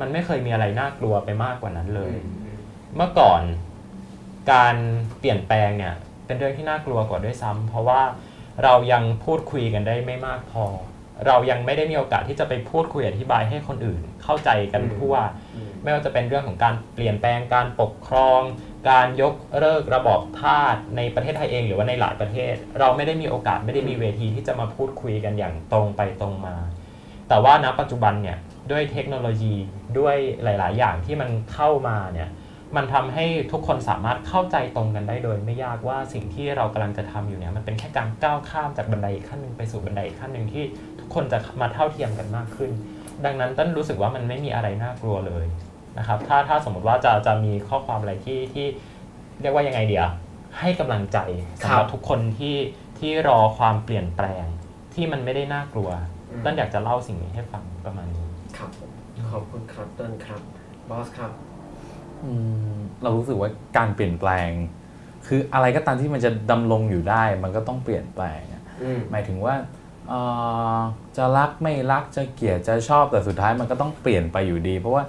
[0.00, 2.14] มันไม่เคยมีอะไรน่ากลัวไปมากกว่านั้นเลย
[2.96, 3.42] เมื่อก่อน
[4.52, 4.74] การ
[5.18, 5.94] เปลี่ยนแปลงเนี่ย
[6.26, 8.00] เป็นเรื่องที่น่ากลัวกว่าด้วยซ้ำเพราะว่า
[8.64, 10.64] เรายังพูดคุยกันได้ไม่มากพอ
[11.26, 15.14] เรายังไม่ได้มีโอกาสที่จะไปพูดคุยอธิบายให้คนอื่นเข้าใจกันทั่ว
[15.56, 18.40] อืมไม่ว่าจะเป็นเรื่องของการเปลี่ยนแปลงการปกครอง
[18.90, 26.56] การยกเลิกระบอบทาสในประเทศไทยเองหรือว่าในหลายประเทศ เราไม่ได้มีโอกาสไม่ได้มีเวทีที่จะมาพูดคุยกันอย่างตรงไปตรงมา
[27.28, 28.38] แต่ว่าณปัจจุบันเนี่ย
[28.70, 29.54] ด้วยเทคโนโลยี
[29.98, 32.30] ด้วยหลาย ๆ อย่างที่มันเข้ามาเนี่ย
[32.76, 40.64] มันทำให้ทุกคนสามารถเข้าใจตรงกันได้โดย ไม่ยากว่าสิ่งที่เรากำลังจะทำอยู่เนี่ยมันเป็นแค่การก้าวข้ามจากบันไดอีกขั้นหนึ่งไปสู่บันไดอีกขั้นหนึ่งที่
[40.95, 42.70] ทุก คนจะมาเท่าเทียมกันมากขึ้น
[43.24, 45.46] ดังนั้นต้นรู้สึกว่ามันไม่มีอะไรน่ากลัวเลย
[45.98, 48.66] นะครับถ้าถ้าสมมติว่าจะจะมีข้อความอะไรที่ที่
[49.40, 50.04] เรียกว่ายังไงเดีย
[50.58, 51.18] ให้กำลังใจ
[51.60, 52.56] สำหรับทุกคนที่
[52.98, 54.44] ที่รอความเปลี่ยนแปลง
[54.94, 55.90] ที่มันไม่ได้น่ากลัว
[56.30, 58.26] อืมต้นอยากจะเล่าสิ่งนี้ให้ฟังประมาณนี้
[58.56, 58.90] ครับผม
[59.32, 60.40] ขอบคุณครับต้นครับ
[60.88, 61.32] บอสครับ
[62.24, 62.32] อื
[62.76, 64.50] มเรารู้สึกว่าการเปลี่ยนแปลง
[65.26, 69.85] คืออะไรก็ตามที่มันจะดำรงอยู่ได้ มันก็ต้องเปลี่ยนแปลงอะอืมหมายถึงว่าเอ่อ
[71.16, 75.04] จะรักไม่รักจะเกลียดจะชอบแต่สุดท้ายมันก็ต้องเปลี่ยนไปอยู่ดี เพราะว่า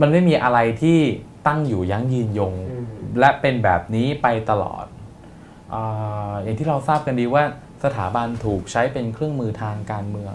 [0.00, 0.98] มันไม่มีอะไรที่
[1.46, 2.86] ตั้งอยู่ยั้งยืนยงอืม
[3.20, 4.86] และเป็นแบบนี้ไปตลอด
[5.70, 5.76] เอ
[6.30, 7.44] ออย่างที่เราทราบกันดีว่า
[7.84, 10.34] สถาบันถูกใช้เป็นเครื่องมือทางการเมือง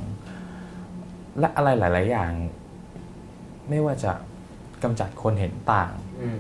[1.40, 2.32] และอะไรหลาย ๆ อย่าง
[3.70, 4.12] ไม่ว่าจะ
[4.84, 5.92] กำจัดคนเห็นต่าง
[6.22, 6.38] อืม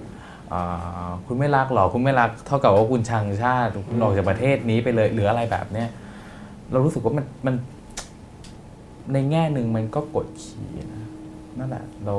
[0.53, 5.89] อ่าคุณไม่รักหรอคุณไม่รักเท่ากับว่าคุณชังชาติคุณออกจากประเทศนี้ไปเลยหรืออะไรแบบเนี้ย
[6.73, 7.55] เรารู้สึกว่ามันมัน
[9.13, 11.03] ในแง่หนึ่งมันก็กดขี่นะ
[11.59, 12.15] นั่นแหละเรา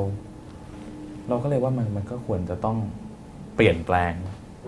[1.29, 2.77] เราก็เลยว่ามันมันก็ควรจะต้อง
[3.55, 4.13] เปลี่ยนแปลง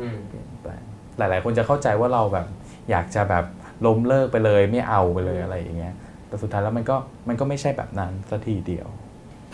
[0.01, 0.83] อืมเปลี่ยนแปลง
[1.19, 2.47] หลาย ๆ คนจะเข้าใจว่าเราแบบ
[2.91, 3.45] อยากจะแบบ
[3.87, 5.95] ล้มเลิกไปเลย ไม่เอาไปเลยอะไรอย่างเงี้ย
[6.29, 6.97] แต่สุดท้ายแล้วมันก็
[7.29, 8.89] มันก็ไม่ใช่แบบนั้นสัทีเดียว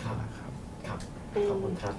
[0.03, 0.15] ครับ
[0.87, 0.99] ครับ
[1.49, 1.95] ขอบคุณครับ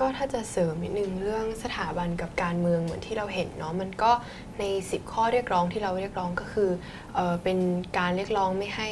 [0.04, 4.10] ็ถ้าจะเสริมนิดนึงเรื่องสถาบันกับการเมืองเหมือนที่เราเห็นเนาะมันก็
[4.58, 6.70] ใน 10 ข้อเรียกร้องที่เราเรียกร้องก็คือ
[7.14, 7.58] เออเป็น
[7.98, 8.88] การเรียกร้องไม่ให้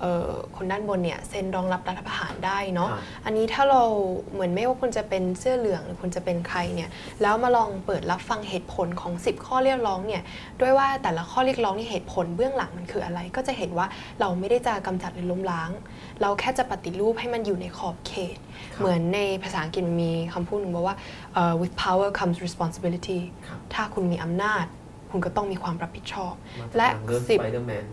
[0.00, 3.82] เอ่อคนด้านบนเนี่ยเซ็นรองรับรัฐประหารได้เนาะครับอันนี้ถ้าเรา
[4.32, 6.90] เหมือนไม่ว่าคุณจะเป็นเสื้อเหลืองหรือคุณจะเป็นใครเนี่ย
[7.22, 10.22] แล้วมาลองเปิดรับฟังเหตุผลของ 10 ข้อเรียกร้องเนี่ย
[10.60, 13.86] ด้วยว่าแต่ละข้อเรียกร้องนี่เหตุผลเบื้องหลังมันคืออะไร ก็จะเห็นว่า
[14.20, 15.70] เราไม่ได้จะกำจัดหรือล้มล้าง
[16.22, 18.38] เราแค่จะปฏิรูปให้มันอยู่ในขอบเขต
[18.74, 20.96] ครับเหมือนในภาษาอังกฤษมันมีคำพูดหนึ่งบอกว่า
[21.34, 24.66] เอ่อ with power comes responsibility ครับถ้าคุณมีอำนาจ
[25.10, 27.84] คุณก็ต้องมีความรับผิดชอบมาและทางเรื่องสิบสไปเดอร์แมน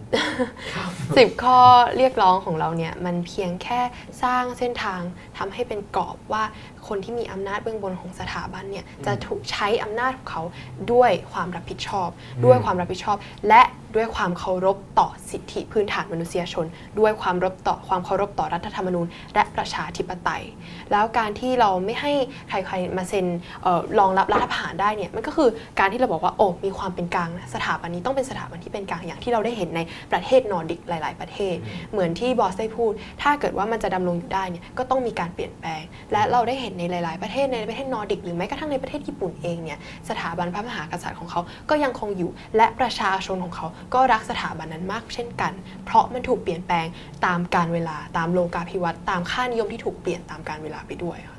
[1.17, 1.59] สิบข้อ
[1.97, 3.81] เรียกร้องของเราเนี่ย มันเพียงแค่
[4.23, 5.01] สร้างเส้นทาง
[5.39, 6.43] ทำให้เป็นกรอบว่า
[6.87, 10.43] คนที่มีอำนาจเบื้องบนของสถาบันเนี่ยจะถูกใช้อำนาจของเขา
[10.91, 12.09] ด้วยความรับผิดชอบ
[12.45, 13.17] ด้วยความรับผิดชอบ
[13.47, 13.61] และ
[13.95, 16.65] ด้วยความเคารพต่อสิทธิพื้นฐานมนุษยชน
[16.99, 20.43] ด้วยความรบต่อความเคารพต่อรัฐธรรมนูญ และประชาธิปไตย
[20.91, 22.11] แล้วการที่เราไม่ให้
[22.49, 23.25] ใครๆมาเซ็น
[23.63, 29.81] เออรองรับรัฐประหารได้เนี่ยมันก็คือการที่เราบอกว่าโอ้มีความเป็นกลางนะสถาบันนี้ต้องเป็นสถาบันที่เป็นกลางอย่างที่เราได้เห็นใน
[30.11, 31.55] ประเทศนอร์ดิกหลาย ๆ ประเทศ
[31.91, 45.53] เหมือนที่บอสได้พูด ถ้าเกิดว่ามันจะดำรงอยู่ได้เนี่ยก็ต้องมีการเปลี่ยนแปลง และเราได้เห็นในหลาย ๆ ประเทศในประเทศนอร์ดิกหรือแม้กระทั่งในประเทศญี่ปุ่นเองเนี่ยสถาบันพระมหากษัตริย์ของเขาก็ยังคงอยู่ และประชาชนของเขาก็รักสถาบันนั้นมากเช่นกัน
[45.85, 46.87] เพราะมันถูกเปลี่ยนแปลง
[47.25, 51.37] ตามกาลเวลาตามโลกาภิวัตน์ตามค่านิยมที่ถูกเปลี่ยนตามกาลเวลาไปด้วยค่ะ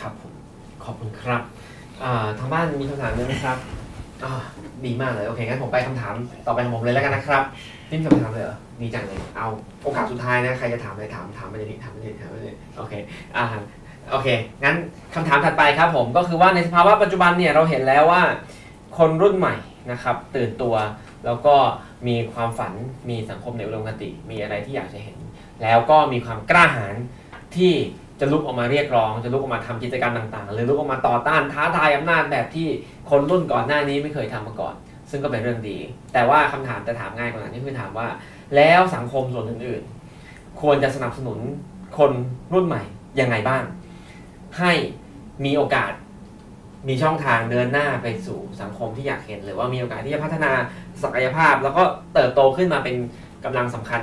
[0.00, 0.32] ครับผม
[0.84, 1.42] ขอบคุณครับ
[2.38, 3.58] ทางบ้านมีคำถามไหมครับ
[4.84, 6.14] ดีมากเลยโอเคงั้นผมไปคำถาม
[6.46, 7.42] ต่อไปของผมเลยแล้วกันนะครับ
[7.90, 9.48] นี่คำถามเลยเหรอ ดีจังเลยเอา
[9.82, 12.92] โอกาสสุดท้ายนะใครจะถามอะไรถามถามไปเลยดิถามไปเลยถามไปเลยโอเค
[13.36, 13.44] อ่า
[14.10, 14.28] โอเค
[14.64, 14.76] งั้น
[15.14, 18.22] คำถามถัดไปครับผมก็คือว่าในสภาวะปัจจุบันเนี่ยเราเห็นแล้วว่า
[18.98, 19.56] คนรุ่นใหม่
[19.90, 20.74] นะครับตื่นตัว
[21.26, 21.54] แล้วก็
[22.06, 22.72] มีความฝัน
[23.10, 25.18] มีสังคมในอุดมคติ มีอะไรที่อยากจะเห็น
[25.62, 26.94] แล้วก็มีความกล้าหาญ
[27.56, 27.72] ที่
[28.20, 32.68] จะลุกออกมาเรียกร้อง จะลุกออกมาทำกิจกรรมต่างๆ หรือลุกออกมาต่อต้านท้าทายอำนาจแบบที่
[33.10, 34.74] คนรุ่นก่อนหน้านี้ไม่เคยทำมาก่อน
[35.10, 35.78] ซึ่งก็เป็นเรื่องดี
[36.12, 38.06] แต่ว่าคำถามจะถามง่ายกว่านั้นที่คือถามว่า
[38.56, 41.38] แล้วสังคมส่วนอื่นๆ ควรจะสนับสนุน
[41.98, 42.12] คน
[42.52, 42.82] รุ่นใหม่
[43.20, 43.64] ยังไงบ้าง
[44.58, 44.72] ให้
[45.44, 45.92] มีโอกาส
[46.88, 50.52] มีช่องทางเดินหน้าไปสู่สังคมที่อยากเห็น หรือว่ามีโอกาสที่จะพัฒนา
[51.02, 51.82] ศักยภาพ แล้วก็
[52.14, 52.96] เติบโตขึ้นมาเป็น
[53.44, 54.02] กำลังสำคัญ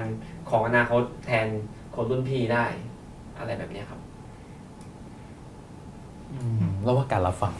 [0.49, 1.47] ของอนาคตแทน
[1.95, 2.65] คนรุ่นพี่ได้
[3.37, 3.99] อะไรแบบเนี้ยครับ
[6.83, 7.53] เราว่าการรับฟัง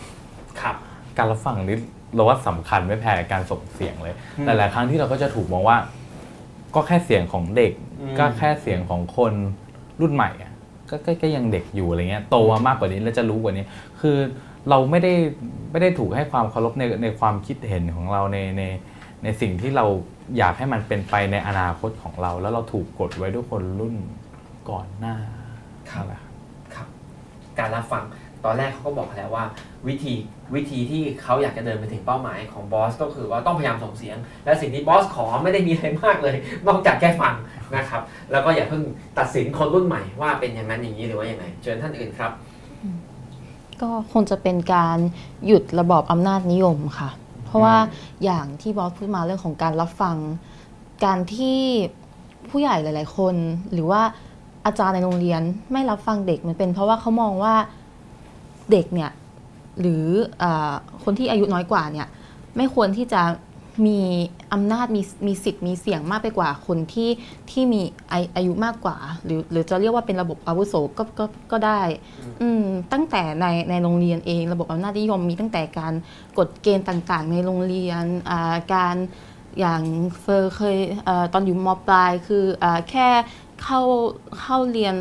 [0.61, 0.75] ครับ
[1.17, 1.77] การรับฟังนี่
[2.15, 5.77] เราว่าสำคัญไม่แพ้การส่งเสียงเลยอืมหลายๆครั้งที่เราก็จะถูกมองว่า
[6.75, 9.33] ก็แค่เสียงของเด็กอืมก็แค่เสียงของคน
[10.01, 10.51] รุ่นใหม่อะ
[10.89, 13.65] ก็ก็ก็ยังเด็กอยู่อะไรเงี้ยโตมามากกว่านี้แล้วจะรู้กว่านี้
[14.01, 14.17] คือ
[14.69, 15.13] เราไม่ได้
[15.71, 18.63] ไม่ได้ถูกให้ความเคารพในในความคิดเห็นของเราในใน
[19.23, 19.85] ในสิ่งที่เรา
[20.37, 23.95] อยากให้มันเป็นไปในอนาคตของเรา แล้วเราถูกกดไว้ด้วยคนรุ่น
[24.69, 25.15] ก่อนหน้า
[25.91, 26.31] ครับนั่นแหละครับ
[26.75, 26.87] ครับ
[27.59, 28.03] การรับฟัง
[28.45, 29.45] ตอนแรกเขาก็บอกแล้วว่า
[29.87, 30.13] วิธี
[30.55, 36.35] วิธีที่เขาอยากจะเดินไปถึงเป้าหมายของบอสก็คือว่าต้องพยายามส่งเสียง และสิ่งที่บอสขอไม่ได้มีอะไรมากเลย
[36.67, 37.33] นอกจากแค่ฟัง
[37.75, 38.83] นะครับ แล้วก็อย่าเพิ่ง
[39.19, 42.31] ตัดสินคนรุ่นใหม่ว่าเป็นอย่างนั้นอย่างนี้หรือว่าอย่างไรเชิญท่านอื่นครับ
[43.81, 44.97] ก็คงจะเป็นการ
[45.45, 47.09] หยุดระบอบอำนาจนิยมค่ะ
[47.45, 47.77] เพราะว่า
[48.23, 50.15] อย่างที่บอสพูดมาเรื่องของการรับฟัง
[51.05, 51.59] การที่
[52.49, 53.35] ผู้ใหญ่หลาย ๆ คน
[53.73, 54.01] หรือว่า
[54.65, 57.55] อาจารย์ในโรงเรียนไม่รับฟังเด็กมันเป็น เพราะว่าเขามองว่า
[58.71, 59.11] เด็กเนี่ย
[59.79, 60.05] หรือ
[60.41, 62.07] อาคนที่อายุน้อยกว่าเนี่ย
[62.57, 63.21] ไม่ควรที่จะ
[63.87, 63.99] มี
[64.53, 67.09] อำนาจมีมีสิทธิ์มีเสียงมากไปกว่าคนที่
[67.51, 71.81] ที่มีอาอายุมากกว่า หรือหรือจะเรียกว่าเป็นระบบอาวุโสก็ก็ก็ได้
[72.41, 75.93] อืมตั้งแต่ในในโรงเรียนเอง ระบบอำนาจนิยมมีตั้งแต่การ
[76.37, 78.95] กฎเกณฑ์ต่างๆ ในโรงเรียนอ่าการ
[79.59, 79.81] อย่าง
[80.21, 83.09] เฟอร์เคยเออตอนอยู่มปลายคืออาแค่
[83.63, 83.81] เข้า
[84.39, 84.95] เข้าเรียน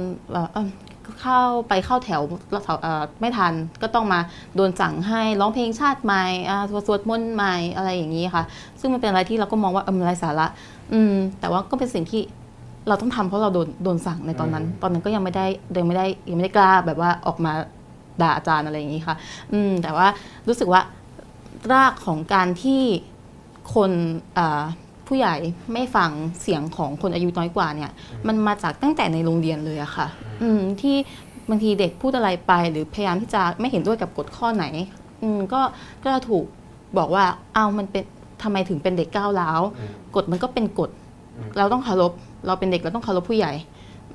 [1.22, 2.20] เอ่อเอิ่มเข้าไปเข้าแถว
[2.52, 3.52] แล้วเอ่อไม่ทัน
[3.82, 4.20] ก็ต้องมา
[4.56, 8.44] โดนสั่งให้ร้องเพลงชาติใหม่อ่าสวดสวดมนต์ใหม่อะไรอย่างนี้ค่ะ
[8.80, 10.46] ซึ่งมันเป็นอะไรที่เราก็มองว่าเออมันไร้สาระ
[10.92, 12.22] อืม แต่ว่าก็เป็นสิ่งที่
[12.88, 15.46] เราต้องทำเพราะเราโดนโดนสั่งในตอนนั้นอืมตอนนั้นก็ยังไม่ได้
[15.76, 17.52] ยังไม่ได้ยังไม่ได้กล้าแบบว่าออกมา
[18.22, 19.16] ด่าอาจารย์อะไรอย่างนี้ค่ะ
[19.52, 20.06] อืม แต่ว่า
[20.48, 20.80] รู้สึกว่า
[21.72, 22.82] รากของการที่
[23.74, 23.92] คน
[24.38, 24.62] อ่า
[25.11, 25.36] ผู้ใหญ่
[25.72, 26.11] ไม่ฟัง
[26.42, 27.90] เสียงของคนอายุน้อยกว่าเนี่ย
[28.26, 30.06] มันมาจากตั้งแต่ในโรงเรียนเลยอะค่ะ
[30.42, 30.96] อืมที่
[31.50, 34.64] บางทีเด็กพูดอะไรไป หรือพยายามที่จะไม่เห็นด้วยกับกฎข้อไหน
[35.22, 35.61] อืมก็
[36.02, 36.44] ก็จะถูก
[36.98, 38.04] บอกว่าเอามันเป็น
[38.42, 40.90] ทำไมถึงเป็นเด็กก้าวร้าวอืมกฎมันก็เป็นกฎ
[41.36, 42.12] อืมเราต้องเคารพ
[42.46, 43.52] เราเป็นเด็กเราต้องเคารพผู้ใหญ่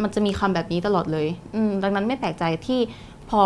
[0.02, 2.80] มันจะมีคำแบบนี้ตลอดเลย อืมดังนั้นไม่แปลกใจที่
[3.30, 3.44] พอ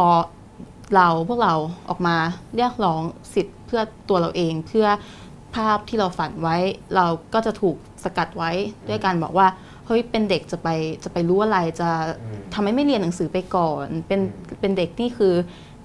[0.95, 1.53] เราพวกเรา
[1.89, 2.15] ออกมา
[2.55, 3.01] เรียกร้อง
[3.33, 6.57] สิทธิ์เพื่อตัวเราเองเพื่อภาพที่เราฝันไว้
[6.95, 8.51] เราก็จะถูกสกัดไว้
[8.89, 9.47] ด้วยการบอกว่า
[9.85, 10.67] เฮ้ยเป็นเด็กจะไป
[11.03, 11.89] จะไปรู้อะไรจะ
[12.21, 14.19] อืมทำไมไม่เรียนหนังสือไปก่อน เป็น
[14.59, 15.33] เป็นเด็กนี่คือ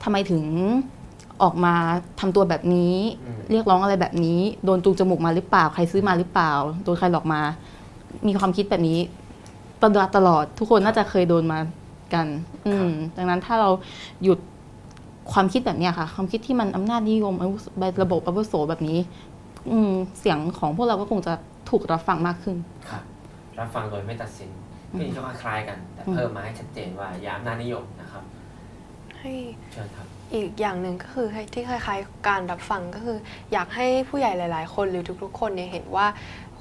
[0.02, 0.44] ทำไมถึง
[1.42, 1.74] ออกมา
[2.20, 2.94] ทำตัวแบบนี้
[3.24, 6.52] อืมเรียกร้องอะไรแบบนี้ โดนจูงจมูกมาหรือเปล่า ใครซื้อมาหรือเปล่า
[6.84, 7.40] โดนใครหลอกมา
[8.26, 8.98] มีความคิดแบบนี้
[9.82, 11.58] ตลอดตลอดทุกคนน่าจะเคยโดนมา
[12.14, 12.26] กัน
[12.66, 13.70] อืมดังนั้นถ้าเรา
[14.22, 14.38] หยุด
[15.32, 17.66] ความคิดแบบเนี้ยค่ะ ความคิดที่มันอำนาจนิยมอาวุโส
[18.02, 18.98] ระบบอาวุโสแบบนี้
[19.70, 21.32] อืมเสียงของพวกเราก็คงจะ
[21.70, 22.56] ถูกรับฟังมากขึ้น
[22.90, 23.02] ครับ
[23.58, 24.50] รับฟังโดยไม่ตัดสิน
[24.90, 28.22] ก็จริงๆก็คล้ายๆกัน แต่เพิ่มมาให้ชัดเจนว่าอย่าอำนาจนิยมนะครับ
[29.20, 29.32] ให้
[29.72, 33.18] เชิญครับอีกอย่างหนึ่งก็คือที่คล้ายๆการรับฟังก็คือ
[33.52, 36.06] อยากให้ผู้ใหญ่หลาย ๆ คนหรือทุกๆ คนเนี่ยเห็นว่า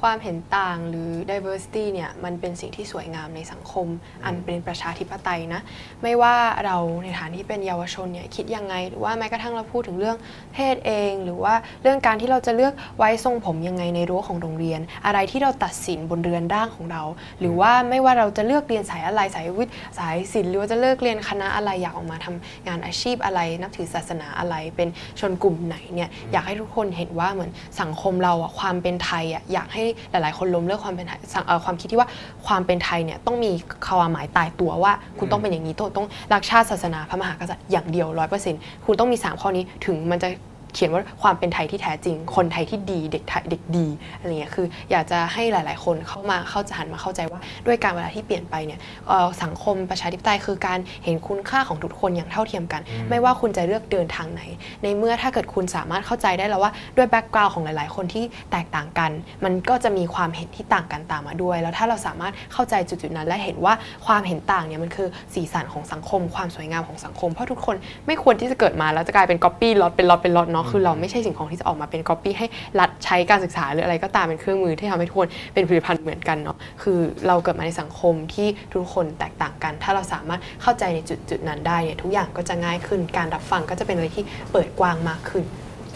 [0.03, 3.87] ความเห็นต่างหรือ diversity เนี่ยมันเป็นสิ่งที่สวยงามในสังคม
[4.25, 5.61] อันเป็นประชาธิปไตยนะ
[6.03, 6.35] ไม่ว่า
[6.65, 10.17] เราในฐานที่เป็นเยาวชนเนี่ยคิดยังไง หรือว่าแม้กระทั่งเราพูดถึงเรื่อง
[10.53, 17.03] เพศเอง หรือว่าเรื่องการที่เราจะเลือกไว้ทรงผมยังไงในรั้วของโรงเรียน อะไรที่เราตัดสินบนเรือนร่างของเรา
[17.39, 24.89] หรือว่าไม่ว่าเราจะเลือกเรียนสายอะไรสายวิทย์สายศิลป์หรือว่าจะเลือกเรียนคณะอะไรอยากออกมาทำงานอาชีพอะไร นับถือศาสนาอะไรเป็น
[25.19, 27.51] ชนกลุ่มไหนเนี่ยอยากให้ทุกคนเห็นว่าเหมือน
[27.81, 31.19] สังคมเราอะความเป็นไทยอะอยากให้หลาย ๆ คนล้มเลิกความเป็นไทย
[31.65, 32.09] ความคิดที่ว่า
[32.47, 33.51] ความเป็นไทยเนี่ยต้องมี
[33.85, 40.29] ความหมายตายตัวว่า คุณต้องเป็นอย่างนี้ต้องต้องรักชาติศาสนาพระมหากษัตริย์อย่างเดียวร้อยเปอร์เซ็นต์คุณต้องมีสามข้อนี้ถึงมันจะ
[40.73, 54.41] เขียนว่าความเป็นไทยที่แท้จริง คนไทยที่ดีเด็กไทยเด็กดีอะไรเงี้ยคือ อยากจะให้หลาย ๆ คนเข้ามาเข้าจะหันมาเข้าใจว่า ด้วยการเวลาที่เปลี่ยนไปเนี่ยเอ่อสังคมประชาธิปไตยคือการเห็นคุณค่าของทุกคนอย่างเท่าเทียมกันอืมไม่ว่าคุณจะเลือกเดินทางไหน
[54.83, 59.11] ในเมื่อถ้าเกิดคุณสามารถเข้าใจได้แล้วว่าด้วยแบ็กกราวน์ของหลาย ๆ คนที่แตกต่างกัน
[59.43, 63.73] มันก็จะมีความเห็นที่ต่างกันตามมาด้วย แล้วถ้าเราสามารถเข้าใจจุด ๆ นั้น และเห็นว่า
[64.05, 67.75] ความเห็นต่างเนี่ยมันคือสีสันของสังคม ความสวยงามของสังคม เพราะทุกคน
[68.07, 72.47] ไม่ควรที่จะเกิดมาแล้วจะกลายเป็นก๊อปปี้ล็อตเป็นล็อตเป็นล็อตเนาะคือเราไม่ใช่สิ่งของที่จะออกมาเป็นก๊อปปี้ให้
[72.79, 85.43] รัฐใช้การศึกษาหรืออะไรก็ตามเป็นเครื่องมือที่ทำให้ทุกคนเป็นผลิตภัณฑ์เหมือนกันเนาะคือเราเกิดมาในสังคมที่ทุกคนแตกต่างกัน ถ้าเราสามารถเข้าใจในจุดจุดๆนั้นได้เนี่ยทุกอย่างก็จะง่ายขึ้นการรับฟังก็จะเป็นอะไรที่เปิดกว้างมากขึ้น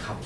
[0.03, 0.17] ครับ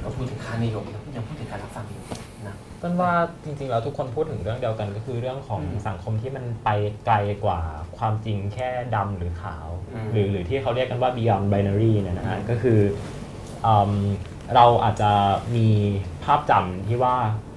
[0.00, 2.02] เราพูดถึงค่านิยมแล้วยังพูดถึงการรับฟังอยู่
[2.46, 3.12] นะต้นว่า
[3.44, 6.70] จริงๆแล้วทุกคนพูดถึงเรื่องเดียวกันก็คือเรื่องของอืมสังคมที่มันไป
[7.06, 7.60] ไกลกว่า
[7.98, 13.27] ความจริงแค่ดำหรือขาวอืมหรือหรือที่เขาเรียกกันว่า beyond binary เนี่ยนะฮะก็คืออืม
[14.54, 15.10] เราอาจจะ
[15.56, 15.68] มี
[16.24, 17.14] ภาพจำที่ว่า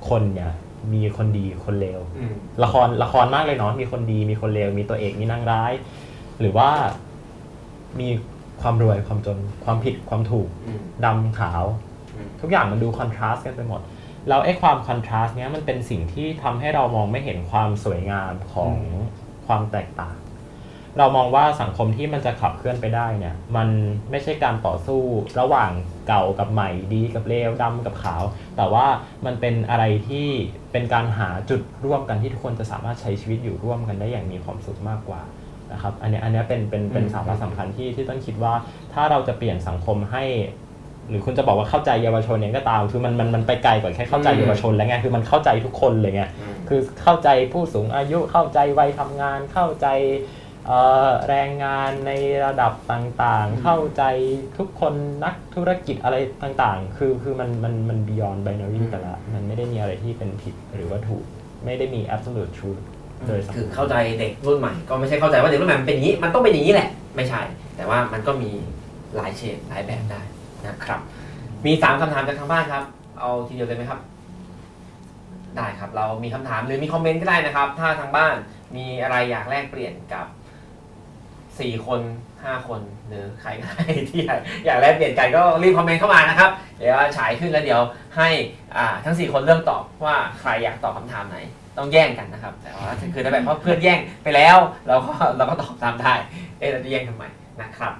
[0.09, 0.51] คนเนี่ย
[0.93, 2.33] มีคนดีคนเลวอืม
[2.63, 5.71] ละครละครมากเลยเนาะมีคนดีมีคนเลวมีตัวเอกมีนางร้าย
[6.39, 6.69] หรือว่า
[7.99, 8.09] มี
[8.61, 11.63] ความรวยความจนความผิดความถูกอืมดำขาว
[12.15, 13.81] อืมทุกอย่างมันดูคอนทราสต์กันไปหมด
[14.27, 18.73] แล้วไอ้ความคอนทราสต์เนี้ยมันเป็นสิ่งที่ทำให้เรามองไม่เห็นความสวยงามของ
[19.47, 20.17] ความแตกต่าง
[20.97, 23.69] เรามองว่าสังคมที่มันจะขับเคลื่อนไปได้เนี่ย มัน
[24.11, 25.01] ไม่ใช่การต่อสู้
[25.39, 25.71] ระหว่าง
[26.07, 28.23] เก่ากับใหม่ดีกับเลวดำกับขาว
[28.57, 28.85] แต่ว่า
[29.25, 30.27] มันเป็นอะไรที่
[30.71, 35.21] เป็นการหาจุดร่วมกันที่ทุกคนจะสามารถใช้ชีวิตอยู่ร่วมกันได้อย่างมีความสุขมากกว่า
[35.71, 38.53] นะครับอันเนี้ยอันเนี้ยเป็นเป็นเป็นอืมสาระสำคัญที่ที่ต้นคิดว่า
[38.93, 40.25] ถ้าเราจะเปลี่ยนสังคมให้
[41.09, 50.40] หรือคุณจะบอกว่าเข้าใจเยาวชนเองก็ตามคือมันมันมันไปไกลกว่าแค่เข้าใจอืมเยาวชนแล้วไงคือมันเข้าใจทุกคนเลยไงอืมคือเข้าใจผู้สูงอายุเข้าใจวัยทำงานเข้าใจเอ่อ
[51.29, 52.11] แรงงานใน
[52.45, 54.03] ระดับต่างๆ เข้าใจ
[54.57, 54.93] ทุกคน
[55.23, 61.23] นักธุรกิจอะไรต่างๆ คือคือมันมันมัน beyond binary ไปละมันไม่ได้มีอะไรที่เป็นผิดหรือว่าถูก
[61.65, 62.81] ไม่ได้มี absolute truth
[63.27, 67.41] โดยสังคือเข้าใจเด็กรุ่นใหม่ก็ไม่ใช่เข้าใจว่าเด็กรุ่นใหม่มันเป็นอย่างนี้ มันต้องเป็นอย่างนี้แหละ ไม่ใช่
[67.77, 68.51] แต่ว่ามันก็มี
[69.15, 70.21] หลายเฉดหลายแบบได้
[70.67, 70.99] นะครับ
[71.65, 72.83] มีสามคำถามจากทางบ้านครับ
[73.19, 73.99] เอาทีเดียวเลยไหมครับ
[75.57, 78.35] ได้ครับ เรามีคำถามหรือมีคอมเมนต์ก็ได้นะครับ ถ้าทางบ้าน
[78.75, 80.25] มีอะไรอยากแลกเปลี่ยนกับ
[81.61, 82.01] สี่คน
[82.43, 87.81] ห้าคนหรือใครก็ได้ที่อยากอยากแลกเปลี่ยนกันก็รีบคอมเมนต์เข้ามานะครับ เดี๋ยวฉายขึ้นแล้วเดี๋ยว
[88.17, 88.29] ให้
[89.05, 91.37] ทั้งสี่คนเริ่มตอบว่าใครอยากตอบคำถามไหน
[91.77, 94.57] ต้องแย่งกันนะครับ แต่ว่าคือถ้าแบบเพราเพื่อนแย่งไปแล้ว
[94.87, 96.13] เราก็เราก็ตอบตามได้
[96.59, 97.23] เอ๊ะเราจะแย่งทำไม
[97.61, 97.93] นะครับ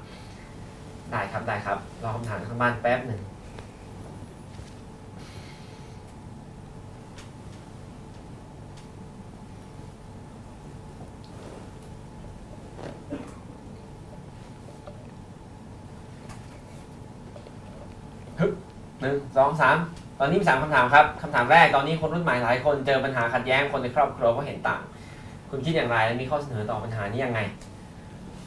[1.11, 3.21] ได้ครับได้ครับรอคำถามข้างบ้านแป๊บหนึ่ง
[18.39, 18.51] ฮึบ
[19.02, 19.78] หนึ่งสองสาม
[20.19, 24.82] ตอนนี้มีสามคำถามครับคำถามแรกตอนนี้คนรุ่นใหม่หลายคนเจอปัญหาขัดแย้งคนในครอบครัวก็เห็นต่าง
[25.49, 27.40] คุณคิดอย่างไรและมีข้อเสนอต่อปัญหานี้ยังไง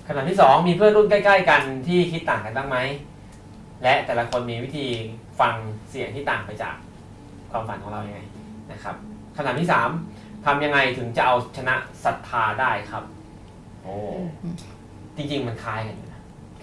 [0.06, 2.78] คำถามที่สองมีเพื่อนรุ่นใกล้ ๆ กันที่คิดต่างกันบ้างไหม
[3.82, 4.86] และแต่ละคนมีวิธี
[5.40, 5.54] ฟัง
[5.90, 6.74] เสียงที่ต่างไปจาก
[7.50, 8.20] ความฝันของเรายังไง
[8.72, 8.96] นะครับ
[9.36, 9.90] คำถามที่สาม
[10.44, 11.74] ทำยังไงถึงจะเอาชนะ
[12.04, 13.04] ศรัทธาได้ครับ
[13.82, 13.94] โอ้
[15.16, 16.03] จริงๆมันคล้ายกันอยู่นะ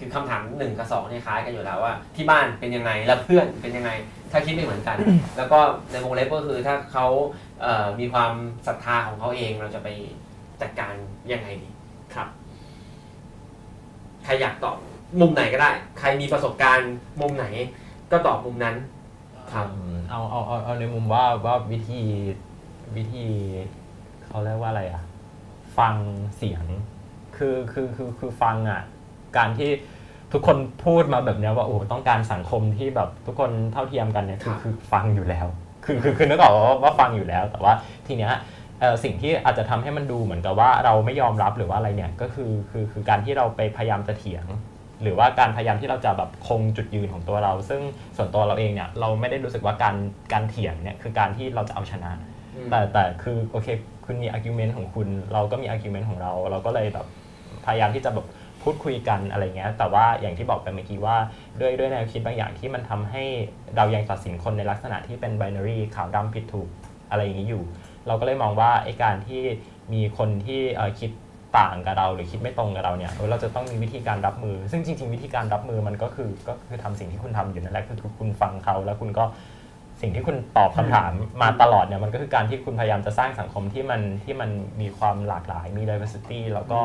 [0.03, 3.91] คือคำถามหนึ่งกับสองเนี่ยคล้ายกันอยู่แล้วว่าที่บ้านเป็นยังไงแล้วเพื่อนเป็นยังไง
[4.31, 4.97] ถ้าคิดไม่เหมือนกัน
[5.37, 5.59] แล้วก็
[5.91, 7.05] ในวงเล็บก็คือถ้าเขา
[7.61, 8.31] เอ่อมีความ
[8.67, 9.87] ศรัทธาของเขาเองเราจะไป
[10.61, 10.93] จัดการ
[11.31, 11.69] ยังไงดี
[12.13, 12.27] ครับ
[14.23, 14.77] ใครอยากตอบ
[15.21, 17.45] มุมไหนก็ได้ ใครมีประสบการณ์มุมไหน
[18.11, 18.75] ก็ตอบมุมนั้น
[19.53, 22.01] ครับอืมเอาเอาเอาเอาในมุมว่าว่าวิธี
[22.95, 23.25] วิธี
[24.25, 25.03] เขาเรียกว่าอะไรอะ
[25.77, 25.93] ฟัง
[26.37, 26.65] เสียง
[27.37, 28.81] คือคือคือคือฟังอะ
[29.37, 29.71] การที่
[30.33, 35.45] ทุกคนพูดมาแบบเนี้ยว่าโอ้โหต้องการสังคมที่แบบทุกคนเท่าเทียมกันเนี่ยคือครับคือฟังอยู่แล้ว
[35.85, 37.73] คือคือคือนึกออกว่าว่าฟังอยู่แล้ว แต่ว่า
[38.07, 38.33] ทีเนี้ย
[38.79, 44.45] เอ่อสิ่งที่อาจจะทำให้มันดูเหมือนกับว่าเราไม่ยอมรับหรือว่าอะไรเนี่ยก็คือคือคือการที่เราไปพยายามจะเถียง
[45.01, 47.81] หรือว่าการพยายามที่เราจะแบบคงจุดยืนของตัวเรา ซึ่ง
[48.17, 49.95] ส่วนตัวเราเองเนี่ยเราไม่ได้รู้สึกว่าการ
[50.33, 52.11] การเถียงเนี่ยคือการที่เราจะเอาชนะ
[52.69, 53.67] แต่แต่คือโอเค
[54.05, 57.05] คุณมี argument ของคุณ เราก็มี argument ของเรา เราก็เลยแบบ
[57.65, 58.27] พยายามที่จะแบบ
[58.63, 61.17] พูดคุยกันอะไรเงี้ยแต่ว่าอย่างที่บอกไปเมื่อกี้ว่า
[61.59, 63.23] ด้วยด้วยแนวคิดบางอย่างที่มันทำให้
[63.75, 66.69] เรายังตัดสินคนในลักษณะที่เป็น binary ขาวดำผิดถูก
[67.09, 67.63] อะไรอย่างนี้อยู่
[68.07, 69.41] เราก็เลยมองว่าไอ้การที่
[69.93, 71.11] มีคนที่เอ่อคิด
[71.57, 79.25] ต่างกับเราหรือคิดไม่ตรงกับเราเนี่ยเออเราจะต้องมีวิธีการรับมือ ซึ่งจริง ๆ วิธีการรับมือมันก็คือก็คือทำสิ่งที่คุณทำอยู่นั่นแหละคือคุณฟังเขาแล้วคุณก็
[80.01, 81.11] สิ่งที่คุณตอบคำถาม
[81.41, 84.49] มาตลอดเนี่ยมันก็คือการที่คุณพยายามจะสร้างสังคมที่มันที่มัน
[84.81, 86.79] มีความหลากหลายมี diversity แล้วก็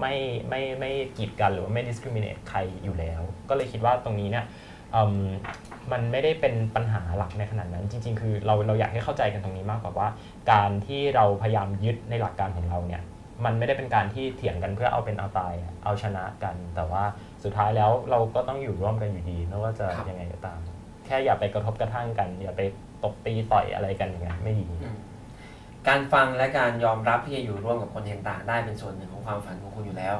[0.00, 0.14] ไม่
[0.48, 4.44] ไม่ไม่กีดกันหรือว่าไม่ discriminate ใครอยู่แล้ว ก็เลยคิดว่าตรงนี้เนี่ย
[4.94, 5.26] อืม
[5.92, 10.08] มันไม่ได้เป็นปัญหาหลักในขนาดนั้น จริง ๆ คือเราเราอยากให้เข้าใจกันตรงนี้มากกว่าว่า
[10.52, 13.02] การที่เราพยายามยึดในหลักการของเราเนี่ย
[13.44, 17.04] มันไม่ได้เป็นการที่เถียงกันเพื่อเอาเป็นเอาตายอะเอาชนะกัน แต่ว่า
[17.44, 20.58] สุดท้ายแล้วเราก็ต้องอยู่ร่วมกันอยู่ดีไม่ว่าจะครับยังไงก็ตาม
[21.06, 22.60] แค่อย่าไปกระทบกระทั่งกัน อย่าไป
[23.04, 24.66] ตบตีต่อยอะไรกันอย่างเงี้ยไม่ดี
[25.88, 30.16] การฟังและการยอมรับที่จะอยู่ร่วมกับคนเห็นต่างได้เป็นส่วนหนึ่งของความฝันของคุณอยู่แล้ว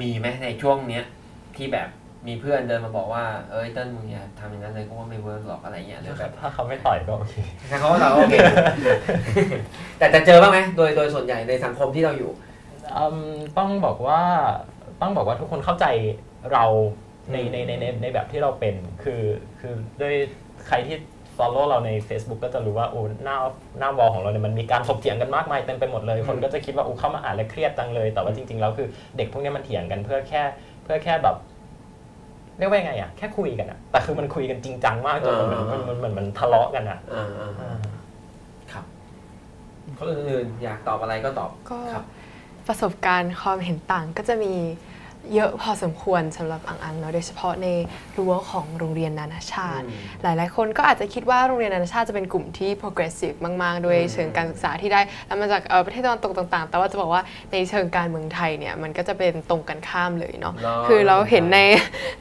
[0.00, 1.04] มีไหมในช่วงเนี้ย
[1.56, 1.88] ที่แบบ
[2.26, 7.34] มีเพื่อนเดินมาบอกว่าเอ้ยเติ้ลมึงอย่าทำอย่างนั้นเลยก็ว่าไม่เวิร์กหรอกอะไรเงี้ยหรือแบบถ้าเขาไม่ต่อยก็โอเค
[7.70, 8.34] ถ้าเขาก็ตอบว่าโอเค
[9.98, 12.30] แต่จะเจอบ้างไหมโดยโดยส่วนใหญ่ในสังคมที่เราอยู่
[12.96, 14.22] อืมต้องบอกว่า
[15.02, 15.86] ต้องบอกว่าทุกคนเข้าใจ
[16.52, 16.64] เรา
[17.32, 19.22] ในในในในในแบบที่เราเป็น คือ
[19.60, 20.14] คือด้วย
[20.68, 20.96] ใครที่
[21.36, 23.36] follow เราใน Facebook ก็จะรู้ว่าโอ้หน้า
[23.78, 30.42] หน้าวอลของเราเนี่ยมันมีการถกเถียงกันมากมายเต็มไปหมดเลย คนก็จะคิดว่าโอ้เข้ามาอ่านแล้วเครียดจังเลย แต่ว่าจริงๆแล้วคือเด็กพวกเนี้ยมันเถียงกันเพื่อแค่
[30.84, 31.36] เพื่อแค่แบบ
[32.58, 37.76] เรียกว่ายังไงอะแค่คุยกันอะแต่คือมันคุยกันจริงจังมากจนมันเหมือนมันมันมันมันทะเลาะกันอะอ่าอ่าอ่า
[38.72, 38.84] ครับ
[39.98, 42.04] คนอื่นๆอยากตอบอะไรก็ตอบก็ครับ
[42.68, 44.54] ประสบการณ์ความเห็นต่างก็จะมี
[45.34, 47.66] เยอะพอสมควรสำหรับอังอังเนาะโดยเฉพาะใน
[48.16, 49.90] รั้วของโรงเรียนนานาชาติอื
[50.22, 57.22] มหลาย ๆ คนก็อาจจะคิดว่าโรงเรียนนานาชาติจะเป็นกลุ่มที่ progressive มากๆด้วยอืมเชิงการศึกษาที่ได้แล้วมาจากเอ่อประเทศตะวันตกต่าง ๆ แต่ว่าจะบอกว่า
[57.52, 61.58] ในเชิงการเมืองไทยเนี่ยมันก็จะเป็นตรงกันข้ามเลยเนาะเนาะคือเราเห็นใน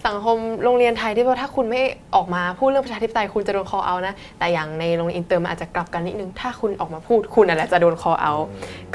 [0.06, 1.82] สังคมโรงเรียนไทยที่ว่าถ้าคุณไม่
[2.15, 8.45] ออกมาพูดเรื่องประชาธิปไตยคุณจะโดน call out นะแต่อย่างในโรงเรียนอินเตอร์มันอาจจะกลับกันนิดนึงถ้าคุณออกมาพูดคุณอะไรจะโดน call out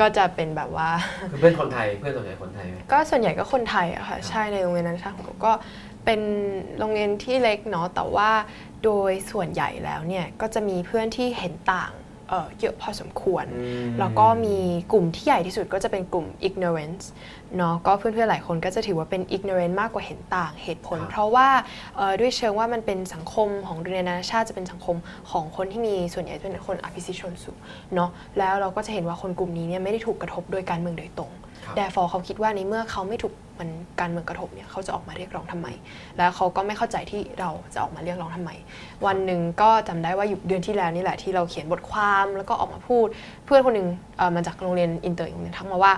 [0.01, 0.89] ก็จะเป็นแบบว่า
[1.31, 5.52] คือเพื่อนคนไทยเพื่อนส่วนใหญ่คนไทยไหมก็ส่วนใหญ่ก็คนไทยอะค่ะใช่ในโรงเรียนนานาชาติของผมก็
[6.05, 6.20] เป็น
[6.78, 8.31] โรงเรียนที่เล็กเนาะแต่ว่า
[8.85, 11.93] โดยส่วนใหญ่แล้วเนี่ยก็จะมีเพื่อนที่เห็นต่าง
[12.28, 13.47] เอ่อเยอะพอสมควร
[13.98, 14.56] แล้วก็มี
[14.93, 17.05] กลุ่มที่ใหญ่ที่สุดก็จะเป็นกลุ่ม ignorance
[17.56, 21.48] เนาะก็เพื่อนๆหลายคนก็จะถือว่าเป็น ignorant มากกว่าเห็นต่างเหตุผลครับเพราะว่า
[21.97, 24.97] เอ่อด้วยเชิงว่ามันเป็นสังคมของโรงเรียนนานาชาติจะเป็นสังคม
[25.31, 27.56] ของคนที่มีส่วนใหญ่เป็นคนอภิสิทธิ์ชนสูง
[27.94, 33.68] เนาะแล้วเราก็จะเห็นว่าคนกลุ่มนี้เนี่ยไม่ได้ถูกกระทบโดยการเมืองโดยตรงครับ แต่พอเขาคิดว่าในเมื่อเขาไม่ถูกมัน
[34.01, 35.68] การเมืองกระทบเนี่ยเขาจะออกมาเรียกร้องทำไม
[36.18, 38.51] แล้วเขาก็ไม่เข้าใจที่เราจะออกมาเรียกร้องทำไม
[39.06, 43.06] วันหนึ่งก็จำได้ว่าอยู่เดือนที่แล้วนี่แหละที่เราเขียนบทความแล้วก็ออกมาพูด
[43.44, 43.88] เพื่อนคนหนึ่ง
[44.18, 45.92] เอ่อมาจากโรงเรียนอินเตอร์อีกโรงเรียนทักมาว่า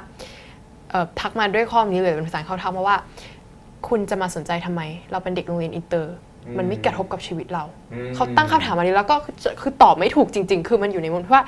[0.91, 2.97] เอ่อทักมาด้วยข้อนี้เลยเป็นภาษาเขาทักมาว่า
[3.89, 6.15] คุณจะมาสนใจทำไม เราเป็นเด็กโรงเรียนอินเตอร์
[6.59, 11.45] มันไม่กระทบกับชีวิตเราอืมเขาตั้งคำถามมานี้แล้วก็คือคือตอบไม่ถูกจริง ๆ คือมันอยู่ในมุมที่ว่า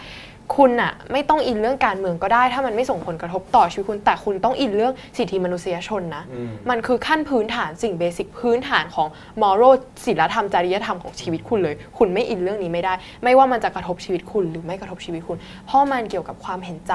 [0.57, 9.09] คุณอะไม่ต้องอินเรื่องการเมืองก็ได้ ถ้ามันไม่ส่งผลกระทบต่อชีวิตคุณ แต่คุณต้องอินเรื่องสิทธิมนุษยชนนะอืมมันคือขั้นพื้นฐานสิ่ง basic พื้นฐานของ
[9.43, 12.95] moral ศีลธรรมจริยธรรมของชีวิตคุณเลย คุณไม่อินเรื่องนี้ไม่ได้
[13.25, 16.95] ไม่ว่ามันจะกระทบชีวิตคุณ หรือไม่กระทบชีวิตคุณ เพราะมันเกี่ยวกับความเห็นใจ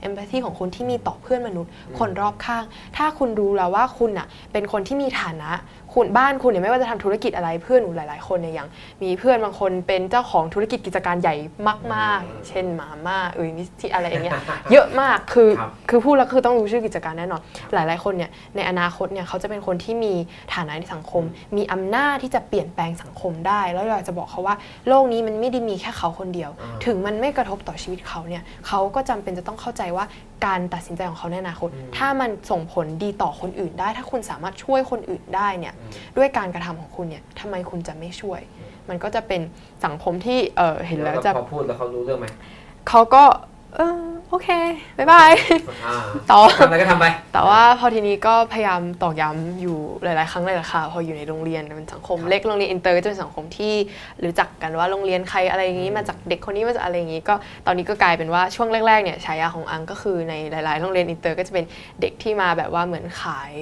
[0.00, 2.64] empathy ของคุณที่มีต่อเพื่อนมนุษย์ คนรอบข้าง
[2.96, 5.50] ถ้าคุณรู้แล้วว่าคุณอะเป็นคนที่มีฐานะ
[5.94, 8.68] คุณบ้านคุณเนี่ยไม่ว่าจะทำธุรกิจอะไรเพื่อนหนูหลาย ๆ คนเนี่ยอย่าง
[9.02, 11.34] มีเพื่อนบางคนเป็นเจ้าของธุรกิจกิจการใหญ่
[11.94, 14.34] มาก ๆ เช่นมาม่าเอ่ยนิสที่อะไรอย่างเงี้ย
[14.72, 17.40] เยอะมากคือครับคือพูดแล้วคือต้องรู้ชื่อกิจการแน่นอน
[17.74, 20.14] หลาย ๆ คนเนี่ยในอนาคตเนี่ยเขาจะเป็นคนที่มี
[20.54, 21.22] ฐานะในสังคม
[21.56, 24.56] มีอำนาจที่จะเปลี่ยนแปลงสังคมได้ แล้วอยากจะบอกเขาว่า
[24.88, 30.04] โลกนี้มันไม่ได้มีแค่เขาคนเดียวอ่าถึงมันไม่กระทบต่อชีวิตเขาเนี่ยเขาก็จำเป็นจะต้องเข้าใจว่า
[30.46, 35.74] การตัดสินใจของเขาในอนาคต ถ้ามันส่งผลดีต่อคนอื่นได้ ถ้าคุณสามารถช่วยคนอื่นได้เนี่ย
[36.16, 38.40] ด้วยการกระทำของคุณเนี่ยทำไมคุณจะไม่ช่วย
[38.88, 39.40] มันก็จะเป็น
[39.84, 42.26] สังคมที่เออเห็นแล้วจะพอพูดแล้วเขารู้เรื่องไหม
[42.88, 43.24] เขาก็
[43.76, 44.48] เออโอเค
[44.98, 45.30] บ๊ายบาย
[45.86, 45.94] อ่า
[46.30, 53.74] ต่อทำอะไรก็ทำไป แต่ว่าพอทีนี้ก็พยายามตอกย้ำอยู่หลาย ๆ ครั้งเลยแหละค่ะ พออยู่ในโรงเรียนเป็นสังคมครับเล็กโรงเรียนอินเตอร์ก็จะเป็นสังคมที่
[54.24, 57.34] รู้จักกันว่าโรงเรียนใครอะไรอย่างนี้มาจากเด็กคนนี้มาจากอะไรอย่างนี้ ก็
[57.66, 61.64] ตอนนี้ก็กลายเป็นว่าช่วงแรก ๆ เนี่ยฉายาของอังก็คือในหลาย ๆ โรงเรียนอินเตอร์ก็จะเป็น
[62.00, 63.52] เด็กที่มาแบบว่าเหมือนขาย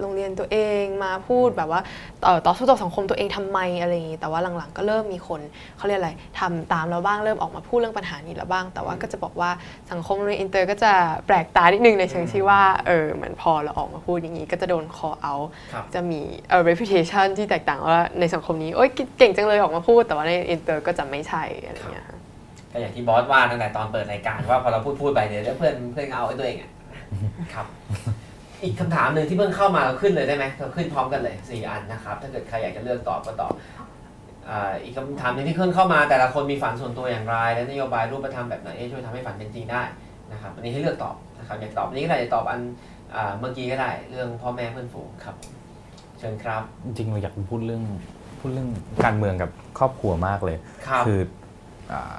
[0.00, 1.80] โรงเรียนตัวเองมาพูดแบบว่า
[2.24, 5.40] เอ่อต่อสู้ต่อสังคมตัวเองทำไมอะไรอย่างนี้ แต่ว่าหลัง ๆ ก็เริ่มมีคน
[5.76, 9.50] เขาเรียกอะไรทำตามเราบ้างเริ่มออกมาพูดเรื่องปัญหานี้แล้วบ้าง แต่ว่าก็จะบอกว่า
[9.92, 10.92] สังคมโรงเรียนอินเตอร์ก็จะ
[11.26, 22.18] แปลกตานิดนึงในเชิงที่ว่าเออเหมือนพอเราออกมาพูดอย่างนี้ ก็จะโดน call out ครับจะมีเอ่อ reputation ที่แตกต่างว่าในสังคมนี้โอ๊ยเก่งจังเลยออกมาพูด แต่ว่าในอินเตอร์ก็จะไม่ใช่อะไรอย่างเงี้ยค่ะ
[22.72, 26.70] ก็อย่างที่บอสว่าตั้งแต่ตอนเปิดรายการว่าพอเราพูดพูดไปเนี่ยแล้วเพื่อนเพื่อนเอาไอ้ตัวเองอะ
[27.54, 27.66] ครับ
[28.62, 33.52] อีกคำถามหนึ่งที่เพิ่งเข้ามาเราขึ้นเลยได้ไหมเราขึ้นพร้อมกันเลยสี่อันนะครับ ถ้าเกิดใครอยากจะเลือกตอบก็ตอบ
[34.50, 39.82] อ่าอีกคำถามหนึงที่ขึ้นเข้ามาแต่ละคนมีฝันส่วนตัวอย่างไร และนโยบายรูปธรรมแบบไหนที่ช่วยทำให้ฝันเป็นจริงได้
[40.32, 42.60] นะครับอันนี้ให้เลือกตอบนะครับอยากตอบอันนี้ก็ได้อยากตอบอัน
[43.14, 45.36] อ่าเมื่อกี้ก็ได้เรื่องพ่อแม่เพื่อนฝูงครับ
[46.18, 47.82] เชิญครับ จริงๆเราอยากพูดเรื่อง
[48.40, 48.68] พูดเรื่อง
[49.04, 50.56] การเมืองกับครอบครัวมากเลย
[50.86, 51.20] ครับคือ
[51.92, 52.18] อา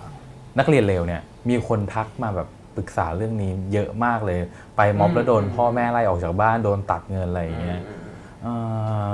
[0.59, 4.39] นักเรียนเลวเนี่ยมีคนทักมาแบบปรึกษาเรื่องนี้เยอะมากเลย
[4.77, 7.79] ไปม็อบอืมแล้วโดนพ่อแม่ไล่ออกจากบ้านโดนตัดเงินอะไรอย่างเงี้ย
[8.41, 8.53] เอ่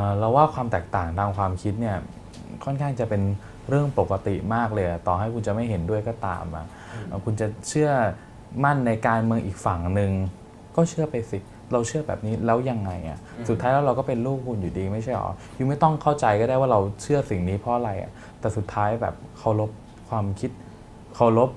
[0.03, 1.97] อเราว่าความแตกต่างทางความคิดเนี่ย
[2.65, 3.21] ค่อนข้างจะเป็น
[3.69, 6.65] เรื่องปกติมากเลยอะต่อให้คุณจะไม่เห็นด้วยก็ตามอะ
[7.07, 7.89] เอ่อคุณจะเชื่อ
[8.63, 10.11] มั่นในการเมืองอีกฝั่งหนึ่ง
[10.75, 11.39] ก็เชื่อไปสิ
[11.73, 13.19] เราเชื่อแบบนี้แล้วยังไงอะ
[13.49, 19.71] สุดท้ายแล้วเราก็เป็นลูกคุณอยู่ดีไม่ใช่หรอยูไม่ต้องเข้าใจก็ได้ว่าเราเชื่อสิ่งนี้เพราะอะไรอะแต่สุดท้ายแบบเคารพ
[20.09, 20.51] ความคิด
[21.15, 21.49] เคารพ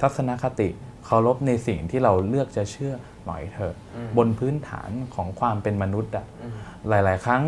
[0.00, 0.68] ทัศนคติ
[1.06, 2.92] เคารพในสิ่งที่เราเลือกจะเชื่อ
[3.26, 6.54] หน่อยเถอะอืมบนพื้นฐานของความเป็นมนุษย์อะอืม
[6.88, 7.42] หลาย ๆ ครั้ง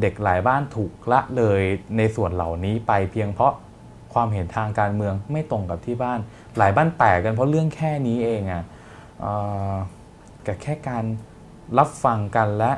[0.00, 1.62] เด็กหลายบ้านถูกละเลย
[1.96, 3.54] ในส่วนเหล่านี้ไปเพียงเพราะ
[4.14, 6.18] ความเห็นทางการเมืองไม่ตรงกับที่บ้าน
[6.58, 8.64] หลายบ้านแตกกันเพราะเรื่องแค่นี้เองอะ
[9.20, 9.32] เอ่
[9.72, 9.74] อ
[10.44, 11.04] แต่แค่การ
[11.78, 12.72] รับฟังกันและ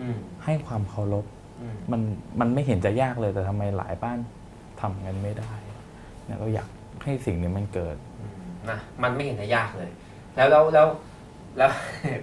[0.00, 1.24] อืมให้ความเคารพ
[1.60, 2.00] อืมมัน
[2.40, 4.18] มันไม่เห็นจะยากเลยแต่ทำไมหลายบ้าน
[4.80, 5.52] ทำกันไม่ได้
[6.24, 6.68] เนี่ยเราอยาก
[7.04, 7.96] ให้สิ่งนี้มันเกิด
[8.70, 9.90] นะมันไม่เห็นจะยากเลย
[10.36, 10.86] แล้วแล้วแล้ว
[11.56, 11.70] แล้ว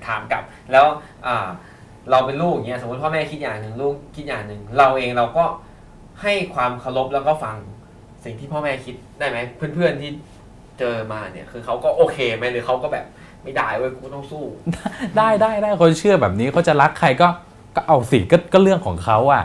[0.08, 0.86] ถามกลับแล้ว
[1.28, 1.48] อ่า
[2.12, 5.46] เราเป็นลูกอย่างเงี้ยสมมติพ่อแม่คิดอย่างหนึ่งลูกคิดอย่างหนึ่งเราเองเราก็
[6.22, 7.58] ให้ความเคารพแล้วก็ฟัง
[8.24, 9.38] สิ่งที่พ่อแม่คิดได้ไหม
[9.76, 10.12] เพื่อนๆที่
[10.80, 13.06] เจอมาเนี่ย คือเขาก็โอเคไหมหรือเขาก็แบบ
[13.44, 14.44] ไม่ได้เว้ยกูต้องสู้
[15.18, 17.28] ได้ได้ได้คนเชื่อแบบนี้เขาจะรักใครก็
[17.76, 19.44] ก็เอาสิก็ก็เรื่องของเขาอะ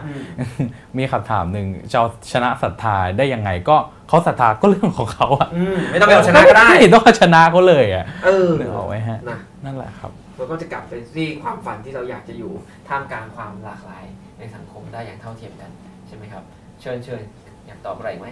[0.99, 3.77] มีคำถามหนึ่งจะเอาชนะศรัทธาได้ยังไงก็
[4.09, 10.11] เขาศรัทธาก็เรื่องของเขาอะอืมไม่ต้องไปเอาชนะก็ได้ม่ต้องเอาชนะเขาเลยอะเออนึกออกไหมฮะนะนั่นแหละครับ
[10.43, 12.53] เราก็จะกลับไปที่ความฝันที่เราอยากจะอยู่
[12.89, 14.05] ท่ามกลางความหลากหลาย
[14.39, 15.71] ในสังคมได้อย่างเท่าเทียมกัน
[16.07, 16.43] ใช่ไหมครับ
[16.81, 17.23] เชิญเชิญ
[17.67, 18.29] อยากตอบอะไรอีกไหม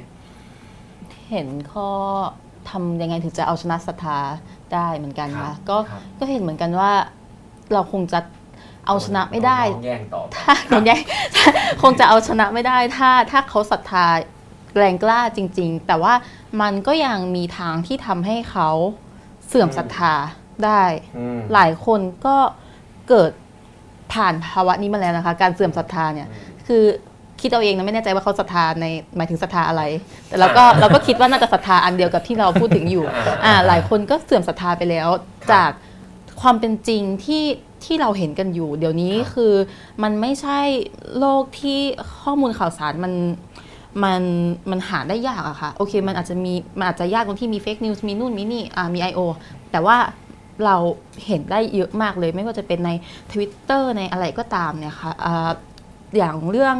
[1.30, 1.88] เห็นข้อ
[2.70, 4.18] ทำยังไงถึงจะเอาชนะศรัทธา
[4.74, 6.92] ได้เหมือนกันครัค่ะบก็ครับก็เห็นเหมือนกันว่า
[7.72, 8.20] เราคงจะ
[8.86, 10.96] เอาชนะไม่ได้น้องแย่งตอบถ้าคนใหญ่
[11.82, 14.06] คงจะเอาชนะไม่ได้ถ้าถ้าเขาศรัทธา
[14.76, 16.14] แรงกล้าจริง ๆ แต่ว่า
[16.60, 18.68] มันก็ยังมีทางที่ทำให้เขา
[19.46, 20.14] เสื่อมศรัทธา
[20.66, 20.82] ได้
[21.18, 22.36] อืมหลายคนก็
[23.08, 23.30] เกิด
[24.12, 26.28] ผ่านภาวะนี้มาแล้วนะคะ การเสื่อมศรัทธาเนี่ย
[26.66, 26.84] คือ
[27.40, 29.82] คิดเอาเองนะไม่แน่ใจว่าเขาศรัทธาในหมายถึงศรัทธาอะไร
[30.28, 35.70] แต่เราก็เราก็คิดว่าน่าจะศรัทธาอันเดียวกับที่เราพูดถึงอยู่อ่าอ่าหลายคนก็เสื่อมศรัทธาไปแล้วครับจาก
[36.40, 37.44] ความเป็นจริงที่
[37.84, 39.52] ที่เราเห็นกันอยู่ เดี๋ยวนี้ครับคือ
[40.02, 40.60] มันไม่ใช่
[41.18, 41.80] โลกที่
[42.22, 43.12] ข้อมูลข่าวสารมัน
[44.04, 44.22] มัน
[44.70, 49.20] มันหาได้ยากอะค่ะ โอเค มันอาจจะมีมันอาจจะยากตรงที่มี fake news มีนู่นมีนี่อ่ามี I.O.
[49.70, 49.96] แต่ว่า
[50.66, 50.76] เรา
[51.26, 52.90] เห็นได้เยอะมากเลย ไม่ว่าจะเป็นใน
[53.32, 55.50] Twitter ในอะไรก็ตามเนี่ยค่ะอ่า
[56.16, 56.76] อย่างเรื่อง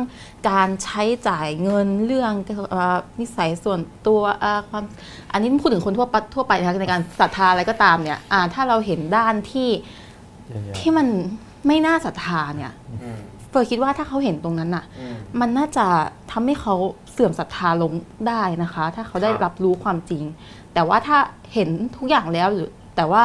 [0.51, 2.33] การใช้จ่ายเงินเรื่อง
[2.71, 4.85] เอ่อนิสัยส่วนตัวเอ่อความ
[5.33, 9.69] อันนี้พูดถึงคนทั่วไปทั่วไปนะคะในการศรัทธาอะไรก็ตามเนี่ยอ่าถ้าเราเห็นด้านที่
[10.79, 11.07] ที่มัน
[11.67, 13.19] ไม่น่าศรัทธาเนี่ยอืม
[13.51, 15.87] เฟิร์นคิดว่าถ้าเขาเห็นตรงนั้นน่ะอืมมันน่าจะ
[16.33, 16.75] ทำให้เขา
[17.13, 17.93] เสื่อมศรัทธาลง
[18.29, 20.23] ได้นะคะ ถ้าเขาได้ครับรับรู้ความจริง
[20.75, 21.19] แต่ว่าถ้า
[21.55, 23.23] เห็นทุกอย่างแล้วหรือแต่ว่า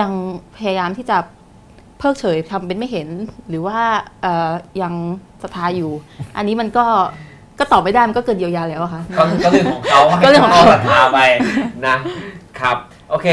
[0.00, 0.10] ยัง
[0.56, 1.18] พยายามที่จะ
[1.98, 3.08] เพิกเฉยทำเป็นไม่เห็น
[3.48, 3.78] หรือว่า
[4.22, 4.50] เอ่อ
[4.82, 4.94] ยัง
[5.42, 5.92] ศรัทธาอยู่
[6.36, 6.86] อันนี้มันก็
[7.58, 11.18] ก็ตอบไม่ได้มันก็เกินเยียวยาแล้วอะค่ะก็ก็เรื่องของเขาก็เรื่องของเขาศรัทธาไป
[11.86, 11.96] นะ
[12.60, 12.76] ครับ
[13.10, 13.28] โอเค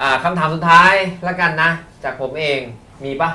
[0.00, 0.92] อ่าคำถามสุดท้าย
[1.24, 1.70] แล้วกันนะ
[2.04, 2.60] จากผมเอง
[3.04, 3.30] มีปะ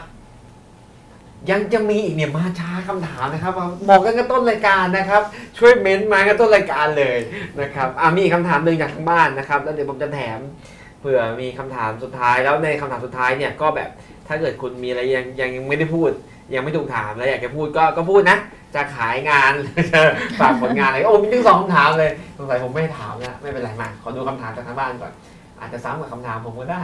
[1.50, 3.54] ยังจะมีอีกเนี่ยมาช้าคำถามนะครับ
[3.90, 5.22] บอกกันกันต้นรายการนะครับ
[5.58, 7.18] ช่วยเม้นต์มากันต้นรายการเลย
[7.62, 10.40] นะครับอ่ามีอีกคำถามหนึ่งจากทางบ้านนะครับ แล้วเดี๋ยวผมจะแถม
[10.85, 13.90] เผื่อมีคำถามสุดท้ายแล้วในคำถามสุดท้ายเนี่ยก็แบบ
[14.28, 16.12] ถ้าเกิดคุณมีอะไรยังยังยังไม่ได้พูด
[16.56, 18.38] ยังไม่ถูกถามแล้วอยากจะพูดก็ก็พูดนะ
[18.76, 19.54] จะขายงาน
[20.40, 25.14] ฝากผลงานอะไรโอ้มีทั้งสองคำถามเลยสงสัยผมไม่ถามนะไม่เป็นไรมาขอดูคำถามจากทางบ้านก่อน
[25.60, 26.84] อาจจะซ้ำกับคำถามผมก็ได้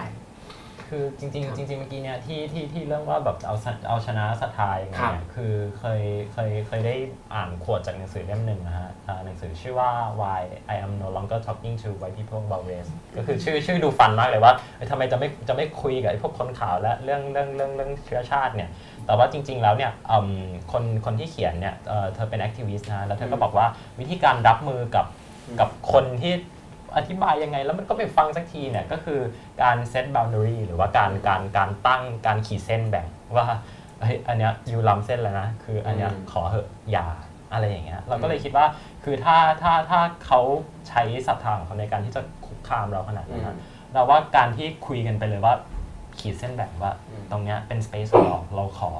[0.93, 6.01] คือจริงๆจริงๆเมื่อกี้เนี่ยที่ที่ที่เรื่องว่าแบบเอาชนะเอาชนะศรัทธายังไงครับเนี่ยคือเคย
[6.33, 6.95] เคยเคยได้
[7.33, 9.89] อ่านขวดจากหนังสือเล่มหนึ่งนะฮะอ่าหนังสือชื่อว่า
[10.21, 10.41] Why
[10.73, 18.69] I am no longer talking to white people about race ก็คือชื่อชื่อดูฟันมากเลยว่าเอ้ยทำไมจะไม่จะไม่คุยกับไอ้พวกคนขาวและเรื่องเรื่องเรื่องเรื่องเชื้อชาติเนี่ย
[19.05, 23.67] แต่ว่าจริง ๆ แล้วเนี่ยอืมคนคนที่เขียนเนี่ยเอ่อเธอเป็นแอคทิวิสต์นะแล้วเธอก็บอกว่า
[23.99, 25.05] วิธีการรับมือกับ
[25.59, 26.33] กับคนที่
[26.97, 29.19] อธิบายยังไง แล้วมันก็ไม่ฟังสักทีเนี่ยก็คือ
[29.61, 33.45] การเซต boundary หรือว่าการการการตั้งการขีดเส้นแบ่งว่า
[34.01, 37.07] เฮ้ยอันเนี้ยยูล้ำเส้นแล้วนะ คืออันเนี้ยอืมขอเหอะอย่า
[37.53, 38.65] อะไรอย่างเงี้ยเราก็เลยคิดว่า
[39.03, 40.39] คือถ้าถ้าถ้าเขา
[40.89, 43.57] ใช้ศรัทธาของเขาในการที่จะคุกคามเราขนาดนั้นนะ
[43.93, 45.53] เราว่าการที่คุยกันไปเลยว่า
[46.19, 48.91] ขีดเส้นแบ่งว่าอืมตรงเนี้ยเป็น space ของเราเราขอ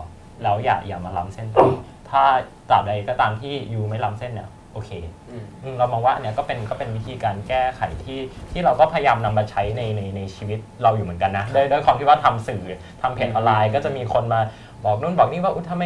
[0.43, 2.23] แล้วอย่าอย่ามาล้ำเส้นตรงนี้ถ้า
[2.69, 4.91] ตราบใดก็ตามที่ยูไม่ล้ำเส้นเนี่ย โอเค
[5.29, 8.19] อืมอืมเรามองว่าอันเนี้ยก็เป็นก็เป็นวิธีการแก้ไขที่
[8.51, 12.63] ที่เราก็พยายามนำมาใช้ในในในชีวิตเราอยู่เหมือนกันนะด้วยด้วยความที่ว่าทำสื่อ
[13.01, 14.39] ทำเพจออนไลน์ ก็จะมีคนมา
[14.83, 15.85] บอกนู่นบอกนี่ว่าอุ้ยทำไม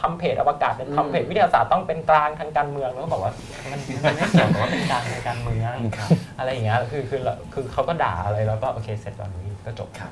[0.00, 3.32] ทำเพจอวกาศทำเพจวิทยาศาสตร์ต้องเป็นกลางทางการเมืองแล้วก็บอกว่า
[3.72, 5.76] มันมันไม่เกี่ยวกับว่าเป็นกลางในการเมือง
[6.38, 7.20] อะไรอย่างเงี้ยคือคือ
[7.52, 10.08] คือเขาก็ด่าอะไรแล้วก็โอเคเสร็จแล้วนี้ก็จบครั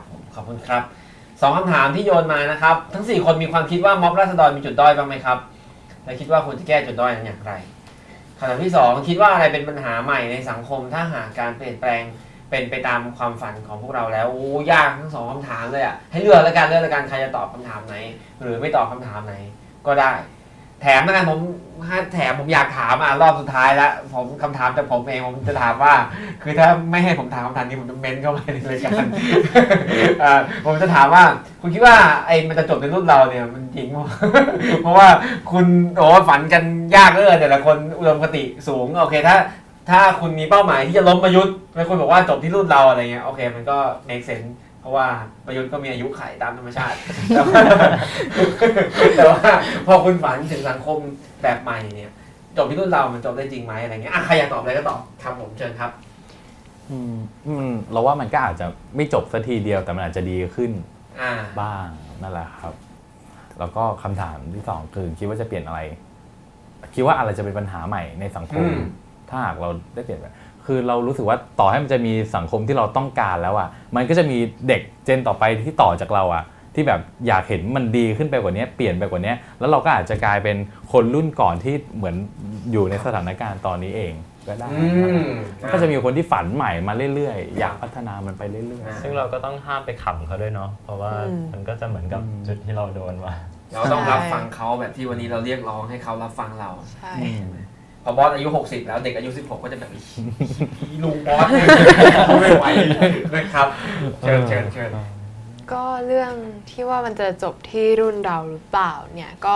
[0.00, 0.82] บผมขอบคุณครับ
[1.40, 5.38] สองคำถามที่โยนมานะครับ ทั้ง 4 คนมีความคิดว่าม็อบราษฎรมีจุดด้อยบ้างไหมครับ
[6.08, 7.52] และคิดว่าควรจะแก้จุดด้อยนั้นอย่างไร
[8.38, 12.02] คำถามที่ 2 คิดว่าอะไรเป็นปัญหาใหม่ในสังคมถ้าหากการเปลี่ยนแปลง
[12.50, 17.96] เป็นไปตามความฝันของพวกเราแล้วโอ้ยากทั้งสองคำถามเลยอะให้เลือกแล้วกันเลือกแล้วกันใครจะตอบคำถามไหน
[18.42, 19.34] หรือไม่ตอบคำถามไหน
[19.86, 20.12] ก็ได้
[20.82, 21.38] แถมแล้วกันผม
[21.86, 25.94] ถ้าแถมผมอยากถามอะรอบสุดท้ายแล้วผมคำถามจากผมเองผมจะถามว่า
[26.42, 29.04] คือถ้าไม่ให้ผมถามคำถามนี้ผมจะเม้นเข้าไปในรายการ
[30.64, 31.24] ผมจะถามว่า
[31.60, 31.96] คุณคิดว่า
[32.26, 34.04] ไอ้มันจะจบในรุ่นเราเนี่ยมันจริงมั้
[34.82, 35.08] เพราะว่า
[35.50, 36.62] คุณโอ้ฝันกัน
[36.96, 39.36] ยากเหลยแต่ละคนอุดมคติสูงโอเคถ้า
[39.90, 43.76] ถ้าคุณมีเป้าหมายที่จะล้มประยุทธ์แล้วคุณบอกว่าจบที่รุ่นเราอะไรเงี้ยโอเค มันก็
[44.08, 44.50] make sense
[44.88, 45.08] ราะว่า
[45.46, 46.98] ประยุทธ์ก็มีอายุไขตามธรรมชาติ
[47.34, 47.62] แต่ว่า
[49.16, 49.40] แต่ว่า
[49.86, 50.98] พอคุณฝันถึงสังคม
[51.42, 52.12] แบบใหม่เนี่ย
[52.56, 55.90] จบที่รุ่นเรา มันจบได้จริงไหมอะไรเงี้ยอะใครอยากตอบอะไรก็ตอบครับผมเชิญครับ
[56.90, 57.14] อืม
[57.46, 58.66] อืมเราว่ามันก็อาจจะ
[58.96, 60.72] ไม่จบสักทีเดียวแต่มันอาจจะดีขึ้น
[61.20, 61.88] อ่าบ้าง
[62.22, 62.74] นั่นแหละครับ
[63.58, 65.80] แล้วก็คำถามที่สองคือคิดว่าจะเปลี่ยนอะไร
[66.94, 68.80] คิดว่าอะไรจะเป็นปัญหาใหม่ในสังคมอืม
[69.30, 70.34] ถ้าหากเราได้เปลี่ยนแบบ
[70.68, 74.38] คือเรารู้สึกว่าต่อให้มันจะมีสังคมที่เราต้องการแล้วอะ มันก็จะมี
[74.68, 80.56] เด็กเจนต่อไปที่ต่อจากเราอะ ที่แบบอยากเห็นมันดีขึ้นไปกว่านี้เปลี่ยนไปกว่านี้แล้วเราก็อาจจะกลายเป็น
[80.92, 82.16] คนรุ่นก่อนที่เหมือน
[82.72, 84.12] อยู่ในสถานการณ์ตอนนี้เอง
[84.48, 84.84] ก็ได้อื
[85.30, 85.32] ม
[85.62, 93.34] มันก็จะมีคนที่ฝันใหม่มาเรื่อยๆ อยากพัฒนามันไปเรื่อยอ่าซึ่งเราก็ต้องห้ามไปขำเขาด้วยเนาะ เพราะว่าอืมมันก็จะเหมือนกับจุดที่เราโดนมา
[93.72, 97.67] เราต้องรับฟังเขาแบบที่วันนี้เราเรียกร้องให้เขารับฟังเรา ใช่ๆ
[98.08, 101.48] พอบอสอายุ 60 แล้วเด็กอายุ 16 ก็จะแบบอีลุงบอส
[102.40, 102.64] ไม่ไหว
[103.34, 103.66] นะครับ
[104.20, 104.90] เชิญเชิญเชิญ
[105.72, 106.32] ก็เรื่อง
[106.70, 109.54] ที่ว่ามันจะจบที่รุ่นเราหรือเปล่าเนี่ยก็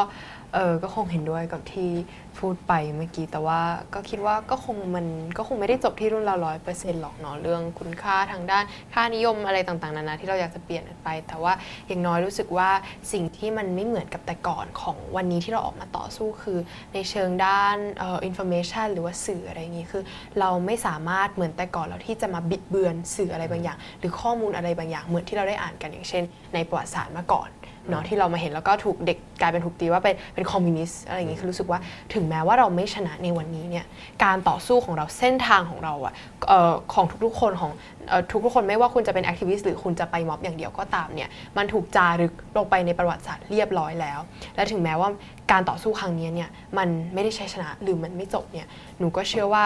[0.54, 1.90] เออก็คงเห็นด้วยกับที่
[2.38, 3.60] พูดไปเมื่อกี้ แต่ว่า
[3.94, 5.06] ก็คิดว่าก็คงมัน
[5.38, 8.64] ก็คงไม่ได้จบที่รุ่นเราร้อยเปอร์เซ็นต์หรอกเนาะเรื่องคุณค่าทางด้าน
[8.94, 11.52] ค่านิยมอะไรต่างๆนานาที่เราอยากจะเปลี่ยนไป แต่ว่า
[11.88, 12.70] อย่างน้อยรู้สึกว่า
[13.12, 16.58] สิ่งที่มันไม่เหมือนกับแต่ก่อนของวันนี้ที่เราออกมาต่อสู้คือ
[16.94, 20.02] ในเชิงด้านเอ่อ information หรือว่าสื่ออะไรอย่างนี้คือ
[20.40, 26.24] เราไม่สามารถเหมือนแต่ก่อนเราที่จะมาบิดเบือนสื่ออะไรบางอย่าง หรือข้อมูลอะไรบางอย่างเหมือนที่เราได้อ่านกันอย่างเช่น
[26.54, 27.50] ในประวัติศาสตร์มาก่อน
[27.90, 31.78] เนาะที่เรามาเห็นแล้วก็ถูกเด็กกลายเป็นถูกตีว่าเป็นเป็นคอมมิวนิสต์อะไรอย่างงี้คือรู้สึกว่า
[32.14, 33.84] ถึงแม้ว่าเราไม่ชนะในวันนี้เนี่ย
[34.24, 36.12] การต่อสู้ของเราเส้นทางของเราอะ
[36.48, 37.70] เอ่อของทุกๆคนของ
[38.08, 44.20] เอ่อทุกๆคนไม่ว่าคุณจะเป็น activist หรือคุณจะไปม็อบอย่างเดียวก็ตามเนี่ยมันถูกจารึกลงไปในประวัติศาสตร์เรียบร้อยแล้ว
[44.56, 45.08] และถึงแม้ว่า
[45.52, 48.66] การต่อสู้ครั้งนี้เนี่ยมันไม่ได้ใช้ชนะหรือมันไม่จบเนี่ย
[48.98, 49.64] หนูก็เชื่อว่า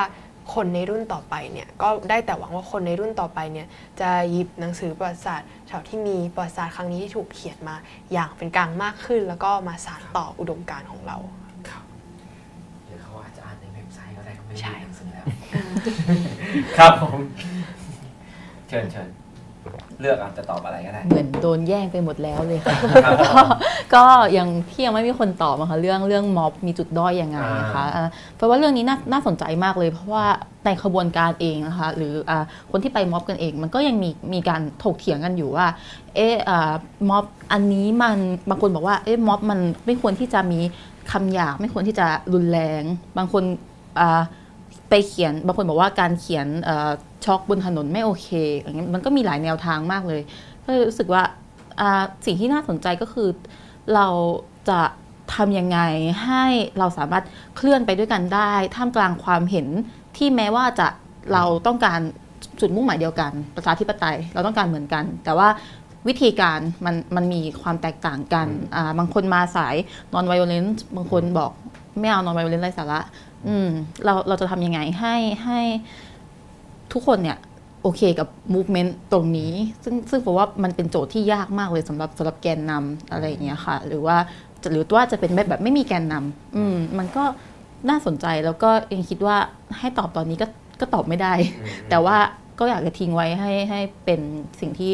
[0.54, 3.66] คนในรุ่นต่อไปเนี่ยก็ได้แต่หวังว่าคนในรุ่นต่อไปเนี่ย
[4.00, 7.76] จะหยิบหนังสือประวัติศาสตร์ฉบับที่มีประวัติศาสตร์ครั้งนี้ที่ถูกเขียนมา
[8.12, 11.16] อย่างเป็นกลางมากขึ้น แล้วก็มาสานต่ออุดมการณ์ของเรา
[11.70, 11.84] ครับ
[12.86, 15.24] หรือเขาอาจจะอ่านในเว็บไซต์ก็ได้เขาไม่ได้ใช่ดูหนังสือแล้ว
[16.76, 17.20] ครับผม
[18.68, 19.08] เชิญเชิญ
[20.00, 23.32] เลือกอาจจะตอบอะไรก็ได้ เหมือนโดนแย่งไปหมดแล้วเลยค่ะครับก็
[23.94, 24.04] ก็
[24.36, 28.06] ยังที่ยังไม่มีคนตอบนะคะเรื่องเรื่องม็อบมีจุดด้อยยังไงนะคะอ่าอ่า
[28.36, 30.24] เพราะว่าเรื่องนี้น่าน่าสนใจมากเลย เพราะว่า
[30.64, 35.66] ในขบวนการเองนะคะหรืออ่าคนที่ไปม็อบกันเอง มันก็ยังมีมีการถกเถียงกันอยู่ว่า
[36.16, 36.72] เอออ่า
[37.08, 38.18] ม็อบอันนี้มัน
[38.48, 40.60] บางคนบอกว่าเอ๊ะม็อบมันไม่ควรที่จะมี
[41.12, 42.82] คำหยาบไม่ควรที่จะรุนแรง
[43.16, 43.42] บางคน
[44.00, 44.22] อ่า
[44.90, 46.90] ไปเขียนบางคนบอกว่าการเขียนเอ่อ
[47.26, 48.28] ช็อกบนถนนไม่โอเค
[48.60, 50.20] อย่างเงี้ยมันก็มีหลายแนวทางมากเลย
[50.64, 51.22] ก็เลยรู้สึกว่า
[51.80, 53.28] อ่าสิ่งที่น่าสนใจก็คือ
[53.94, 54.06] เรา
[54.68, 54.80] จะ
[55.34, 55.78] ทำยังไง
[56.24, 56.44] ให้
[56.78, 57.24] เราสามารถ
[57.56, 59.66] เคลื่อนไปด้วยกันได้ ท่ามกลางความเห็น
[60.16, 60.88] ที่แม้ว่าจะ
[61.32, 62.00] เราต้องการ
[62.60, 65.48] จุดมุ่งหมายเดียวกัน ประชาธิปไตยเราต้องการเหมือนกัน แต่ว่า
[66.08, 68.46] วิธีการมันมันมีความแตกต่างกัน
[68.76, 69.76] อ่าบางคนมาสาย
[70.14, 71.50] non violence บางคนบอก
[72.00, 73.00] ไม่เอา non violence ไร้สาระ
[73.46, 73.68] อืม
[74.04, 75.60] เราเราจะทำยังไงให้ให้
[76.92, 77.38] ทุกคนเนี่ย
[77.82, 79.52] โอเคกับ movement ตรงนี้
[79.84, 84.16] ซึ่งซึ่งผมว่ามันเป็นโจทย์ที่ยากมากเลยสำหรับสำหรับแกนนำอะไรอย่างเงี้ยค่ะ หรือว่า
[84.62, 87.24] จะหรือว่าจะเป็นแบบแบบไม่มีแกนนำอืมมันก็
[87.88, 89.36] น่าสนใจแล้วก็ยังคิดว่า
[89.78, 90.46] ให้ตอบตอนนี้ก็
[90.80, 91.32] ก็ตอบไม่ได้
[91.90, 92.16] แต่ว่า
[92.58, 94.20] ก็อยากจะทิ้งไว้ให้ให้เป็น
[94.60, 94.92] สิ่งที่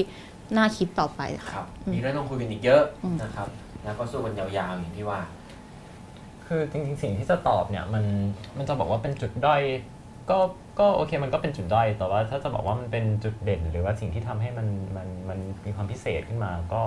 [0.57, 3.49] น่าคิดต่อไปค่ะครับ มีเรื่องต้องคุยกันอีกเยอะอืมนะครับ
[3.85, 5.21] แล้วก็สู้กันยาวๆอย่างที่ว่า
[6.47, 8.05] คือจริงๆสิ่งที่จะตอบเนี่ยมัน
[8.57, 9.61] มันจะบอกว่าเป็นจุดด้อย
[10.31, 10.39] ก็
[10.79, 16.83] ก็โอเคมันก็เป็นจุดด้อยแต่ว่าถ้าจะบอกว่ามันเป็นจุดเด่น หรือว่าสิ่งที่ทำให้มันมันมันมีความพิเศษขึ้นมา ก็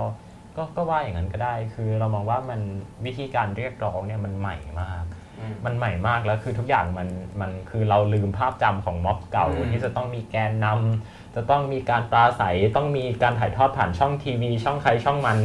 [0.56, 2.60] ก็ก็ว่าอย่างนั้นก็ได้ คือเรามองว่ามัน
[3.06, 5.04] วิธีการเรียกร้องเนี่ยมันใหม่มาก
[5.38, 7.08] อืมมันใหม่มากแล้วคือทุกอย่างมัน
[7.40, 15.38] มันคือเราลืมภาพจำของม็อบเก่าอืมที่จะต้องมีแกนนำจะต้องมีการปราศัยต้องมีการถ่ายทอดผ่านช่องทีวี ช่องใครช่องมัน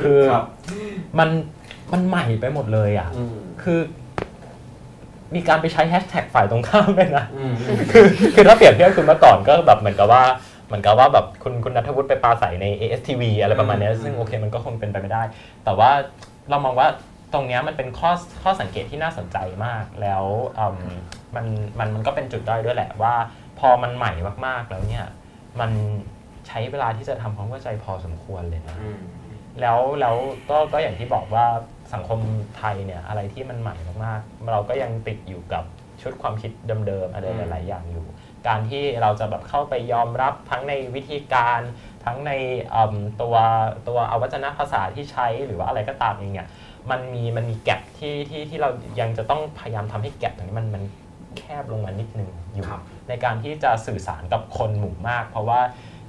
[0.00, 0.46] คือครับ
[1.18, 1.28] มัน
[1.92, 3.80] มันใหม่ไปหมดเลยอะอืมคือ
[5.34, 10.24] มีการไปใช้แฮชแท็กฝ่ายตรงข้ามด้วยนะอืมอืมคือคือถ้าเปรียบเทียบคุณเมื่อก่อนก็แบบเหมือนกับว่า
[10.66, 15.22] เหมือนกับว่าแบบคุณคุณนัทวุฒิไปปราศัยใน ASTV อะไรประมาณเนี้ยอืมซึ่งโอเคมันก็คงเป็นไปไม่ได้
[15.64, 15.90] แต่ว่า
[16.50, 16.88] เรามองว่า
[17.32, 18.10] ตรงเนี้ยมันเป็นข้อ
[18.42, 20.24] ข้อสังเกตที่น่าสนใจมาก แล้ว
[20.58, 20.66] อื
[20.96, 20.98] ม
[21.34, 21.46] มัน
[21.78, 23.14] มันมันก็เป็นจุดด้อยด้วยแหละว่า
[23.58, 24.12] พอมันใหม่
[24.46, 25.06] มากๆแล้วเนี่ย
[25.60, 25.70] มัน
[26.46, 28.98] ใช้เวลาที่จะทำความเข้าใจพอสมควรเลยนะอืม
[29.60, 30.16] แล้วแล้ว
[30.50, 31.46] ก็ก็อย่างที่บอกว่า
[31.94, 32.20] สังคม
[32.58, 35.64] ไทยเนี่ยอะไรที่มันใหม่มากๆ เราก็ยังติดอยู่กับ
[36.02, 36.50] ชุดความคิด
[36.86, 38.06] เดิมๆอะไรอืมหลาย ๆ อย่างอยู่
[38.48, 41.60] การที่เราจะแบบเข้าไปยอมรับทั้งในวิธีการ
[42.04, 42.32] ทั้งใน
[42.74, 43.36] อืมตัว
[43.88, 46.48] ตัวอวัจนภาษาที่ใช้หรือว่าอะไรก็ตามเองเนี่ย
[46.90, 50.84] มันมีมันมีแกลบที่ที่ที่เรายังจะต้องพยายามทำให้แกลบตรงนี้มันมัน
[51.38, 55.60] แคบลงมานิดนึงอยู่ครับในการที่จะสื่อสารกับคนหมู่มาก เพราะว่า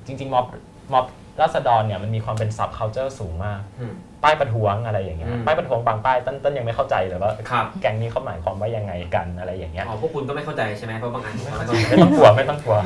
[0.06, 0.46] จริง ๆม็อบ
[0.94, 1.06] ม็อบ
[1.42, 12.78] ราษฎรเนี่ยมันมีความเป็น sub culture สูงมากอืมป้ายประท้วงอะไรอย่างเงี้ยอืมป้ายประท้วงบางป้ายต้นต้นยังไม่เข้าใจเลยว่าครับแก๊งนี้เขาหมายความว่ายังไงกันอะไรอย่างเงี้ย อ๋อพวกคุณก็ไม่เข้าใจใช่ไหมเพราะบางอันผมก็ไม่ต้องกลัวไม่ต้องกลัว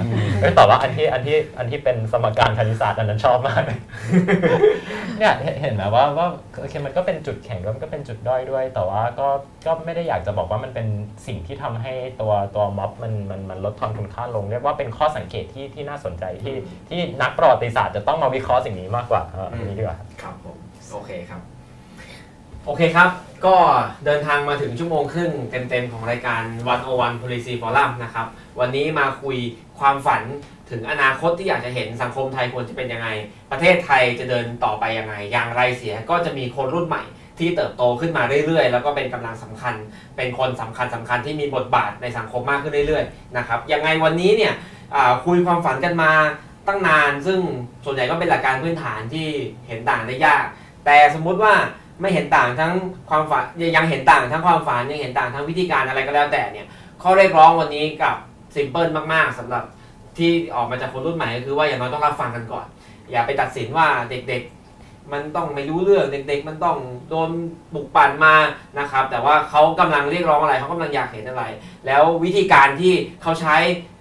[0.41, 3.63] เอ้ยแต่ว่าอันที่อันที่อันที่เป็นสมการคณิตศาสตร์อันนั้นชอบมาก
[5.17, 6.27] เนี่ยเห็นเห็นไหมว่าว่า
[6.59, 9.27] โอเคมันก็เป็นจุดแข็งด้วยมันก็เป็นจุดด้อยด้วย แต่ว่าก็
[9.65, 10.87] ก็ไม่ได้อยากจะบอกว่ามันเป็น
[11.27, 16.55] สิ่งที่ทำให้ตัวตัวม็อบมันมันมันลดทอนคุณค่าลงเรียกว่าเป็นข้อสังเกตที่ที่น่าสนใจที่
[16.89, 20.60] ที่นักประวัติศาสตร์จะต้องมาวิเคราะห์สิ่งนี้มากกว่าเอออันนี้ดีกว่าครับผม
[20.91, 21.41] โอเคครับ
[22.65, 23.09] โอเคครับ
[23.45, 23.55] ก็
[24.05, 26.43] เดินทางมาถึงชั่วโมงครึ่งเต็มๆของรายการ
[26.81, 28.27] 101 Policy Forum นะครับ
[28.59, 29.37] วันนี้มาคุย
[29.79, 30.21] ความฝัน
[30.71, 33.07] ถึงอนาคตที่อยากจะเห็นสังคมไทยควรจะเป็นยังไง
[33.51, 37.03] ประเทศไทยจะเดินต่อไปยังไง อย่างไรเสียก็จะมีคนรุ่นใหม่
[37.39, 39.75] ที่เติบโตขึ้นมาเรื่อยๆ แล้วก็เป็นกำลังสำคัญ
[40.17, 44.53] เป็นคนสำคัญสำคัญที่มีบทบาทในสังคมมากขึ้นเรื่อยๆนะครับ ยังไงวันนี้เนี่ย
[45.25, 46.11] คุยความฝันกันมา
[46.67, 47.39] ตั้งนาน ซึ่ง
[47.85, 49.27] ส่วนใหญ่ก็เป็นหลักการพื้นฐานที่
[49.67, 50.45] เห็นต่างได้ยาก
[50.85, 51.53] แต่สมมุติว่า
[52.01, 52.73] ไม่เห็นต่างทั้ง
[53.09, 53.43] ความฝัน
[53.75, 56.67] ยังเห็นต่างทั้งความฝันยังเห็นต่างทั้งวิธีการอะไรก็แล้วแต่เนี่ย
[57.01, 58.15] ข้อเรียกร้องวันนี้กับ
[58.55, 59.63] ซิมเพิลมาก ๆสำหรับ
[60.17, 62.65] ที่ออกมาจากคนรุ่นใหม่ก็คือว่าอย่างน้อยต้องรับฟังกันก่อน
[63.11, 66.77] อย่าไปตัดสินว่าเด็กๆ มันต้องไม่รู้เรื่องเด็ก ๆ มันต้อง
[67.09, 67.29] โดน
[67.73, 68.35] ปลุกปั่นมา
[68.79, 71.43] นะครับ แต่ว่าเขากำลังเรียกร้องอะไรเขากำลังอยากเห็นอะไร
[71.85, 73.55] แล้ววิธีการที่เขาใช้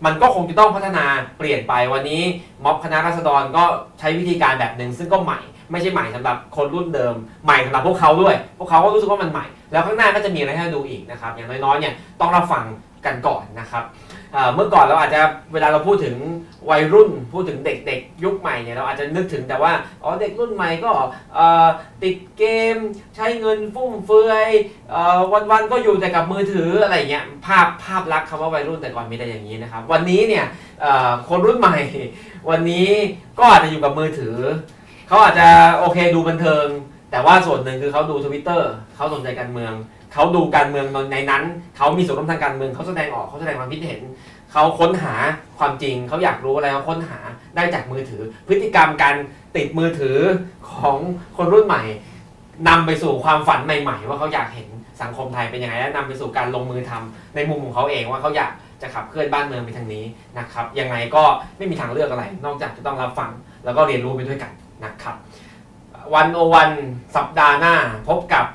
[0.05, 1.05] มันก็คงจะต้องพัฒนา
[1.39, 2.23] เปลี่ยนไปวันนี้
[2.65, 3.65] ม็อบคณะราษฎรก็
[3.99, 5.41] ใช้วิธีการแบบหนึ่งซึ่งก็ใหม่
[5.71, 7.15] ไม่ใช่ใหม่สำหรับคนรุ่นเดิม
[7.45, 12.65] ใหม่สำหรับพวกเขาด้วย พวกเขาก็รู้สึกว่ามันใหม่ แล้วข้างหน้าก็จะมีอะไรให้ดูอีกนะครับอย่างน้อยๆเนี่ยต้องรับฟัง
[13.07, 13.85] กันก่อนนะครับ
[14.55, 15.21] เมื่อก่อนเราอาจจะ
[15.53, 16.17] เวลาเราพูดถึง
[16.71, 19.73] วัยรุ่นพูดถึงเด็กๆ ยุคใหม่เนี่ยเราอาจจะนึกถึงแต่ว่า
[20.03, 20.91] อ๋อเด็กรุ่นใหม่ก็
[22.03, 22.45] ติดเก
[22.75, 22.77] ม
[23.17, 24.49] ใช้เงินฟุ่มเฟือย
[24.93, 24.97] อ
[25.51, 30.45] วันๆก็อยู่แต่กับมือถืออะไรเงี้ยภาพภาพลักษณ์คำว่าวัยรุ่นแต่ก่อนมีแต่อย่างนี้นะครับ วันนี้เนี่ย
[31.29, 31.79] คนรุ่นใหม่
[32.51, 32.89] วันนี้
[33.39, 34.37] ก็อาจจะอยู่กับมือถือ
[35.11, 36.67] เขาอาจจะโอเคดูบันเทิง
[37.11, 39.73] แต่ว่าส่วนหนึ่งคือเขาดูทวิตเตอร์เขาสนใจการเมือง
[40.13, 41.43] เขาดูการเมืองในนั้น
[41.77, 44.01] เขามีส่วนร่วมทางการเมืองเขาแสดงออกเขาแสดงความคิดเห็น
[44.53, 45.15] เขาค้นหา
[45.59, 47.19] ความจริงเขาอยากรู้อะไรเขาค้นหา
[47.57, 49.15] ได้จากมือถือ พฤติกรรมการ
[49.57, 50.19] ติดมือถือ
[50.73, 50.97] ของ
[51.37, 51.83] คนรุ่นใหม่
[52.69, 54.69] นำไปสู่ความฝันใหม่ ๆ ว่าเขาอยากเห็น
[55.03, 60.05] สังคมไทยเป็นยังไงและนำไปสู่การลงมือทำในมุมของเขาเองว่าเขาอยากจะขับเคลื่อนบ้านเมืองไปทางนี้
[60.39, 61.23] นะครับยังไงก็
[61.59, 63.31] ไม่มีทางเลือกอะไร นอกจากจะต้องรับฟัง
[63.65, 64.53] แล้วก็เรียนรู้ไปด้วยกัน
[64.85, 65.17] นะครับ
[66.15, 66.71] One-O-One
[67.17, 67.75] สัปดาห์หน้า
[68.09, 68.47] พบกับ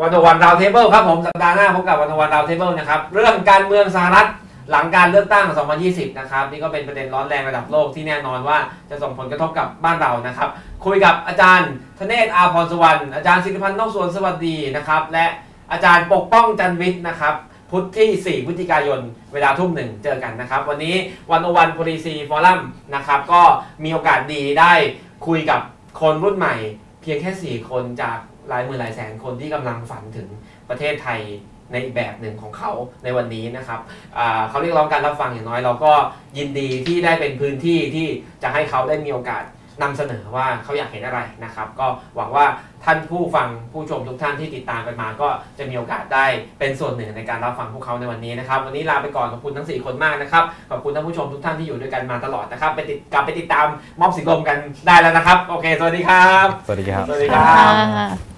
[0.00, 4.28] One-O-One Roundtable ครับผมสัปดาห์หน้าพบกับ One-O-One Roundtable นะครับเรื่องการเมืองสหรัฐ
[4.70, 5.46] หลังการเลือกตั้ง
[5.82, 8.58] 2020 นะครับ นี่ก็เป็นประเด็นร้อนแรงระดับโลกที่แน่นอนว่า
[8.90, 10.48] จะส่งผลกระทบกับบ้านเรานะครับ
[10.84, 15.26] คุยกับอาจารย์ธเนศอาภรณ์สุวรรณอาจารย์สิริพรรณนกสวนสวัสดีนะครับ และ
[15.72, 17.34] อาจารย์ปกป้องจันทร์วิทย์นะครับ
[17.70, 19.00] พุธที่ 4 พฤศจิกายน
[19.32, 20.94] เวลาทุ่มหนึ่งเจอกันนะครับ วันนี้
[21.30, 22.60] วันอวันโพลิซีฟอรัม
[22.94, 23.42] นะครับ ก็
[23.84, 24.72] มีโอกาสดีได้
[25.26, 25.60] คุยกับ
[26.00, 26.56] คนรุ่นใหม่
[27.02, 28.18] เพียงแค่ 4 คนจาก
[28.48, 30.28] หลายหมื่นหลายแสนคนที่กำลังฝันถึง
[30.68, 31.20] ประเทศไทย
[31.72, 32.72] ในอีกแบบหนึ่งของเขา
[33.04, 33.80] ในวันนี้นะครับ
[34.48, 35.92] เขาเรียกร้องการรับฟังอย่างน้อย เราก็
[36.38, 38.06] ยินดีที่ได้เป็นพื้นที่ที่
[38.42, 39.42] จะให้เขาได้มีโอกาส
[39.82, 41.86] นำเสนอว่าเขาอยากเห็นอะไรนะครับ ก็
[42.16, 42.46] หวังว่า
[42.84, 45.28] ท่านผู้ฟังผู้ชมทุกท่านที่ติดตามกันมา ก็
[45.58, 46.24] จะมีโอกาสได้
[46.58, 53.66] เป็นส่วนหนึ่งในการรับฟังพวกเขาในวันนี้นะครับ วันนี้ลาไปก่อนขอบคุณทั้ง 4 คนมากนะครับขอบคุณท่านผู้ชมทุกท่านที่อยู่ด้วยกันมาตลอดนะครับไปติดกลับไปติดตาม
[54.00, 58.37] ม็อบสีลมกันได้แล้วนะครับ โอเค สวัสดีครับ สวัสดีครับสวัสดีคค่รับะ